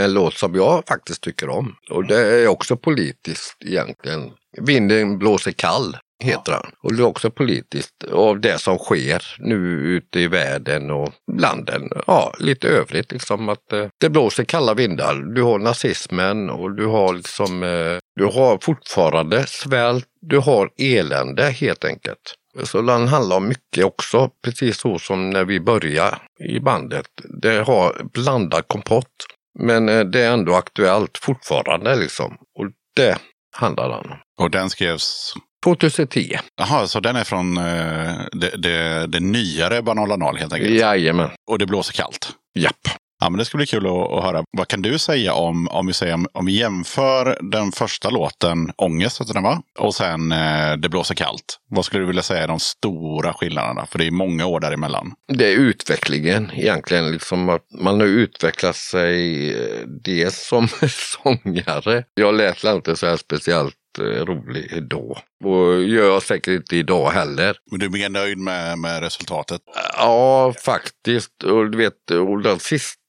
en 0.00 0.12
låt 0.12 0.34
som 0.34 0.54
jag 0.54 0.82
faktiskt 0.88 1.22
tycker 1.22 1.48
om. 1.48 1.74
Och 1.90 2.06
det 2.06 2.42
är 2.42 2.48
också 2.48 2.76
politiskt 2.76 3.56
egentligen. 3.66 4.30
Vinden 4.60 5.18
blåser 5.18 5.52
kall 5.52 5.96
heter 6.22 6.52
den. 6.52 6.72
Och 6.82 6.94
det 6.94 7.02
är 7.02 7.06
också 7.06 7.30
politiskt 7.30 8.04
av 8.12 8.40
det 8.40 8.58
som 8.58 8.78
sker 8.78 9.22
nu 9.38 9.56
ute 9.96 10.20
i 10.20 10.26
världen 10.26 10.90
och 10.90 11.12
landen. 11.40 11.88
Ja, 12.06 12.34
lite 12.38 12.68
övrigt 12.68 13.12
liksom 13.12 13.48
att 13.48 13.72
eh, 13.72 13.86
det 14.00 14.10
blåser 14.10 14.44
kalla 14.44 14.74
vindar. 14.74 15.34
Du 15.34 15.42
har 15.42 15.58
nazismen 15.58 16.50
och 16.50 16.76
du 16.76 16.86
har 16.86 17.14
liksom, 17.14 17.62
eh, 17.62 17.98
du 18.16 18.24
har 18.24 18.58
fortfarande 18.62 19.46
svält, 19.46 20.06
du 20.20 20.38
har 20.38 20.70
elände 20.78 21.50
helt 21.50 21.84
enkelt. 21.84 22.34
Så 22.64 22.82
den 22.82 23.08
handlar 23.08 23.36
om 23.36 23.48
mycket 23.48 23.84
också, 23.84 24.30
precis 24.44 24.76
så 24.76 24.98
som 24.98 25.30
när 25.30 25.44
vi 25.44 25.60
började 25.60 26.16
i 26.48 26.60
bandet. 26.60 27.06
Det 27.42 27.66
har 27.66 28.02
blandad 28.12 28.68
kompott, 28.68 29.26
men 29.58 29.88
eh, 29.88 30.00
det 30.00 30.20
är 30.20 30.32
ändå 30.32 30.54
aktuellt 30.54 31.18
fortfarande 31.18 31.96
liksom. 31.96 32.36
Och 32.58 32.66
det 32.96 33.18
handlar 33.56 33.88
den 33.88 34.10
om. 34.10 34.16
Och 34.40 34.50
den 34.50 34.70
skrevs... 34.70 35.34
2010. 35.64 36.36
Jaha, 36.56 36.86
så 36.86 37.00
den 37.00 37.16
är 37.16 37.24
från 37.24 37.56
eh, 37.56 38.12
det, 38.32 38.56
det, 38.56 39.06
det 39.06 39.20
nyare 39.20 39.82
Banalanal 39.82 40.36
helt 40.36 40.52
enkelt. 40.52 40.80
Jajamän. 40.80 41.30
Och 41.50 41.58
det 41.58 41.66
blåser 41.66 41.92
kallt. 41.92 42.32
Japp. 42.54 42.88
Ja, 43.20 43.30
men 43.30 43.38
det 43.38 43.44
ska 43.44 43.56
bli 43.56 43.66
kul 43.66 43.86
att, 43.86 43.92
att 44.12 44.24
höra. 44.24 44.44
Vad 44.56 44.68
kan 44.68 44.82
du 44.82 44.98
säga 44.98 45.32
om, 45.32 45.68
om 45.68 45.86
vi 45.86 45.92
säger, 45.92 46.18
om 46.32 46.46
vi 46.46 46.52
jämför 46.52 47.38
den 47.40 47.72
första 47.72 48.10
låten, 48.10 48.72
Ångest 48.76 49.20
heter 49.20 49.34
den 49.34 49.42
va? 49.42 49.62
Och 49.78 49.94
sen 49.94 50.32
eh, 50.32 50.76
Det 50.76 50.88
blåser 50.88 51.14
kallt. 51.14 51.58
Vad 51.68 51.84
skulle 51.84 52.02
du 52.02 52.06
vilja 52.06 52.22
säga 52.22 52.42
är 52.42 52.48
de 52.48 52.60
stora 52.60 53.32
skillnaderna? 53.32 53.86
För 53.86 53.98
det 53.98 54.06
är 54.06 54.10
många 54.10 54.46
år 54.46 54.60
däremellan. 54.60 55.12
Det 55.32 55.52
är 55.52 55.56
utvecklingen 55.56 56.50
egentligen, 56.54 57.12
liksom 57.12 57.48
att 57.48 57.62
man 57.80 58.00
har 58.00 58.06
utvecklat 58.06 58.76
sig 58.76 59.50
eh, 59.54 59.86
dels 60.04 60.46
som 60.46 60.68
sångare. 61.22 62.04
Jag 62.14 62.34
lät 62.34 62.64
inte 62.64 62.96
så 62.96 63.06
här 63.06 63.16
speciellt 63.16 63.74
eh, 63.98 64.24
rolig 64.24 64.88
då. 64.90 65.18
Och 65.44 65.82
gör 65.82 66.04
jag 66.04 66.22
säkert 66.22 66.54
inte 66.54 66.76
idag 66.76 67.10
heller. 67.10 67.56
Men 67.70 67.80
du 67.80 67.86
är 67.86 67.90
mer 67.90 68.08
nöjd 68.08 68.38
med, 68.38 68.78
med 68.78 69.02
resultatet? 69.02 69.60
Ja, 69.96 70.54
faktiskt. 70.64 71.42
Och 71.44 71.70
du 71.70 71.78
vet, 71.78 72.10
och 72.10 72.42
den 72.42 72.58
sista 72.58 72.99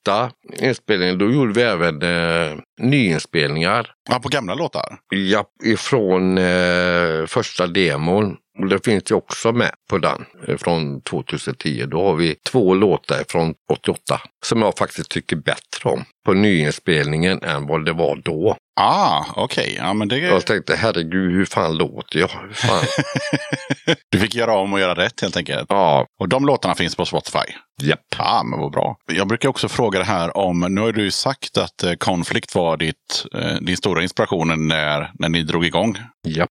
inspelningen, 0.59 1.17
då 1.17 1.31
gjorde 1.31 1.53
vi 1.53 1.61
även 1.61 2.01
eh, 2.01 2.57
nyinspelningar. 2.81 3.91
Ja, 4.09 4.19
på 4.19 4.29
gamla 4.29 4.53
låtar? 4.53 4.97
Ja, 5.09 5.45
ifrån 5.63 6.37
eh, 6.37 7.25
första 7.27 7.67
demon. 7.67 8.37
Och 8.59 8.67
det 8.67 8.85
finns 8.85 9.11
ju 9.11 9.15
också 9.15 9.51
med 9.51 9.71
på 9.89 9.97
den 9.97 10.25
eh, 10.47 10.57
från 10.57 11.01
2010. 11.01 11.85
Då 11.87 12.03
har 12.03 12.15
vi 12.15 12.35
två 12.35 12.73
låtar 12.73 13.23
från 13.29 13.53
88 13.71 14.21
som 14.45 14.61
jag 14.61 14.77
faktiskt 14.77 15.09
tycker 15.11 15.35
bättre 15.35 15.89
om 15.89 16.03
på 16.25 16.33
nyinspelningen 16.33 17.43
än 17.43 17.67
vad 17.67 17.85
det 17.85 17.93
var 17.93 18.15
då. 18.15 18.55
Ah, 18.79 19.25
okej. 19.35 19.75
Ja, 19.77 19.93
men 19.93 20.07
det... 20.07 20.17
Jag 20.17 20.45
tänkte 20.45 20.75
herregud, 20.75 21.31
hur 21.33 21.45
fan 21.45 21.77
låter 21.77 22.19
jag? 22.19 22.29
Fan? 22.53 22.83
Du 24.11 24.19
fick 24.19 24.35
göra 24.35 24.57
om 24.57 24.73
och 24.73 24.79
göra 24.79 24.95
rätt 24.95 25.21
helt 25.21 25.37
enkelt. 25.37 25.65
ja, 25.69 26.05
Och 26.19 26.29
de 26.29 26.45
låtarna 26.45 26.75
finns 26.75 26.95
på 26.95 27.05
Spotify? 27.05 27.37
Japp. 27.81 27.99
Ja, 28.17 28.43
men 28.43 28.59
vad 28.59 28.71
bra. 28.71 28.97
Jag 29.05 29.27
brukar 29.27 29.49
också 29.49 29.69
fråga 29.69 29.99
det 29.99 30.05
här 30.05 30.37
om, 30.37 30.59
nu 30.59 30.81
har 30.81 30.91
du 30.91 31.03
ju 31.03 31.11
sagt 31.11 31.57
att 31.57 31.83
eh, 31.83 31.93
Conflict 31.93 32.55
var 32.55 32.77
ditt, 32.77 33.25
eh, 33.33 33.55
din 33.61 33.77
stora 33.77 34.03
inspiration 34.03 34.67
när, 34.67 35.11
när 35.19 35.29
ni 35.29 35.43
drog 35.43 35.65
igång. 35.65 35.97
Japp. 36.27 36.49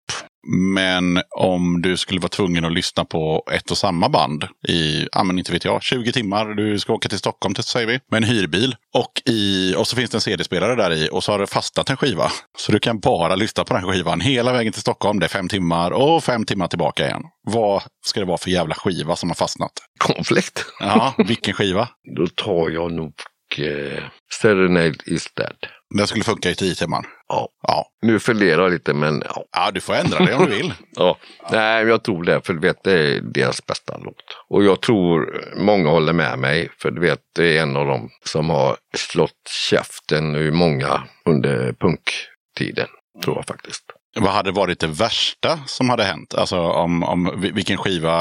Men 0.48 1.20
om 1.36 1.82
du 1.82 1.96
skulle 1.96 2.20
vara 2.20 2.28
tvungen 2.28 2.64
att 2.64 2.72
lyssna 2.72 3.04
på 3.04 3.42
ett 3.52 3.70
och 3.70 3.78
samma 3.78 4.08
band 4.08 4.44
i, 4.68 5.08
ja 5.12 5.24
men 5.24 5.38
inte 5.38 5.52
vet 5.52 5.64
jag, 5.64 5.82
20 5.82 6.12
timmar. 6.12 6.54
Du 6.54 6.78
ska 6.78 6.92
åka 6.92 7.08
till 7.08 7.18
Stockholm 7.18 7.54
till, 7.54 7.64
säger 7.64 7.86
vi, 7.86 8.00
med 8.10 8.16
en 8.16 8.28
hyrbil. 8.28 8.76
Och, 8.94 9.22
i, 9.24 9.74
och 9.74 9.86
så 9.88 9.96
finns 9.96 10.10
det 10.10 10.16
en 10.16 10.20
CD-spelare 10.20 10.74
där 10.74 10.92
i 10.92 11.08
och 11.12 11.24
så 11.24 11.32
har 11.32 11.38
det 11.38 11.46
fastnat 11.46 11.90
en 11.90 11.96
skiva. 11.96 12.30
Så 12.58 12.72
du 12.72 12.78
kan 12.78 13.00
bara 13.00 13.36
lyssna 13.36 13.64
på 13.64 13.74
den 13.74 13.82
skivan 13.82 14.20
hela 14.20 14.52
vägen 14.52 14.72
till 14.72 14.82
Stockholm. 14.82 15.20
Det 15.20 15.26
är 15.26 15.28
fem 15.28 15.48
timmar 15.48 15.90
och 15.90 16.24
fem 16.24 16.44
timmar 16.44 16.68
tillbaka 16.68 17.06
igen. 17.06 17.22
Vad 17.42 17.82
ska 18.06 18.20
det 18.20 18.26
vara 18.26 18.38
för 18.38 18.50
jävla 18.50 18.74
skiva 18.74 19.16
som 19.16 19.30
har 19.30 19.34
fastnat? 19.34 19.72
Konflikt. 19.98 20.66
Ja, 20.80 21.14
vilken 21.18 21.54
skiva? 21.54 21.88
Då 22.16 22.26
tar 22.26 22.70
jag 22.70 22.92
nog 22.92 23.12
eh, 23.58 24.04
Serenade 24.40 24.94
is 25.06 25.32
dead. 25.34 25.56
Den 25.94 26.06
skulle 26.06 26.24
funka 26.24 26.50
i 26.50 26.54
tio 26.54 26.74
timmar. 26.74 27.06
Ja. 27.28 27.48
Ja. 27.62 27.86
Nu 28.02 28.20
funderar 28.20 28.62
jag 28.62 28.72
lite 28.72 28.94
men 28.94 29.22
ja. 29.34 29.44
ja, 29.52 29.70
du 29.70 29.80
får 29.80 29.94
ändra 29.94 30.24
det 30.24 30.34
om 30.34 30.46
du 30.46 30.56
vill. 30.56 30.72
ja. 30.96 31.18
Nej, 31.50 31.82
men 31.82 31.90
jag 31.90 32.02
tror 32.02 32.24
det. 32.24 32.46
För 32.46 32.52
du 32.52 32.60
vet, 32.60 32.84
det 32.84 32.92
är 32.92 33.20
deras 33.20 33.66
bästa 33.66 33.98
låt. 33.98 34.16
Och 34.48 34.64
jag 34.64 34.80
tror 34.80 35.44
många 35.56 35.90
håller 35.90 36.12
med 36.12 36.38
mig. 36.38 36.70
För 36.78 36.90
du 36.90 37.00
vet, 37.00 37.20
det 37.34 37.58
är 37.58 37.62
en 37.62 37.76
av 37.76 37.86
dem 37.86 38.10
som 38.24 38.50
har 38.50 38.76
slått 38.96 39.48
käften 39.70 40.36
i 40.36 40.50
många 40.50 41.02
under 41.24 41.72
punktiden. 41.72 42.88
Tror 43.24 43.36
jag 43.36 43.46
faktiskt. 43.46 43.84
Vad 44.16 44.32
hade 44.32 44.52
varit 44.52 44.80
det 44.80 44.86
värsta 44.86 45.58
som 45.66 45.90
hade 45.90 46.04
hänt? 46.04 46.34
Alltså 46.34 46.58
om, 46.60 47.02
om 47.02 47.40
vil- 47.40 47.52
vilken 47.52 47.76
skiva 47.76 48.12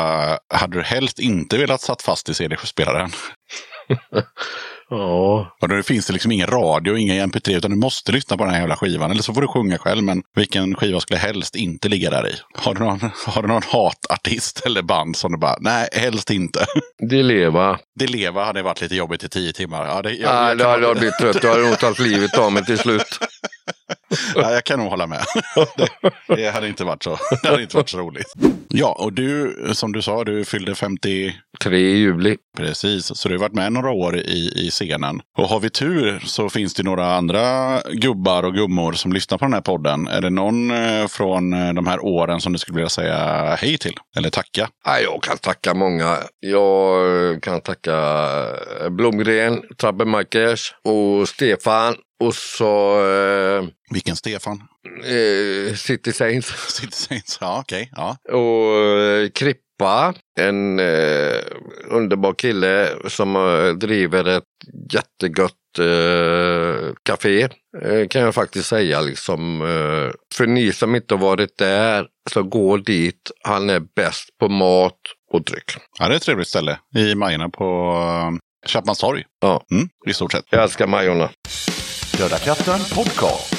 hade 0.54 0.78
du 0.78 0.82
helst 0.84 1.20
inte 1.20 1.58
velat 1.58 1.82
satt 1.82 2.02
fast 2.02 2.30
i 2.30 2.34
CD-spelaren? 2.34 3.12
Ja. 4.92 5.58
Och 5.62 5.70
då 5.70 5.84
finns 5.84 6.08
det 6.08 6.14
liksom 6.14 6.32
ingen 6.32 6.48
radio, 6.48 6.98
ingen 6.98 7.32
MP3, 7.32 7.58
utan 7.58 7.72
du 7.72 7.78
måste 7.78 8.12
lyssna 8.12 8.38
på 8.38 8.44
den 8.44 8.54
här 8.54 8.60
jävla 8.60 8.76
skivan. 8.76 9.12
Eller 9.12 9.22
så 9.22 9.34
får 9.34 9.42
du 9.42 9.48
sjunga 9.48 9.78
själv, 9.78 10.04
men 10.04 10.22
vilken 10.36 10.76
skiva 10.76 11.00
skulle 11.00 11.20
helst 11.20 11.56
inte 11.56 11.90
ligga 11.90 12.10
där 12.10 12.28
i? 12.28 12.34
Har 12.56 12.74
du 12.74 12.80
någon, 12.84 13.00
har 13.26 13.42
du 13.42 13.48
någon 13.48 13.62
hatartist 13.68 14.66
eller 14.66 14.82
band 14.82 15.16
som 15.16 15.32
du 15.32 15.38
bara, 15.38 15.56
nej, 15.60 15.90
helst 15.92 16.30
inte. 16.30 16.66
Det 17.10 17.24
leva. 17.24 17.80
Det 18.00 18.08
leva 18.08 18.46
hade 18.46 18.62
varit 18.62 18.82
lite 18.82 18.96
jobbigt 18.96 19.24
i 19.24 19.30
tio 19.30 19.54
timmar. 19.54 19.86
Ja, 19.86 20.02
det, 20.02 20.12
jag, 20.12 20.34
Nej, 20.36 20.50
jag, 20.50 20.60
kan, 20.60 20.70
hade 20.72 20.84
jag 20.84 20.98
blivit 20.98 21.18
trött. 21.18 21.44
Jag 21.44 21.52
hade 21.52 21.64
nog 21.70 21.80
tagit 21.80 22.00
livet 22.00 22.38
av 22.38 22.52
mig 22.52 22.66
till 22.66 22.78
slut. 22.78 23.20
ja, 24.36 24.52
jag 24.52 24.64
kan 24.64 24.80
nog 24.80 24.90
hålla 24.90 25.08
med. 25.08 25.26
Det, 25.78 25.90
det, 26.36 26.50
hade 26.50 26.68
inte 26.68 26.84
varit 26.84 27.04
så, 27.04 27.18
det 27.44 27.50
hade 27.50 27.62
inte 27.62 27.76
varit 27.78 27.90
så 27.90 27.98
roligt. 27.98 28.34
Ja, 28.68 28.96
och 29.00 29.14
du, 29.14 29.56
som 29.74 29.92
du 29.92 30.02
sa, 30.02 30.24
du 30.24 30.46
fyllde 30.46 30.76
50 30.76 31.34
3 31.60 31.80
juli. 31.80 32.38
Precis, 32.58 33.18
så 33.18 33.30
du 33.30 33.36
har 33.36 33.40
varit 33.40 33.54
med 33.54 33.74
några 33.74 33.92
år 33.92 34.18
i, 34.18 34.52
i 34.56 34.70
scenen. 34.72 35.22
Och 35.38 35.48
har 35.48 35.60
vi 35.60 35.70
tur 35.70 36.20
så 36.26 36.50
finns 36.50 36.74
det 36.74 36.84
några 36.84 37.16
andra 37.16 37.80
gubbar 37.82 38.44
och 38.44 38.54
gummor 38.54 38.94
som 38.94 39.14
lyssnar 39.14 39.38
på 39.38 39.46
den 39.46 39.54
här 39.54 39.62
podden. 39.62 40.08
Är 40.08 40.22
det 40.22 40.30
någon 40.30 40.72
eh, 40.72 41.08
från 41.08 41.54
eh, 41.54 41.74
de 41.74 41.88
här 41.88 42.06
åren 42.06 42.42
som 42.42 42.54
du 42.54 42.60
skulle 42.60 42.76
vilja 42.76 42.90
säga 42.90 43.56
hej 43.56 43.78
till? 43.78 43.96
Eller 44.18 44.30
tacka? 44.30 44.70
Jag 45.04 45.24
kan 45.24 45.38
tacka 45.38 45.74
många. 45.74 46.18
Jag 46.40 47.44
kan 47.44 47.62
tacka 47.62 47.96
Blomgren, 48.90 49.62
Trabbemakers 49.78 50.74
och 50.84 51.30
Stefan. 51.30 51.96
Och 52.24 52.36
så 52.36 53.00
eh, 53.10 53.64
Vilken 53.92 54.16
Stefan? 54.16 54.64
eh, 55.06 55.76
City 55.76 56.14
Saints. 56.14 56.48
City 56.76 56.92
Saints. 56.92 57.38
Ja, 57.42 57.60
okej. 57.60 57.90
ja. 57.96 58.18
Och 58.32 58.76
eh, 59.02 59.30
Krippe 59.30 59.60
pappa, 59.80 60.14
en 60.40 60.80
eh, 60.80 61.36
underbar 61.90 62.34
kille 62.34 62.90
som 63.08 63.36
eh, 63.36 63.70
driver 63.74 64.26
ett 64.28 64.44
jättegött 64.94 65.54
eh, 65.80 66.94
café. 67.04 67.42
Eh, 67.82 68.08
kan 68.08 68.22
jag 68.22 68.36
faktiskt 68.36 68.68
säga 68.68 69.02
liksom. 69.02 69.62
Eh, 69.62 70.12
för 70.36 70.48
ni 70.48 70.72
som 70.74 70.96
inte 70.96 71.14
har 71.14 71.20
varit 71.22 71.58
där 71.58 72.08
så 72.34 72.44
gå 72.44 72.78
dit. 72.78 73.32
Han 73.44 73.70
är 73.70 73.80
bäst 73.96 74.38
på 74.40 74.50
mat 74.50 75.00
och 75.34 75.44
dryck. 75.44 75.72
Ja, 76.00 76.08
det 76.08 76.14
är 76.14 76.18
ett 76.18 76.24
trevligt 76.24 76.48
ställe 76.48 76.80
i 76.96 77.16
Majorna 77.16 77.50
på 77.50 77.64
eh, 78.04 78.70
Chapmans 78.70 79.00
torg. 79.00 79.24
Ja. 79.42 79.64
Mm, 79.72 79.90
I 80.08 80.14
stort 80.14 80.32
sett. 80.32 80.46
Jag 80.50 80.64
älskar 80.64 80.88
Majorna. 80.88 81.30
Döda 82.18 82.38
katten 82.38 82.80
podcast. 82.96 83.59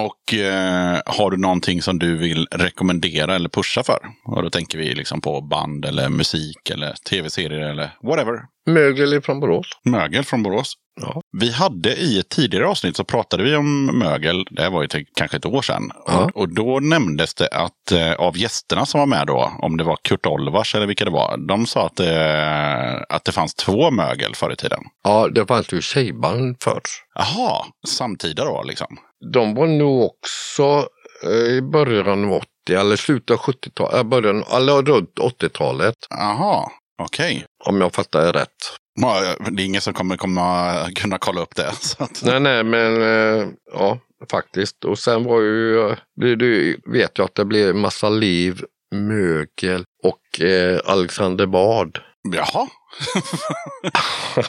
Och 0.00 0.34
eh, 0.34 1.00
har 1.06 1.30
du 1.30 1.36
någonting 1.36 1.82
som 1.82 1.98
du 1.98 2.16
vill 2.16 2.46
rekommendera 2.50 3.34
eller 3.34 3.48
pusha 3.48 3.82
för? 3.82 3.98
Och 4.24 4.42
då 4.42 4.50
tänker 4.50 4.78
vi 4.78 4.94
liksom 4.94 5.20
på 5.20 5.40
band 5.40 5.84
eller 5.84 6.08
musik 6.08 6.70
eller 6.70 6.92
tv-serier 6.92 7.70
eller 7.70 7.90
whatever. 8.02 8.40
Mögel 8.66 9.22
från 9.22 9.40
Borås. 9.40 9.66
Mögel 9.84 10.24
från 10.24 10.42
Borås. 10.42 10.74
Ja. 11.00 11.20
Vi 11.38 11.52
hade 11.52 11.94
i 11.94 12.18
ett 12.18 12.28
tidigare 12.28 12.66
avsnitt 12.66 12.96
så 12.96 13.04
pratade 13.04 13.42
vi 13.42 13.56
om 13.56 13.86
mögel. 13.86 14.46
Det 14.50 14.68
var 14.68 14.82
ju 14.82 14.88
till, 14.88 15.04
kanske 15.16 15.36
ett 15.36 15.46
år 15.46 15.62
sedan. 15.62 15.90
Ja. 16.06 16.24
Och, 16.24 16.36
och 16.36 16.54
då 16.54 16.80
nämndes 16.80 17.34
det 17.34 17.48
att 17.48 17.92
eh, 17.92 18.12
av 18.12 18.38
gästerna 18.38 18.86
som 18.86 19.00
var 19.00 19.06
med 19.06 19.26
då, 19.26 19.52
om 19.58 19.76
det 19.76 19.84
var 19.84 19.96
Kurt 20.02 20.26
Olvars 20.26 20.74
eller 20.74 20.86
vilka 20.86 21.04
det 21.04 21.10
var, 21.10 21.48
de 21.48 21.66
sa 21.66 21.86
att, 21.86 22.00
eh, 22.00 23.16
att 23.16 23.24
det 23.24 23.32
fanns 23.32 23.54
två 23.54 23.90
mögel 23.90 24.34
förr 24.34 24.52
i 24.52 24.56
tiden. 24.56 24.80
Ja, 25.04 25.28
det 25.28 25.46
fanns 25.46 25.72
ju 25.72 25.80
tjejband 25.80 26.56
förr. 26.62 26.82
Jaha, 27.14 27.64
samtida 27.86 28.44
då 28.44 28.62
liksom. 28.62 28.98
De 29.32 29.54
var 29.54 29.66
nog 29.66 30.04
också 30.04 30.88
eh, 31.24 31.56
i 31.56 31.62
början 31.62 32.24
av 32.24 32.32
80 32.32 32.46
eller 32.70 32.96
slutet 32.96 33.30
av 33.30 33.36
70-talet, 33.38 34.06
början, 34.06 34.44
eller 34.56 34.82
runt 34.82 35.14
80-talet. 35.20 35.94
Jaha, 36.10 36.70
okej. 37.02 37.44
Om 37.64 37.80
jag 37.80 37.94
fattar 37.94 38.32
rätt. 38.32 38.50
Ja, 39.00 39.34
Det 39.50 39.62
är 39.62 39.66
ingen 39.66 39.80
som 39.80 39.94
kommer 39.94 40.16
komma, 40.16 40.74
kunna 40.94 41.18
kolla 41.18 41.40
upp 41.40 41.54
det. 41.54 41.68
Att, 41.98 42.22
Nej, 42.24 42.40
nej, 42.40 42.64
men 42.64 43.02
eh, 43.02 43.48
ja, 43.72 43.98
faktiskt. 44.30 44.84
Och 44.84 44.98
sen 44.98 45.24
var 45.24 45.40
ju, 45.40 45.80
eh, 45.80 45.96
det, 46.20 46.36
du 46.36 46.80
vet 46.92 47.18
ju 47.18 47.24
att 47.24 47.34
det 47.34 47.44
blev 47.44 47.74
massa 47.74 48.08
liv, 48.08 48.64
mögel 48.94 49.84
och 50.04 50.40
eh, 50.44 50.80
Alexander 50.84 51.46
Bard. 51.46 52.00
Jaha. 52.34 52.68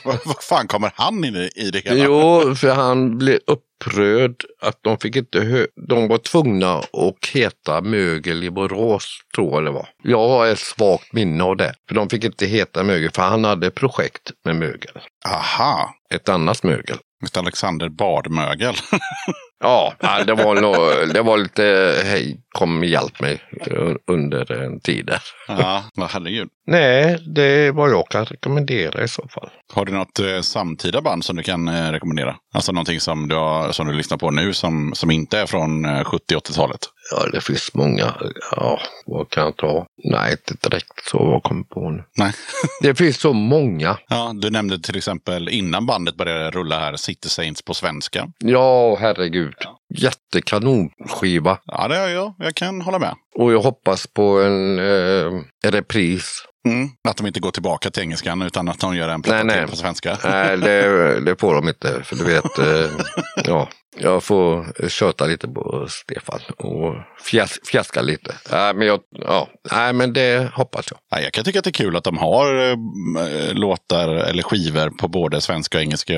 Vad 0.26 0.44
fan 0.44 0.68
kommer 0.68 0.92
han 0.96 1.26
in 1.26 1.36
i, 1.36 1.50
i 1.56 1.72
det 1.72 1.80
hela? 1.86 2.04
Jo, 2.06 2.56
för 2.56 2.74
han 2.74 3.18
blev 3.18 3.40
upprörd 3.48 4.36
att 4.62 4.80
de 4.82 4.98
fick 4.98 5.16
inte 5.16 5.40
hö- 5.40 5.68
De 5.88 6.08
var 6.08 6.18
tvungna 6.18 6.78
att 6.78 7.28
heta 7.34 7.82
Mögel 7.82 8.44
i 8.44 8.50
Borås, 8.52 9.20
tror 9.36 9.54
jag 9.54 9.66
det 9.66 9.72
var. 9.72 9.90
Jag 10.04 10.28
har 10.28 10.48
ett 10.48 10.60
svagt 10.60 11.14
minne 11.14 11.44
av 11.44 11.58
det. 11.58 11.74
För 11.88 11.96
de 11.96 12.10
fick 12.10 12.24
inte 12.24 12.46
heta 12.46 12.84
Mögel, 12.84 13.12
för 13.12 13.22
han 13.22 13.44
hade 13.44 13.72
projekt 13.72 14.32
med 14.46 14.56
mögel. 14.56 15.00
Aha. 15.28 15.94
Ett 16.14 16.30
annat 16.30 16.64
mögel. 16.64 16.98
Ett 17.26 17.38
Alexander 17.38 17.90
Bardmögel. 17.90 18.76
Ja, 19.60 19.94
det 20.28 20.34
var, 20.34 20.56
nog, 20.62 20.76
det 21.14 21.22
var 21.22 21.38
lite 21.38 21.94
hej, 22.06 22.40
kom 22.52 22.84
hjälp 22.84 23.22
mig 23.22 23.42
un- 23.66 23.98
under 24.08 24.52
en 24.52 24.80
tid 24.80 25.06
där. 25.06 25.22
ja, 25.48 25.84
vad 25.96 26.10
herregud. 26.10 26.48
Nej, 26.70 27.18
det 27.36 27.42
är 27.44 27.72
vad 27.72 27.90
jag 27.92 28.08
kan 28.10 28.26
rekommendera 28.26 29.04
i 29.04 29.08
så 29.08 29.28
fall. 29.34 29.50
Har 29.74 29.86
du 29.86 29.92
något 29.92 30.20
eh, 30.20 30.42
samtida 30.42 31.02
band 31.02 31.26
som 31.26 31.36
du 31.36 31.44
kan 31.44 31.68
eh, 31.68 31.92
rekommendera? 31.92 32.36
Alltså 32.54 32.72
någonting 32.72 33.00
som 33.00 33.28
du, 33.28 33.36
har, 33.36 33.72
som 33.72 33.88
du 33.88 33.94
lyssnar 33.94 34.18
på 34.18 34.32
nu 34.32 34.54
som, 34.54 34.92
som 34.96 35.12
inte 35.12 35.40
är 35.40 35.46
från 35.46 35.86
eh, 35.86 35.90
70-80-talet? 36.04 36.80
Ja, 37.12 37.28
det 37.34 37.42
finns 37.42 37.74
många. 37.74 38.14
Ja, 38.52 38.80
vad 39.06 39.30
kan 39.30 39.44
jag 39.44 39.56
ta? 39.58 39.86
Nej, 40.04 40.32
inte 40.32 40.70
direkt 40.70 41.06
så 41.10 41.18
vad 41.26 41.44
kommer 41.44 41.64
på 41.64 41.90
nu. 41.90 42.04
Nej. 42.18 42.32
Det 42.82 42.96
finns 42.96 43.18
så 43.20 43.34
många. 43.34 43.98
Ja, 44.10 44.32
du 44.42 44.50
nämnde 44.50 44.80
till 44.80 44.98
exempel 44.98 45.50
innan 45.50 45.86
bandet 45.86 46.16
började 46.16 46.52
rulla 46.52 46.80
här 46.80 46.96
City 46.96 47.30
Saints 47.30 47.62
på 47.62 47.74
svenska. 47.74 48.28
Ja, 48.40 48.96
herregud. 49.00 49.47
Jättekanonskiva. 49.96 51.58
Ja, 51.66 51.88
det 51.88 51.98
är 51.98 52.08
jag. 52.08 52.34
Jag 52.38 52.56
kan 52.56 52.82
hålla 52.82 53.00
med. 53.00 53.16
Och 53.36 53.54
jag 53.54 53.60
hoppas 53.62 54.08
på 54.08 54.42
en 54.42 54.80
eh, 54.80 55.42
repris. 55.68 56.44
Mm. 56.72 56.90
Att 57.10 57.18
de 57.18 57.28
inte 57.28 57.40
går 57.40 57.52
tillbaka 57.52 57.90
till 57.90 58.04
engelskan 58.04 58.42
utan 58.42 58.70
att 58.70 58.80
de 58.80 58.96
gör 58.96 59.10
en 59.10 59.22
platta 59.22 59.44
Nej, 59.44 59.58
nej. 59.58 59.68
på 59.68 59.76
svenska. 59.76 60.18
Nej, 60.24 60.58
det, 60.58 61.20
det 61.20 61.40
får 61.40 61.56
de 61.56 61.68
inte. 61.68 62.04
För 62.04 62.16
du 62.16 62.24
vet, 62.24 62.58
eh, 62.58 62.92
ja, 63.46 63.70
jag 64.00 64.24
får 64.24 64.66
köta 64.90 65.26
lite 65.26 65.48
på 65.48 65.88
Stefan 65.90 66.40
och 66.58 66.96
fjäs, 67.22 67.60
fjäska 67.66 68.02
lite. 68.02 68.36
Nej, 68.52 68.74
men 68.74 68.88
jag, 68.88 69.00
ja, 69.12 69.48
nej, 69.72 69.94
men 69.94 70.14
det 70.14 70.52
hoppas 70.54 70.86
jag. 70.92 71.00
Ja, 71.10 71.24
jag 71.24 71.34
kan 71.34 71.44
tycka 71.44 71.60
att 71.60 71.66
det 71.66 71.70
är 71.70 71.84
kul 71.84 71.96
att 71.96 72.04
de 72.04 72.18
har 72.18 72.70
eh, 72.70 73.54
låtar 73.54 74.10
eller 74.10 74.44
skivor 74.44 74.90
på 74.90 75.08
både 75.08 75.42
svenska 75.42 75.78
och 75.78 75.82
engelska. 75.82 76.14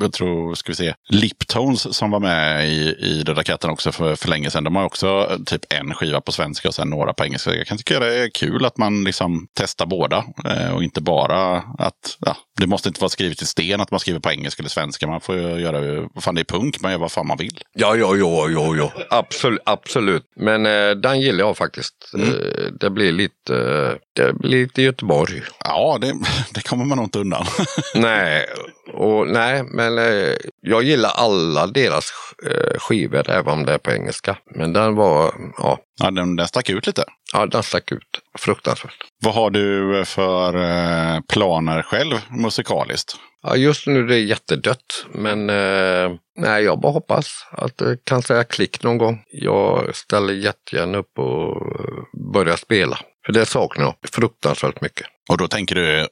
Jag 0.00 0.12
tror, 0.12 0.54
ska 0.54 0.72
vi 0.72 0.76
se, 0.76 0.94
Liptones 1.08 1.96
som 1.96 2.10
var 2.10 2.20
med 2.20 2.68
i, 2.68 2.96
i 2.98 3.22
Döda 3.22 3.42
katten 3.42 3.70
också 3.70 3.92
för, 3.92 4.16
för 4.16 4.28
länge 4.28 4.50
sedan. 4.50 4.64
De 4.64 4.76
har 4.76 4.84
också 4.84 5.28
eh, 5.30 5.36
typ 5.46 5.72
en 5.72 5.94
skiva 5.94 6.20
på 6.20 6.32
svenska 6.32 6.68
och 6.68 6.74
sen 6.74 6.90
några 6.90 7.12
på 7.12 7.24
engelska. 7.24 7.54
Jag 7.54 7.66
kan 7.66 7.78
tycka 7.78 8.00
det 8.00 8.24
är 8.24 8.30
kul 8.30 8.64
att 8.64 8.76
man 8.76 9.04
liksom 9.04 9.46
testar 9.54 9.71
båda 9.86 10.24
eh, 10.44 10.74
och 10.74 10.82
inte 10.82 11.00
bara 11.00 11.56
att 11.78 12.18
ja, 12.20 12.36
det 12.60 12.66
måste 12.66 12.88
inte 12.88 13.00
vara 13.00 13.08
skrivet 13.08 13.42
i 13.42 13.46
sten 13.46 13.80
att 13.80 13.90
man 13.90 14.00
skriver 14.00 14.20
på 14.20 14.30
engelska 14.30 14.60
eller 14.62 14.70
svenska. 14.70 15.06
Man 15.06 15.20
får 15.20 15.34
ju 15.36 15.60
göra, 15.60 16.08
vad 16.14 16.24
fan 16.24 16.34
det 16.34 16.40
är 16.40 16.44
punk, 16.44 16.80
man 16.80 16.92
gör 16.92 16.98
vad 16.98 17.12
fan 17.12 17.26
man 17.26 17.36
vill. 17.36 17.58
Ja, 17.72 17.96
ja, 17.96 18.16
ja, 18.16 18.48
ja, 18.48 18.76
ja. 18.76 18.92
Absolut, 19.10 19.60
absolut. 19.64 20.24
Men 20.36 20.66
eh, 20.66 20.90
den 20.90 21.20
gillar 21.20 21.44
jag 21.44 21.56
faktiskt. 21.56 21.94
Eh, 22.18 22.72
det 22.80 22.90
blir 22.90 23.12
lite, 23.12 23.56
eh, 23.56 23.96
det 24.12 24.32
blir 24.32 24.50
lite 24.50 24.82
Göteborg. 24.82 25.42
Ja, 25.64 25.98
det, 26.00 26.14
det 26.54 26.68
kommer 26.68 26.84
man 26.84 26.96
nog 26.96 27.06
inte 27.06 27.18
undan. 27.18 27.44
nej, 27.94 28.46
och, 28.94 29.28
nej, 29.28 29.62
men 29.62 29.98
eh, 29.98 30.34
jag 30.60 30.82
gillar 30.82 31.10
alla 31.10 31.66
deras 31.66 32.12
eh, 32.50 32.78
skivor, 32.78 33.30
även 33.30 33.52
om 33.52 33.64
det 33.66 33.72
är 33.72 33.78
på 33.78 33.90
engelska. 33.90 34.36
Men 34.54 34.72
den 34.72 34.94
var, 34.94 35.34
ja, 35.58 35.78
ja, 36.00 36.10
den, 36.10 36.36
den 36.36 36.48
stack 36.48 36.70
ut 36.70 36.86
lite. 36.86 37.04
ja 37.32 37.46
den 37.46 37.62
stack 37.62 37.92
ut. 37.92 38.21
Fruktansvärt. 38.38 38.96
Vad 39.24 39.34
har 39.34 39.50
du 39.50 40.04
för 40.04 40.56
eh, 40.56 41.20
planer 41.28 41.82
själv 41.82 42.14
musikaliskt? 42.30 43.16
Ja, 43.42 43.56
just 43.56 43.86
nu 43.86 43.98
är 43.98 44.04
det 44.04 44.18
jättedött, 44.18 45.06
men 45.14 45.50
eh, 45.50 46.10
nej, 46.38 46.64
jag 46.64 46.80
bara 46.80 46.92
hoppas 46.92 47.46
att 47.50 47.78
det 47.78 48.04
kan 48.04 48.22
säga 48.22 48.44
klick 48.44 48.82
någon 48.82 48.98
gång. 48.98 49.22
Jag 49.32 49.96
ställer 49.96 50.34
jättegärna 50.34 50.98
upp 50.98 51.18
och 51.18 51.56
eh, 51.56 52.32
börjar 52.32 52.56
spela. 52.56 52.98
För 53.26 53.32
det 53.32 53.46
saknar 53.46 53.84
jag 53.84 53.94
fruktansvärt 54.12 54.80
mycket. 54.80 55.06
Och 55.30 55.38
då 55.38 55.48
tänker 55.48 55.74
du 55.74 55.98
eh, 56.00 56.06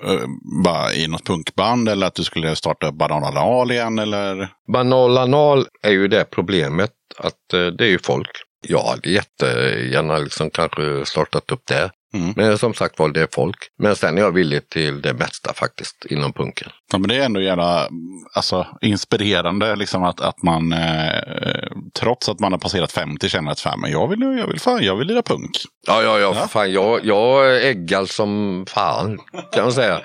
bara 0.65 0.93
i 0.93 1.07
något 1.07 1.27
punkband 1.27 1.89
eller 1.89 2.07
att 2.07 2.15
du 2.15 2.25
skulle 2.25 2.57
starta 2.57 2.87
upp 2.87 2.95
Bananal 2.95 3.71
igen 3.71 3.99
eller? 3.99 4.49
Banal 4.73 5.19
anal 5.19 5.67
är 5.83 5.91
ju 5.91 6.09
det 6.09 6.25
problemet 6.25 6.91
att 7.19 7.53
eh, 7.55 7.67
det 7.67 7.85
är 7.85 7.89
ju 7.89 7.99
folk. 7.99 8.31
Jag 8.69 8.83
hade 8.83 9.11
jättegärna 9.11 10.19
liksom 10.19 10.51
kanske 10.51 11.07
startat 11.07 11.53
upp 11.53 11.63
det. 11.67 11.91
Mm. 12.15 12.33
Men 12.37 12.59
som 12.59 12.75
sagt 12.75 12.99
var, 12.99 13.09
det 13.09 13.21
är 13.21 13.29
folk. 13.33 13.57
Men 13.79 13.97
sen 13.97 14.19
är 14.19 14.23
jag 14.23 14.33
villig 14.33 14.69
till 14.69 15.03
det 15.03 15.15
mesta 15.15 15.55
faktiskt 15.55 16.05
inom 16.11 16.33
punken. 16.33 16.69
Ja, 16.93 16.99
men 16.99 17.09
det 17.09 17.17
är 17.17 17.25
ändå 17.25 17.41
jävla 17.41 17.89
alltså, 18.35 18.67
inspirerande 18.81 19.77
liksom 19.77 20.03
att, 20.05 20.21
att 20.21 20.43
man 20.43 20.73
eh, 20.73 21.71
trots 22.01 22.29
att 22.29 22.41
man 22.41 22.53
har 22.53 22.59
passerat 22.59 22.93
50 22.93 23.29
känner 23.29 23.53
att 23.53 23.61
fan, 23.61 23.81
men 23.81 23.91
jag 23.91 24.09
vill, 24.09 24.21
jag 24.21 24.47
vill, 24.47 24.61
fan, 24.61 24.85
jag 24.85 24.97
vill 24.97 25.09
lira 25.09 25.23
punk. 25.23 25.51
Ja, 25.87 26.03
ja, 26.03 26.19
ja, 26.19 26.33
Ja. 26.37 26.49
fan 26.49 26.73
jag, 26.73 27.05
jag 27.05 27.47
är 27.57 27.61
äggal 27.61 28.09
som 28.09 28.65
fan 28.69 29.19
kan 29.53 29.63
man 29.63 29.73
säga. 29.73 30.01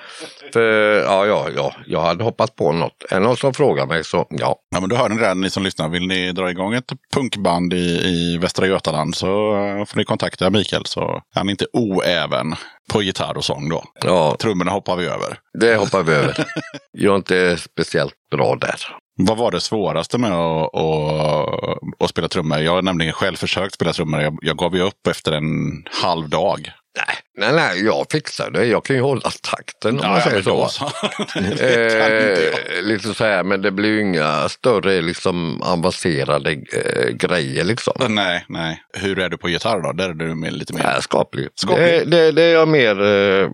För 0.52 0.62
ja, 1.02 1.26
ja, 1.26 1.48
ja, 1.56 1.74
jag 1.86 2.00
hade 2.00 2.24
hoppat 2.24 2.56
på 2.56 2.72
något. 2.72 3.04
Är 3.10 3.20
någon 3.20 3.36
som 3.36 3.54
frågar 3.54 3.86
mig 3.86 4.04
så 4.04 4.26
ja. 4.30 4.56
Ja, 4.70 4.80
men 4.80 4.88
då 4.88 4.96
hör 4.96 5.08
ni 5.08 5.16
det, 5.16 5.34
ni 5.34 5.50
som 5.50 5.62
lyssnar. 5.62 5.88
Vill 5.88 6.06
ni 6.06 6.32
dra 6.32 6.50
igång 6.50 6.74
ett 6.74 6.92
punkband 7.14 7.72
i, 7.74 7.76
i 8.04 8.38
Västra 8.38 8.66
Götaland 8.66 9.14
så 9.14 9.56
eh, 9.56 9.84
får 9.84 9.96
ni 9.96 10.04
kontakta 10.04 10.50
Mikael. 10.50 10.86
Så 10.86 11.00
är 11.00 11.22
han 11.34 11.48
inte 11.96 12.08
oäven 12.08 12.54
på 12.92 13.02
gitarr 13.02 13.36
och 13.36 13.44
sång 13.44 13.68
då. 13.68 13.84
Ja, 14.04 14.36
Trummorna 14.40 14.70
hoppar 14.70 14.96
vi 14.96 15.06
över. 15.06 15.38
det 15.58 15.76
hoppar 15.76 16.02
vi 16.02 16.12
över. 16.12 16.34
Jag 16.92 17.12
är 17.12 17.16
inte 17.16 17.56
speciellt 17.56 18.14
bra 18.30 18.56
där. 18.60 18.80
Vad 19.18 19.36
var 19.36 19.50
det 19.50 19.60
svåraste 19.60 20.18
med 20.18 20.32
att, 20.32 20.74
att, 20.74 22.02
att 22.04 22.10
spela 22.10 22.28
trummor? 22.28 22.58
Jag 22.58 22.72
har 22.72 22.82
nämligen 22.82 23.12
själv 23.12 23.36
försökt 23.36 23.74
spela 23.74 23.92
trummor. 23.92 24.20
Jag, 24.20 24.38
jag 24.42 24.56
gav 24.56 24.76
ju 24.76 24.82
upp 24.82 25.06
efter 25.06 25.32
en 25.32 25.82
halv 26.02 26.28
dag. 26.28 26.72
Nej, 26.96 27.16
nej, 27.38 27.52
nej, 27.52 27.84
jag 27.84 28.06
fixar 28.10 28.50
det. 28.50 28.64
Jag 28.64 28.84
kan 28.84 28.96
ju 28.96 29.02
hålla 29.02 29.30
takten 29.42 30.00
om 30.00 30.10
man 30.10 30.20
säger 30.20 30.42
så. 30.42 30.68
så. 30.68 30.84
Eh, 31.36 32.82
lite 32.82 33.14
så 33.14 33.24
här, 33.24 33.44
men 33.44 33.62
det 33.62 33.70
blir 33.70 33.88
ju 33.88 34.00
inga 34.00 34.48
större 34.48 35.00
liksom 35.02 35.62
avancerade 35.62 36.50
eh, 36.52 37.08
grejer 37.10 37.64
liksom. 37.64 38.14
Nej, 38.14 38.44
nej. 38.48 38.82
Hur 38.92 39.18
är 39.18 39.28
du 39.28 39.38
på 39.38 39.48
gitarr 39.48 39.80
då? 39.80 39.92
Där 39.92 40.08
är 40.08 40.14
du 40.14 40.34
med 40.34 40.52
lite 40.52 40.74
mer. 40.74 40.82
Nej, 40.84 41.02
skaplig. 41.02 41.48
Skaplig. 41.54 41.86
Det, 41.86 42.04
det, 42.04 42.32
det 42.32 42.42
är 42.42 42.52
jag 42.52 42.68
mer 42.68 43.02
eh, 43.02 43.48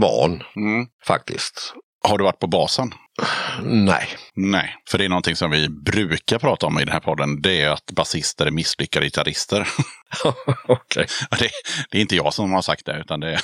van 0.00 0.42
Mm. 0.56 0.86
faktiskt. 1.06 1.74
Har 2.08 2.18
du 2.18 2.24
varit 2.24 2.38
på 2.38 2.46
basen? 2.46 2.94
Nej. 3.62 4.08
Nej, 4.34 4.76
för 4.90 4.98
det 4.98 5.04
är 5.04 5.08
någonting 5.08 5.36
som 5.36 5.50
vi 5.50 5.68
brukar 5.68 6.38
prata 6.38 6.66
om 6.66 6.78
i 6.78 6.84
den 6.84 6.92
här 6.92 7.00
podden. 7.00 7.42
Det 7.42 7.60
är 7.62 7.70
att 7.70 7.86
basister 7.92 8.46
är 8.46 8.50
misslyckade 8.50 9.06
gitarrister. 9.06 9.68
Okej. 10.68 11.06
Det, 11.38 11.50
det 11.90 11.98
är 11.98 12.02
inte 12.02 12.16
jag 12.16 12.34
som 12.34 12.52
har 12.52 12.62
sagt 12.62 12.86
det, 12.86 12.98
utan 12.98 13.20
det. 13.20 13.32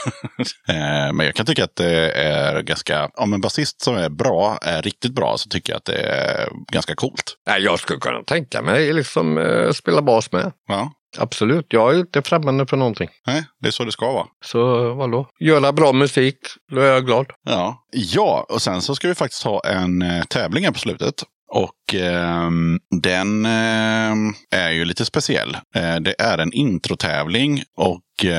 Eh, 0.68 1.12
Men 1.12 1.26
jag 1.26 1.34
kan 1.34 1.46
tycka 1.46 1.64
att 1.64 1.76
det 1.76 2.12
är 2.12 2.62
ganska... 2.62 3.10
Om 3.14 3.32
en 3.32 3.40
basist 3.40 3.80
som 3.80 3.96
är 3.96 4.08
bra, 4.08 4.58
är 4.62 4.82
riktigt 4.82 5.12
bra, 5.14 5.36
så 5.38 5.48
tycker 5.48 5.72
jag 5.72 5.76
att 5.78 5.84
det 5.84 6.00
är 6.00 6.48
ganska 6.72 6.94
coolt. 6.94 7.36
Jag 7.58 7.78
skulle 7.78 8.00
kunna 8.00 8.22
tänka 8.22 8.62
mig 8.62 8.92
liksom 8.92 9.38
eh, 9.38 9.70
spela 9.70 10.02
bas 10.02 10.32
med. 10.32 10.52
Ja, 10.68 10.92
Absolut, 11.18 11.66
jag 11.68 11.94
är 11.94 11.98
inte 12.00 12.22
främmande 12.22 12.66
för 12.66 12.76
någonting. 12.76 13.08
nej, 13.26 13.44
det 13.60 13.68
är 13.68 13.72
så 13.72 13.84
det 13.84 13.92
ska 13.92 14.12
vara. 14.12 14.26
Så 14.44 14.94
vadå? 14.94 15.28
Göra 15.40 15.72
bra 15.72 15.92
musik, 15.92 16.38
då 16.72 16.80
är 16.80 16.92
jag 16.92 17.06
glad. 17.06 17.26
Ja. 17.44 17.86
ja, 17.92 18.46
och 18.48 18.62
sen 18.62 18.82
så 18.82 18.94
ska 18.94 19.08
vi 19.08 19.14
faktiskt 19.14 19.42
ha 19.42 19.60
en 19.64 20.02
eh, 20.02 20.24
tävling 20.24 20.64
här 20.64 20.72
på 20.72 20.78
slutet. 20.78 21.22
Och 21.52 21.94
ehm, 21.94 22.78
den 23.02 23.46
ehm, 23.46 24.34
är 24.50 24.70
ju 24.70 24.84
lite 24.84 25.04
speciell. 25.04 25.56
Eh, 25.74 25.96
det 25.96 26.14
är 26.18 26.38
en 26.38 26.52
introtävling 26.52 27.62
och 27.76 28.00
eh, 28.24 28.32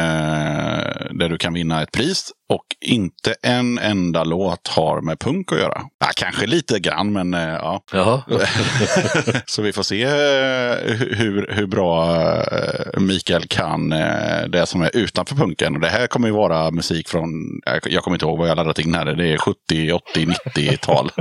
där 1.11 1.29
du 1.29 1.37
kan 1.37 1.53
vinna 1.53 1.81
ett 1.81 1.91
pris. 1.91 2.31
Och 2.53 2.65
inte 2.85 3.35
en 3.43 3.79
enda 3.79 4.23
låt 4.23 4.67
har 4.67 5.01
med 5.01 5.19
punk 5.19 5.51
att 5.51 5.59
göra. 5.59 5.81
Ja, 5.99 6.07
kanske 6.15 6.45
lite 6.47 6.79
grann, 6.79 7.13
men 7.13 7.33
eh, 7.33 7.39
ja. 7.49 7.81
Så 9.45 9.61
vi 9.61 9.73
får 9.73 9.83
se 9.83 10.03
eh, 10.03 10.95
hur, 11.17 11.47
hur 11.53 11.67
bra 11.67 12.15
eh, 12.51 12.99
Mikael 12.99 13.43
kan 13.47 13.91
eh, 13.91 14.43
det 14.49 14.65
som 14.65 14.81
är 14.81 14.95
utanför 14.95 15.35
punken. 15.35 15.75
Och 15.75 15.81
det 15.81 15.87
här 15.89 16.07
kommer 16.07 16.27
ju 16.27 16.33
vara 16.33 16.71
musik 16.71 17.09
från, 17.09 17.29
jag- 17.65 17.91
jag 17.93 18.03
kommer 18.03 18.15
inte 18.15 18.25
ihåg 18.25 18.37
vad 18.39 18.49
jag 18.49 18.55
laddat 18.57 18.79
in 18.79 18.93
här, 18.93 19.05
det 19.05 19.27
är 19.33 19.37
70, 19.37 19.91
80, 19.91 20.25
90-tal. 20.25 21.11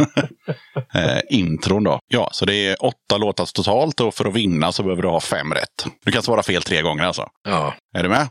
eh, 0.95 1.19
intron 1.31 1.85
då. 1.85 1.99
Ja, 2.09 2.29
så 2.33 2.45
det 2.45 2.55
är 2.55 2.85
åtta 2.85 3.17
låtar 3.17 3.45
totalt 3.55 4.01
och 4.01 4.15
för 4.15 4.25
att 4.25 4.35
vinna 4.35 4.73
så 4.73 4.83
behöver 4.83 5.03
du 5.03 5.09
ha 5.09 5.21
fem 5.21 5.53
rätt. 5.55 5.87
Du 6.05 6.13
kan 6.13 6.23
svara 6.23 6.43
fel 6.43 6.63
tre 6.63 6.83
gånger 6.83 7.05
alltså. 7.05 7.27
Ja, 7.49 7.75
Är 7.95 8.03
du 8.03 8.09
med? 8.09 8.29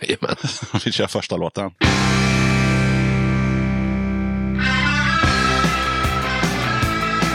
jajamän. 0.00 0.36
Vi 0.84 0.92
kör 0.92 1.06
första 1.06 1.36
låten. 1.36 1.70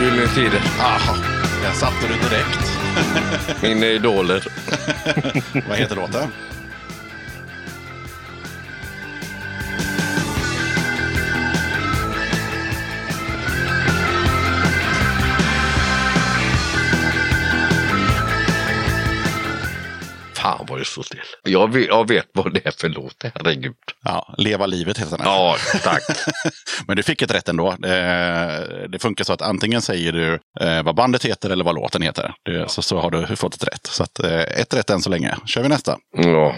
Gyllene 0.01 0.27
Tider. 0.27 0.61
Aha, 0.79 1.15
där 1.63 1.71
satte 1.71 2.07
du 2.07 2.13
direkt. 2.29 2.71
Mina 3.61 3.85
idoler. 3.85 4.47
Vad 5.69 5.77
heter 5.77 5.95
låten? 5.95 6.29
Det 20.85 20.91
står 20.91 21.03
still. 21.03 21.19
Jag 21.43 21.73
vet, 21.73 21.87
jag 21.87 22.07
vet 22.07 22.25
vad 22.33 22.53
det 22.53 22.67
är 22.67 22.71
för 22.71 22.89
låt, 22.89 23.23
herregud. 23.35 23.75
Ja, 24.03 24.35
Leva 24.37 24.65
livet 24.65 24.97
heter 24.97 25.17
den. 25.17 25.27
Ja, 25.27 25.57
tack. 25.83 26.03
Men 26.87 26.97
du 26.97 27.03
fick 27.03 27.21
ett 27.21 27.33
rätt 27.33 27.49
ändå. 27.49 27.75
Det, 27.79 28.87
det 28.89 28.99
funkar 28.99 29.23
så 29.23 29.33
att 29.33 29.41
antingen 29.41 29.81
säger 29.81 30.11
du 30.11 30.39
eh, 30.61 30.83
vad 30.83 30.95
bandet 30.95 31.25
heter 31.25 31.49
eller 31.49 31.63
vad 31.63 31.75
låten 31.75 32.01
heter. 32.01 32.33
Det, 32.45 32.71
så, 32.71 32.81
så 32.81 32.99
har 32.99 33.11
du 33.11 33.35
fått 33.35 33.55
ett 33.55 33.67
rätt. 33.67 33.87
Så 33.87 34.03
att, 34.03 34.19
eh, 34.19 34.41
ett 34.41 34.73
rätt 34.73 34.89
än 34.89 35.01
så 35.01 35.09
länge. 35.09 35.35
kör 35.45 35.63
vi 35.63 35.69
nästa. 35.69 35.97
Ja. 36.17 36.55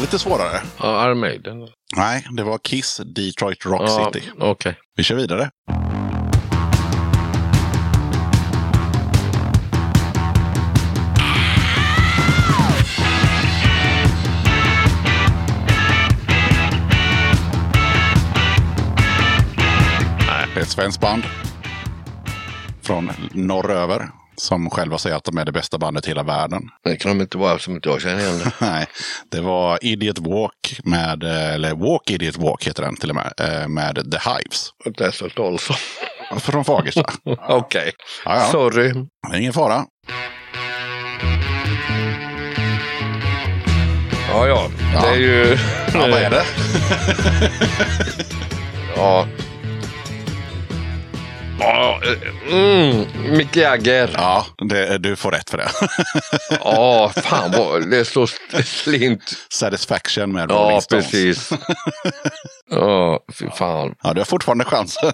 Var 0.00 0.06
lite 0.06 0.18
svårare. 0.18 0.60
Ja, 0.78 1.06
Iron 1.06 1.20
Maiden. 1.20 1.68
Nej, 1.96 2.26
det 2.30 2.42
var 2.42 2.58
Kiss 2.58 3.00
Detroit 3.04 3.66
Rock 3.66 3.82
Ja, 3.82 4.10
City. 4.12 4.26
Okej. 4.38 4.74
Vi 4.96 5.02
kör 5.02 5.16
vidare. 5.16 5.50
Ett 20.56 20.68
svenskt 20.68 21.00
band. 21.00 21.22
Från 22.82 23.10
norröver. 23.32 24.08
Som 24.40 24.70
själva 24.70 24.98
säger 24.98 25.16
att 25.16 25.24
de 25.24 25.38
är 25.38 25.44
det 25.44 25.52
bästa 25.52 25.78
bandet 25.78 26.06
i 26.06 26.08
hela 26.08 26.22
världen. 26.22 26.62
Det 26.84 26.96
kan 26.96 27.18
de 27.18 27.22
inte 27.22 27.38
vara 27.38 27.58
som 27.58 27.74
inte 27.74 27.88
jag 27.88 28.00
känner 28.02 28.20
igen 28.20 28.38
det. 28.38 28.52
Nej, 28.66 28.86
det 29.30 29.40
var 29.40 29.78
Idiot 29.82 30.18
Walk 30.18 30.80
med, 30.84 31.22
eh, 31.22 31.54
eller 31.54 31.74
Walk 31.74 32.10
Idiot 32.10 32.36
Walk 32.36 32.66
heter 32.66 32.82
den 32.82 32.96
till 32.96 33.10
och 33.10 33.16
med, 33.16 33.32
eh, 33.40 33.68
med 33.68 33.94
The 33.94 34.30
Hives. 34.30 34.70
Desert 34.98 35.38
also. 35.38 35.74
Från 36.40 36.64
Fagersta. 36.64 37.04
Okej. 37.48 37.92
Ja, 38.24 38.36
ja. 38.36 38.44
Sorry. 38.44 38.92
Det 39.30 39.36
är 39.36 39.40
ingen 39.40 39.52
fara. 39.52 39.84
Ja, 44.28 44.46
ja. 44.46 44.68
Ja. 44.94 45.00
Det 45.00 45.08
är 45.08 45.16
ju... 45.16 45.58
Ja, 45.94 46.00
vad 46.00 46.22
är 46.22 46.30
det? 46.30 46.44
Ja. 48.96 49.26
Ja, 51.60 52.00
mm, 52.50 53.04
Mick 53.30 53.56
Jagger. 53.56 54.10
Ja, 54.14 54.46
det, 54.68 54.98
du 54.98 55.16
får 55.16 55.30
rätt 55.30 55.50
för 55.50 55.58
det. 55.58 55.68
Ja, 56.64 57.12
fan 57.16 57.50
vad 57.52 57.90
det 57.90 57.98
är 57.98 58.04
så 58.04 58.26
slint. 58.64 59.32
Satisfaction 59.52 60.32
med 60.32 60.50
Rolling 60.50 60.74
Ja, 60.74 60.80
Stones. 60.80 61.10
precis. 61.10 61.50
Ja, 62.70 63.20
fy 63.32 63.50
fan. 63.50 63.94
Ja, 64.02 64.12
du 64.12 64.20
har 64.20 64.24
fortfarande 64.24 64.64
chansen. 64.64 65.12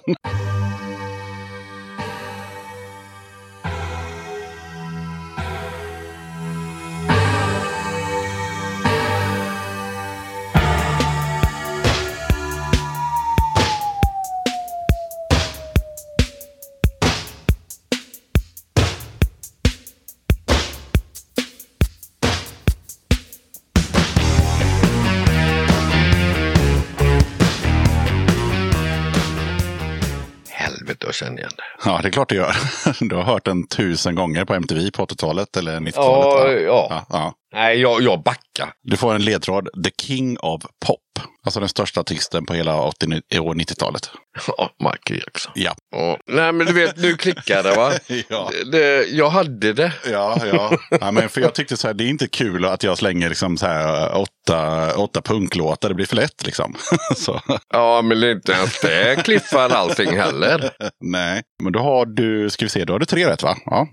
Känner 31.16 31.38
igen 31.38 31.50
det. 31.56 31.62
Ja, 31.90 31.98
det 32.02 32.08
är 32.08 32.12
klart 32.12 32.28
det 32.28 32.34
gör. 32.34 32.52
Du 33.08 33.16
har 33.16 33.22
hört 33.22 33.44
den 33.44 33.66
tusen 33.68 34.14
gånger 34.14 34.44
på 34.44 34.54
MTV 34.54 34.90
på 34.90 35.04
80-talet 35.06 35.56
eller 35.56 35.80
90-talet. 35.80 36.52
Ja, 36.52 36.52
ja. 36.52 36.86
Ja, 36.90 37.06
ja. 37.10 37.32
Nej, 37.54 37.80
jag, 37.80 38.02
jag 38.02 38.22
backar. 38.22 38.72
Du 38.82 38.96
får 38.96 39.14
en 39.14 39.24
ledtråd. 39.24 39.68
The 39.84 39.90
King 40.02 40.38
of 40.38 40.62
Pop. 40.86 41.00
Alltså 41.46 41.60
den 41.60 41.68
största 41.68 42.00
artisten 42.00 42.46
på 42.46 42.54
hela 42.54 42.82
80 42.82 43.06
och 43.40 43.54
90-talet. 43.54 44.10
Ja, 44.46 44.70
Michael 44.78 45.20
Jackson. 45.24 45.52
Ja. 45.54 45.74
Ja. 45.96 46.18
Nej, 46.26 46.52
men 46.52 46.66
du 46.66 46.72
vet, 46.72 46.96
nu 46.96 47.16
klickar 47.16 47.62
det 47.62 47.76
va? 47.76 47.92
Ja. 48.28 48.50
Det, 48.72 49.06
jag 49.08 49.30
hade 49.30 49.72
det. 49.72 49.92
Ja, 50.10 50.38
ja. 50.46 50.78
ja 51.00 51.10
men 51.10 51.28
för 51.28 51.40
jag 51.40 51.54
tyckte 51.54 51.76
så 51.76 51.86
här, 51.86 51.94
det 51.94 52.04
är 52.04 52.08
inte 52.08 52.28
kul 52.28 52.64
att 52.64 52.82
jag 52.82 52.98
slänger 52.98 53.28
liksom 53.28 53.56
så 53.56 53.66
här 53.66 54.16
åtta, 54.16 54.94
åtta 54.96 55.22
punklåtar. 55.22 55.88
Det 55.88 55.94
blir 55.94 56.06
för 56.06 56.16
lätt 56.16 56.46
liksom. 56.46 56.74
Ja, 57.72 58.02
men 58.02 58.20
det 58.20 58.28
är 58.28 58.32
inte 58.32 58.52
ens 58.52 58.80
det 58.80 59.24
kliffar 59.24 59.70
allting 59.70 60.16
heller. 60.16 60.70
nej, 61.04 61.42
men 61.62 61.72
då 61.72 61.80
har 61.80 62.06
du, 62.06 62.50
ska 62.50 62.64
vi 62.64 62.68
se, 62.68 62.84
då 62.84 62.94
har 62.94 62.98
du 62.98 63.06
tre 63.06 63.26
rätt 63.30 63.42
va? 63.42 63.56
Ja. 63.64 63.88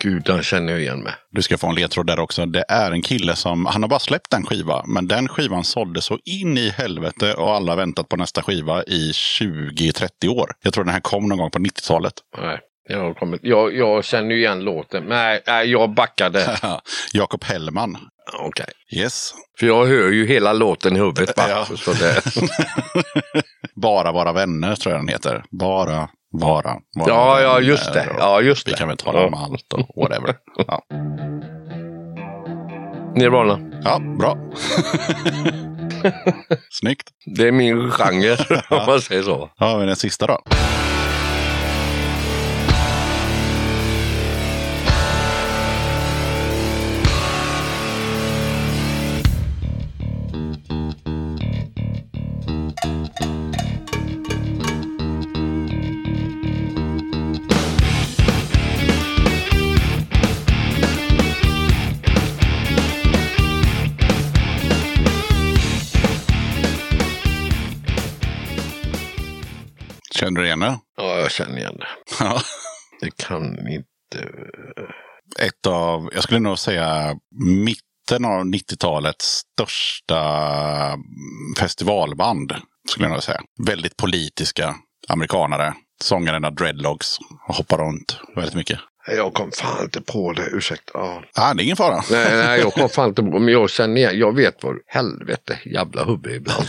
Gud, 0.00 0.22
den 0.24 0.42
känner 0.42 0.72
jag 0.72 0.80
igen 0.80 1.02
mig. 1.02 1.12
Du 1.30 1.42
ska 1.42 1.58
få 1.58 1.66
en 1.66 1.74
ledtråd 1.74 2.06
där 2.06 2.20
också. 2.20 2.46
Det 2.46 2.64
är 2.68 2.92
en 2.92 3.02
kille 3.02 3.36
som, 3.36 3.66
han 3.66 3.82
har 3.82 3.88
bara 3.88 3.98
släppt 3.98 4.34
en 4.34 4.46
skiva, 4.46 4.84
men 4.86 5.08
den 5.08 5.28
skivan 5.28 5.64
sålde 5.64 6.00
så 6.00 6.18
in 6.24 6.58
i 6.58 6.68
helvete 6.70 7.34
och 7.34 7.50
alla 7.50 7.72
har 7.72 7.76
väntat 7.76 8.08
på 8.08 8.16
nästa 8.16 8.42
skiva 8.42 8.82
i 8.82 9.10
20-30 9.12 10.28
år. 10.28 10.50
Jag 10.62 10.72
tror 10.72 10.84
den 10.84 10.94
här 10.94 11.00
kom 11.00 11.28
någon 11.28 11.38
gång 11.38 11.50
på 11.50 11.58
90-talet. 11.58 12.12
Nej, 12.38 12.58
jag, 12.88 13.16
kommer, 13.16 13.38
jag, 13.42 13.76
jag 13.76 14.04
känner 14.04 14.30
ju 14.30 14.38
igen 14.38 14.60
låten. 14.60 15.04
Nej, 15.04 15.42
nej 15.46 15.70
jag 15.70 15.94
backade. 15.94 16.58
Jakob 17.12 17.44
Hellman. 17.44 17.96
Okej. 18.40 18.66
Yes. 18.92 19.34
För 19.58 19.66
jag 19.66 19.86
hör 19.86 20.10
ju 20.10 20.26
hela 20.26 20.52
låten 20.52 20.96
i 20.96 20.98
huvudet. 20.98 21.36
Va? 21.36 21.44
Ja. 21.48 21.66
Bara 23.74 24.12
vara 24.12 24.32
vänner 24.32 24.74
tror 24.74 24.94
jag 24.94 25.00
den 25.00 25.08
heter. 25.08 25.44
Bara 25.50 26.08
vara, 26.32 26.76
vara 26.96 27.08
ja, 27.10 27.40
ja, 27.40 27.60
just 27.60 27.92
det. 27.92 28.06
Ja, 28.18 28.40
just 28.40 28.66
Vi 28.68 28.72
det. 28.72 28.78
kan 28.78 28.88
väl 28.88 28.96
tala 28.96 29.26
om 29.26 29.34
allt 29.34 29.72
och 29.72 30.02
whatever. 30.02 30.36
Ja, 30.66 30.82
Nirvana. 33.14 33.58
ja 33.84 33.98
bra. 34.18 34.36
Snyggt. 36.70 37.08
Det 37.36 37.48
är 37.48 37.52
min 37.52 37.90
genre, 37.90 38.36
om 38.80 38.86
man 38.86 39.00
säger 39.00 39.22
så. 39.22 39.50
Ja, 39.58 39.78
men 39.78 39.86
den 39.86 39.96
sista 39.96 40.26
då. 40.26 40.38
Känner 70.20 70.40
du 70.40 70.46
igen 70.46 70.60
det? 70.60 70.78
Ja, 70.96 71.18
jag 71.18 71.30
känner 71.30 71.58
igen 71.58 71.76
det. 71.78 71.86
Ja. 72.24 72.40
Det 73.00 73.16
kan 73.16 73.68
inte... 73.68 74.28
Ett 75.38 75.66
av, 75.66 76.10
jag 76.14 76.22
skulle 76.22 76.40
nog 76.40 76.58
säga 76.58 77.16
mitten 77.64 78.24
av 78.24 78.44
90-talets 78.44 79.42
största 79.54 80.22
festivalband. 81.58 82.52
Skulle 82.88 83.06
jag 83.06 83.12
nog 83.12 83.22
säga. 83.22 83.40
Väldigt 83.66 83.96
politiska 83.96 84.74
amerikanare. 85.08 85.74
Sångaren 86.02 86.44
har 86.44 86.50
dreadlocks 86.50 87.18
hoppar 87.48 87.78
runt 87.78 88.20
väldigt 88.36 88.54
mycket. 88.54 88.78
Jag 89.16 89.34
kom 89.34 89.50
fan 89.52 89.84
inte 89.84 90.00
på 90.00 90.32
det, 90.32 90.46
ursäkta. 90.46 90.90
Ja. 90.94 91.22
Ah, 91.34 91.54
det 91.54 91.62
är 91.62 91.64
ingen 91.64 91.76
fara. 91.76 92.02
Nej, 92.10 92.36
nej, 92.36 92.60
jag 92.60 92.72
kom 92.72 92.88
fan 92.88 93.08
inte 93.08 93.22
på 93.22 93.38
Men 93.38 93.48
jag 93.48 93.70
känner 93.70 93.96
igen, 93.96 94.18
jag 94.18 94.36
vet 94.36 94.62
vad 94.62 94.76
helvete 94.86 95.58
jävla 95.64 96.04
huvud 96.04 96.36
ibland. 96.36 96.66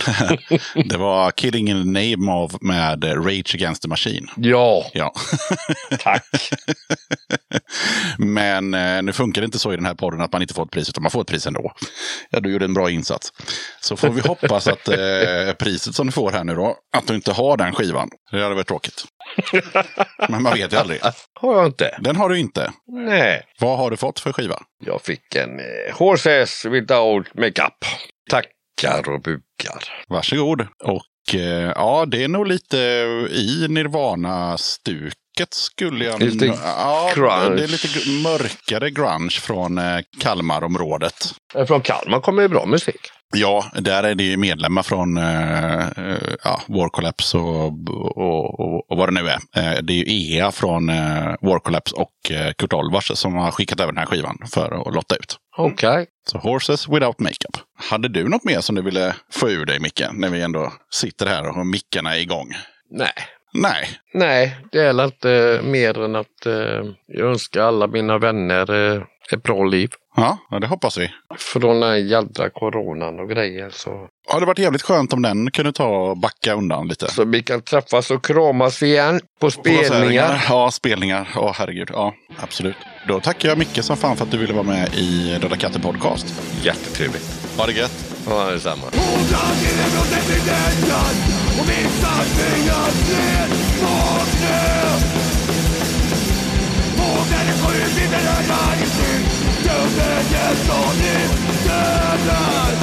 Det 0.90 0.98
var 0.98 1.32
Killing 1.32 1.70
in 1.70 1.84
the 1.84 2.16
name 2.18 2.32
of 2.32 2.62
med 2.62 3.04
Rage 3.04 3.56
Against 3.56 3.82
the 3.82 3.88
Machine. 3.88 4.28
Ja, 4.36 4.86
Ja. 4.94 5.14
tack. 6.00 6.50
Men 8.18 8.74
eh, 8.74 9.02
nu 9.04 9.14
funkar 9.14 9.42
det 9.42 9.46
inte 9.46 9.60
så 9.60 9.74
i 9.74 9.76
den 9.76 9.86
här 9.86 9.94
podden 9.94 10.22
att 10.22 10.34
man 10.34 10.42
inte 10.42 10.54
får 10.54 10.64
ett 10.64 10.72
pris, 10.72 10.90
utan 10.90 11.04
man 11.04 11.12
får 11.12 11.22
ett 11.22 11.28
pris 11.28 11.48
ändå. 11.48 11.74
Ja, 12.30 12.40
du 12.40 12.52
gjorde 12.52 12.66
en 12.66 12.74
bra 12.74 12.90
insats. 12.90 13.34
Så 13.82 13.96
får 13.96 14.10
vi 14.10 14.22
hoppas 14.22 14.68
att 14.68 14.88
eh, 14.88 15.54
priset 15.60 15.96
som 15.96 16.06
du 16.06 16.12
får 16.12 16.32
här 16.32 16.44
nu 16.44 16.56
då, 16.56 16.76
att 16.98 17.08
du 17.08 17.16
inte 17.16 17.32
har 17.32 17.58
den 17.58 17.74
skivan. 17.74 18.10
Det 18.32 18.44
hade 18.44 18.56
varit 18.56 18.68
tråkigt. 18.68 19.04
Men 20.30 20.44
man 20.44 20.54
vet 20.54 20.74
ju 20.74 20.78
aldrig. 20.78 21.00
Har 21.34 21.56
jag 21.56 21.66
inte? 21.66 21.98
Den 22.02 22.16
har 22.16 22.29
du 22.30 22.40
inte. 22.40 22.72
Nej. 22.88 23.44
Vad 23.60 23.78
har 23.78 23.92
du 23.92 23.98
fått 23.98 24.20
för 24.20 24.34
skiva? 24.34 24.60
Jag 24.86 25.02
fick 25.02 25.36
en 25.36 25.60
eh, 25.60 25.96
Horses 25.98 26.66
without 26.66 27.34
makeup. 27.34 27.86
Tackar 28.30 29.10
och 29.10 29.22
bukar. 29.22 29.84
Varsågod. 30.08 30.68
Och 30.84 31.36
eh, 31.36 31.72
ja, 31.76 32.06
det 32.08 32.24
är 32.24 32.28
nog 32.28 32.48
lite 32.48 32.78
i 33.32 33.66
Nirvana-stuket 33.70 35.54
skulle 35.54 36.06
jag... 36.06 36.22
Lite 36.24 36.46
ja, 36.46 37.12
grunge. 37.16 37.56
Det 37.56 37.64
är 37.64 37.68
lite 37.68 38.10
mörkare 38.24 38.90
grunge 38.90 39.30
från 39.42 39.78
eh, 39.78 40.00
Kalmarområdet. 40.20 41.16
Eh, 41.56 41.66
Från 41.66 41.82
Kalmar 41.82 42.20
kommer 42.20 42.42
ju 42.42 42.48
bra 42.48 42.66
musik. 42.66 43.12
Ja, 43.34 43.66
där 43.74 44.04
är 44.04 44.16
det 44.16 44.24
ju 44.24 44.38
medlemmar 44.38 44.84
från 44.84 45.18
eh, 45.18 45.88
eh, 45.88 46.36
ja, 46.44 46.62
War 46.68 46.90
Collapse 46.90 47.38
och, 47.38 47.74
och, 48.18 48.60
och, 48.60 48.92
och 48.92 48.98
vad 48.98 49.08
det 49.08 49.22
nu 49.22 49.30
är. 49.30 49.40
Eh, 49.56 49.82
det 49.82 49.94
är 49.94 49.98
ju 49.98 50.36
EA 50.38 50.52
från 50.52 50.90
eh, 50.90 51.36
War 51.42 51.60
Collapse 51.60 51.96
och 51.96 52.32
eh, 52.32 52.52
Kurt 52.54 52.74
Olvars 52.74 53.12
som 53.18 53.36
har 53.36 53.52
skickat 53.52 53.80
över 53.80 53.92
den 53.92 54.00
här 54.00 54.06
skivan 54.06 54.38
för 54.54 54.88
att 54.88 54.96
lotta 54.96 55.16
ut. 55.16 55.38
Okej. 55.58 56.06
Så 56.32 56.38
Horses 56.38 56.88
Without 56.90 57.20
Makeup. 57.20 57.58
Hade 57.90 58.08
du 58.08 58.30
något 58.30 58.44
mer 58.44 58.60
som 58.60 58.76
du 58.76 58.82
ville 58.82 59.16
få 59.32 59.50
ur 59.50 59.66
dig, 59.66 59.80
Micke? 59.80 60.04
När 60.14 60.30
vi 60.30 60.42
ändå 60.42 60.74
sitter 60.92 61.26
här 61.26 61.48
och 61.48 61.56
har 61.56 61.64
mickarna 61.64 62.16
är 62.16 62.20
igång. 62.20 62.48
Nej. 62.92 63.14
Nej, 63.54 63.90
Nej, 64.14 64.58
det 64.72 64.80
är 64.80 65.04
inte 65.06 65.62
mer 65.64 66.04
än 66.04 66.16
att 66.16 66.46
eh, 66.46 66.86
jag 67.08 67.30
önskar 67.30 67.62
alla 67.62 67.88
mina 67.88 68.18
vänner 68.18 68.94
eh, 68.96 69.04
ett 69.34 69.44
bra 69.44 69.64
liv. 69.64 69.90
Ja, 70.22 70.38
ja, 70.50 70.60
det 70.60 70.68
hoppas 70.68 70.98
vi. 70.98 71.12
Från 71.38 71.80
den 71.80 71.90
här 71.90 71.96
jädra 71.98 72.50
coronan 72.50 73.20
och 73.20 73.30
grejer. 73.30 73.70
Så, 73.70 74.08
Ja, 74.32 74.40
det 74.40 74.46
varit 74.46 74.60
jävligt 74.60 74.82
skönt 74.82 75.14
om 75.14 75.22
den 75.22 75.52
kunde 75.52 75.72
ta 75.72 75.88
och 75.88 76.18
backa 76.18 76.54
undan 76.54 76.88
lite. 76.88 77.12
så 77.12 77.26
vi 77.26 77.44
kan 77.44 77.62
träffas 77.62 78.12
och 78.12 78.26
kramas 78.26 78.84
igen 78.84 79.20
på 79.40 79.52
spelningar. 79.52 80.46
Ja, 80.50 80.72
spelningar. 80.72 81.30
Åh, 81.36 81.54
herregud. 81.56 81.90
Ja, 81.94 82.14
absolut. 82.40 82.76
Då 83.08 83.20
tackar 83.20 83.50
jag 83.50 83.58
Micke 83.58 83.84
som 83.84 83.98
fan 83.98 84.18
för 84.18 84.26
att 84.26 84.32
du 84.32 84.38
ville 84.38 84.54
vara 84.54 84.64
med 84.64 84.94
i 84.94 85.38
Döda 85.42 85.58
katten 85.58 85.82
podcast. 85.82 86.42
Jättetrevligt. 86.64 87.56
Ha 87.58 87.66
det 87.66 87.74
gött. 87.74 88.16
Ja, 88.30 88.52
detsamma. 88.52 88.86
Och 88.88 88.94
missar 97.46 97.48
tvingas 97.48 97.48
ner 97.48 97.48
på 97.48 97.48
knä. 97.48 97.48
Vågade 97.48 97.54
gå 97.62 97.70
ut 97.74 97.98
i 97.98 98.08
den 98.12 98.26
här 98.28 98.44
magazin 98.48 99.24
Döden 99.64 100.56
som 100.68 100.98
ni 101.00 101.18
dödar 101.68 102.74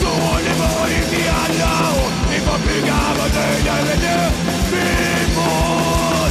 Så 0.00 0.08
har 0.08 0.40
det 0.42 0.54
varit 0.58 1.12
i 1.12 1.28
alla 1.28 2.02
år 2.02 2.10
Vi 2.30 2.38
får 2.40 2.58
bygga 2.58 2.98
vår 3.18 3.30
nöjda 3.40 3.74
med 3.84 3.98
det 4.00 4.30
vi 4.72 5.32
får 5.34 6.30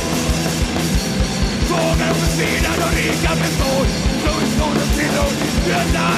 Fångar 1.69 2.13
försvinner 2.13 2.77
och 2.85 2.95
rika 2.95 3.35
består 3.35 3.85
Slutmålen 4.21 4.87
till 4.97 5.19
oss 5.19 5.33
denna 5.67 6.09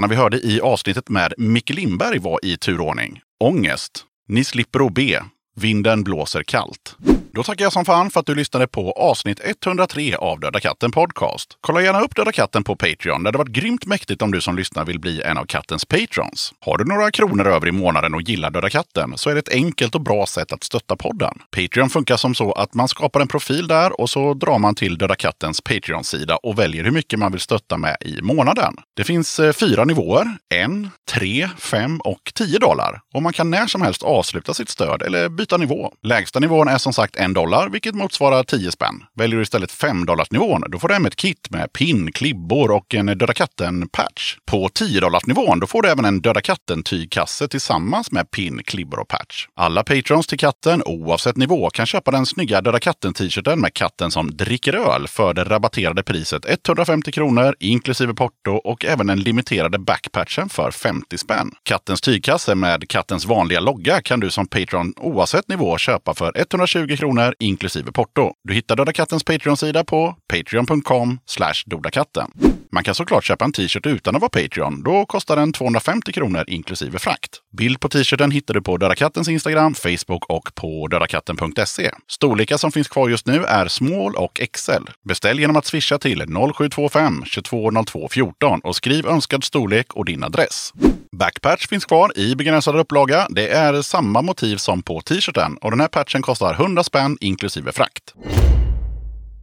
Låtarna 0.00 0.14
vi 0.14 0.22
hörde 0.22 0.46
i 0.46 0.60
avsnittet 0.60 1.08
med 1.08 1.34
Micke 1.38 1.70
Lindberg 1.70 2.18
var 2.18 2.38
i 2.42 2.56
turordning. 2.56 3.20
Ångest. 3.40 4.04
Ni 4.28 4.44
slipper 4.44 4.86
att 4.86 4.94
be. 4.94 5.24
Vinden 5.56 6.02
blåser 6.02 6.42
kallt. 6.42 6.96
Då 7.32 7.42
tackar 7.42 7.64
jag 7.64 7.72
som 7.72 7.84
fan 7.84 8.10
för 8.10 8.20
att 8.20 8.26
du 8.26 8.34
lyssnade 8.34 8.66
på 8.66 8.92
avsnitt 8.92 9.40
103 9.44 10.16
av 10.16 10.40
Döda 10.40 10.60
katten 10.60 10.90
Podcast. 10.90 11.56
Kolla 11.60 11.82
gärna 11.82 12.00
upp 12.00 12.16
Döda 12.16 12.32
katten 12.32 12.64
på 12.64 12.76
Patreon. 12.76 13.22
Det 13.22 13.28
hade 13.28 13.38
varit 13.38 13.48
grymt 13.48 13.86
mäktigt 13.86 14.22
om 14.22 14.32
du 14.32 14.40
som 14.40 14.56
lyssnar 14.56 14.84
vill 14.84 15.00
bli 15.00 15.22
en 15.22 15.38
av 15.38 15.44
kattens 15.44 15.84
patrons. 15.84 16.52
Har 16.60 16.78
du 16.78 16.84
några 16.84 17.10
kronor 17.10 17.46
över 17.46 17.68
i 17.68 17.72
månaden 17.72 18.14
och 18.14 18.22
gillar 18.22 18.50
Döda 18.50 18.70
katten 18.70 19.12
så 19.16 19.30
är 19.30 19.34
det 19.34 19.38
ett 19.38 19.52
enkelt 19.52 19.94
och 19.94 20.00
bra 20.00 20.26
sätt 20.26 20.52
att 20.52 20.64
stötta 20.64 20.96
podden. 20.96 21.38
Patreon 21.50 21.90
funkar 21.90 22.16
som 22.16 22.34
så 22.34 22.52
att 22.52 22.74
man 22.74 22.88
skapar 22.88 23.20
en 23.20 23.28
profil 23.28 23.66
där 23.66 24.00
och 24.00 24.10
så 24.10 24.34
drar 24.34 24.58
man 24.58 24.74
till 24.74 24.98
Döda 24.98 25.14
kattens 25.14 25.60
Patreon-sida 25.60 26.36
och 26.36 26.58
väljer 26.58 26.84
hur 26.84 26.90
mycket 26.90 27.18
man 27.18 27.32
vill 27.32 27.40
stötta 27.40 27.76
med 27.76 27.96
i 28.00 28.22
månaden. 28.22 28.74
Det 28.96 29.04
finns 29.04 29.40
eh, 29.40 29.52
fyra 29.52 29.84
nivåer. 29.84 30.26
En, 30.54 30.90
tre, 31.10 31.48
fem 31.58 32.00
och 32.00 32.32
tio 32.34 32.58
dollar. 32.58 33.00
Och 33.14 33.22
man 33.22 33.32
kan 33.32 33.50
när 33.50 33.66
som 33.66 33.82
helst 33.82 34.02
avsluta 34.02 34.54
sitt 34.54 34.68
stöd 34.68 35.02
eller 35.02 35.28
byta 35.40 35.56
nivå. 35.56 35.92
Lägsta 36.02 36.40
nivån 36.40 36.68
är 36.68 36.78
som 36.78 36.92
sagt 36.92 37.16
en 37.16 37.32
dollar, 37.32 37.68
vilket 37.68 37.94
motsvarar 37.94 38.42
10 38.42 38.70
spänn. 38.70 39.04
Väljer 39.14 39.36
du 39.36 39.42
istället 39.42 39.72
5 39.72 40.06
nivån, 40.30 40.64
då 40.68 40.78
får 40.78 40.88
du 40.88 40.94
hem 40.94 41.06
ett 41.06 41.16
kit 41.16 41.50
med 41.50 41.72
pin, 41.72 42.12
klibbor 42.12 42.70
och 42.70 42.94
en 42.94 43.06
Döda 43.06 43.32
katten-patch. 43.32 44.36
På 44.46 44.68
10 44.68 45.00
nivån, 45.26 45.60
då 45.60 45.66
får 45.66 45.82
du 45.82 45.88
även 45.88 46.04
en 46.04 46.20
Döda 46.20 46.40
katten-tygkasse 46.40 47.48
tillsammans 47.48 48.12
med 48.12 48.30
pin, 48.30 48.60
klibbor 48.64 48.98
och 48.98 49.08
patch. 49.08 49.46
Alla 49.54 49.84
patrons 49.84 50.26
till 50.26 50.38
katten, 50.38 50.82
oavsett 50.86 51.36
nivå, 51.36 51.70
kan 51.70 51.86
köpa 51.86 52.10
den 52.10 52.26
snygga 52.26 52.60
Döda 52.60 52.78
katten-t-shirten 52.78 53.60
med 53.60 53.74
katten 53.74 54.10
som 54.10 54.36
dricker 54.36 54.74
öl 54.74 55.08
för 55.08 55.34
det 55.34 55.44
rabatterade 55.44 56.02
priset 56.02 56.42
150 56.48 57.12
kronor 57.12 57.54
inklusive 57.60 58.14
porto 58.14 58.52
och 58.52 58.84
även 58.84 59.06
den 59.06 59.20
limiterade 59.20 59.78
backpatchen 59.78 60.48
för 60.48 60.70
50 60.70 61.18
spänn. 61.18 61.50
Kattens 61.62 62.00
tygkasse 62.00 62.54
med 62.54 62.88
kattens 62.88 63.26
vanliga 63.26 63.60
logga 63.60 64.02
kan 64.02 64.20
du 64.20 64.30
som 64.30 64.46
patron 64.46 64.94
oavsett 64.96 65.29
nivå 65.48 65.78
köpa 65.78 66.14
för 66.14 66.32
120 66.36 66.96
kronor 66.96 67.34
inklusive 67.38 67.92
porto. 67.92 68.32
Du 68.44 68.54
hittar 68.54 68.76
Döda 68.76 68.92
kattens 68.92 69.24
Patreon-sida 69.24 69.84
på 69.84 70.16
patreon.com 70.28 71.18
dodakatten. 71.66 72.30
Man 72.72 72.84
kan 72.84 72.94
såklart 72.94 73.24
köpa 73.24 73.44
en 73.44 73.52
t-shirt 73.52 73.86
utan 73.86 74.16
att 74.16 74.22
vara 74.22 74.30
Patreon. 74.30 74.82
Då 74.82 75.06
kostar 75.06 75.36
den 75.36 75.52
250 75.52 76.12
kronor 76.12 76.44
inklusive 76.46 76.98
frakt. 76.98 77.30
Bild 77.56 77.80
på 77.80 77.88
t-shirten 77.88 78.30
hittar 78.30 78.54
du 78.54 78.62
på 78.62 78.76
Döda 78.76 78.94
Kattens 78.94 79.28
Instagram, 79.28 79.74
Facebook 79.74 80.30
och 80.30 80.54
på 80.54 80.86
dödakatten.se. 80.86 81.90
Storlekar 82.08 82.56
som 82.56 82.72
finns 82.72 82.88
kvar 82.88 83.08
just 83.08 83.26
nu 83.26 83.44
är 83.44 83.68
small 83.68 84.14
och 84.16 84.40
XL. 84.52 84.84
Beställ 85.04 85.40
genom 85.40 85.56
att 85.56 85.66
swisha 85.66 85.98
till 85.98 86.24
0725 86.54 87.22
2202 87.34 88.08
14 88.08 88.60
och 88.60 88.76
skriv 88.76 89.06
önskad 89.06 89.44
storlek 89.44 89.92
och 89.94 90.04
din 90.04 90.24
adress. 90.24 90.72
Backpatch 91.16 91.66
finns 91.68 91.84
kvar 91.84 92.18
i 92.18 92.34
begränsad 92.34 92.76
upplaga. 92.76 93.26
Det 93.30 93.48
är 93.48 93.82
samma 93.82 94.22
motiv 94.22 94.56
som 94.56 94.82
på 94.82 95.00
t-shirten 95.20 95.56
och 95.56 95.70
den 95.70 95.80
här 95.80 95.88
patchen 95.88 96.22
kostar 96.22 96.54
100 96.54 96.84
spänn 96.84 97.18
inklusive 97.20 97.72
frakt. 97.72 98.14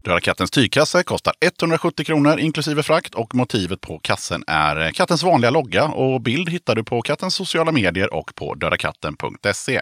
Döda 0.04 0.20
kattens 0.20 0.52
tygkasse 0.52 1.04
kostar 1.04 1.34
170 1.42 2.06
kronor 2.06 2.40
inklusive 2.40 2.84
frakt 2.84 3.16
och 3.16 3.36
motivet 3.36 3.82
på 3.82 4.00
kassen 4.00 4.44
är 4.48 4.92
kattens 4.92 5.24
vanliga 5.24 5.52
logga 5.52 5.84
och 5.84 6.22
bild 6.22 6.50
hittar 6.50 6.76
du 6.76 6.84
på 6.84 7.02
kattens 7.02 7.36
sociala 7.36 7.72
medier 7.72 8.14
och 8.14 8.36
på 8.36 8.56
dödakatten.se. 8.56 9.82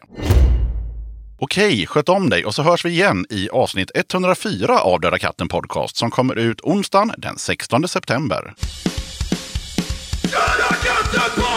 Okej, 1.40 1.88
sköt 1.88 2.10
om 2.10 2.30
dig 2.30 2.46
och 2.46 2.56
så 2.56 2.64
hörs 2.64 2.86
vi 2.86 2.90
igen 2.90 3.26
i 3.30 3.50
avsnitt 3.50 3.92
104 3.96 4.80
av 4.80 5.00
Döda 5.00 5.18
katten 5.18 5.48
Podcast 5.48 5.98
som 5.98 6.12
kommer 6.12 6.36
ut 6.36 6.62
onsdagen 6.62 7.14
den 7.18 7.38
16 7.38 7.88
september. 7.88 8.54
Döda 10.24 10.76
katten 10.84 11.55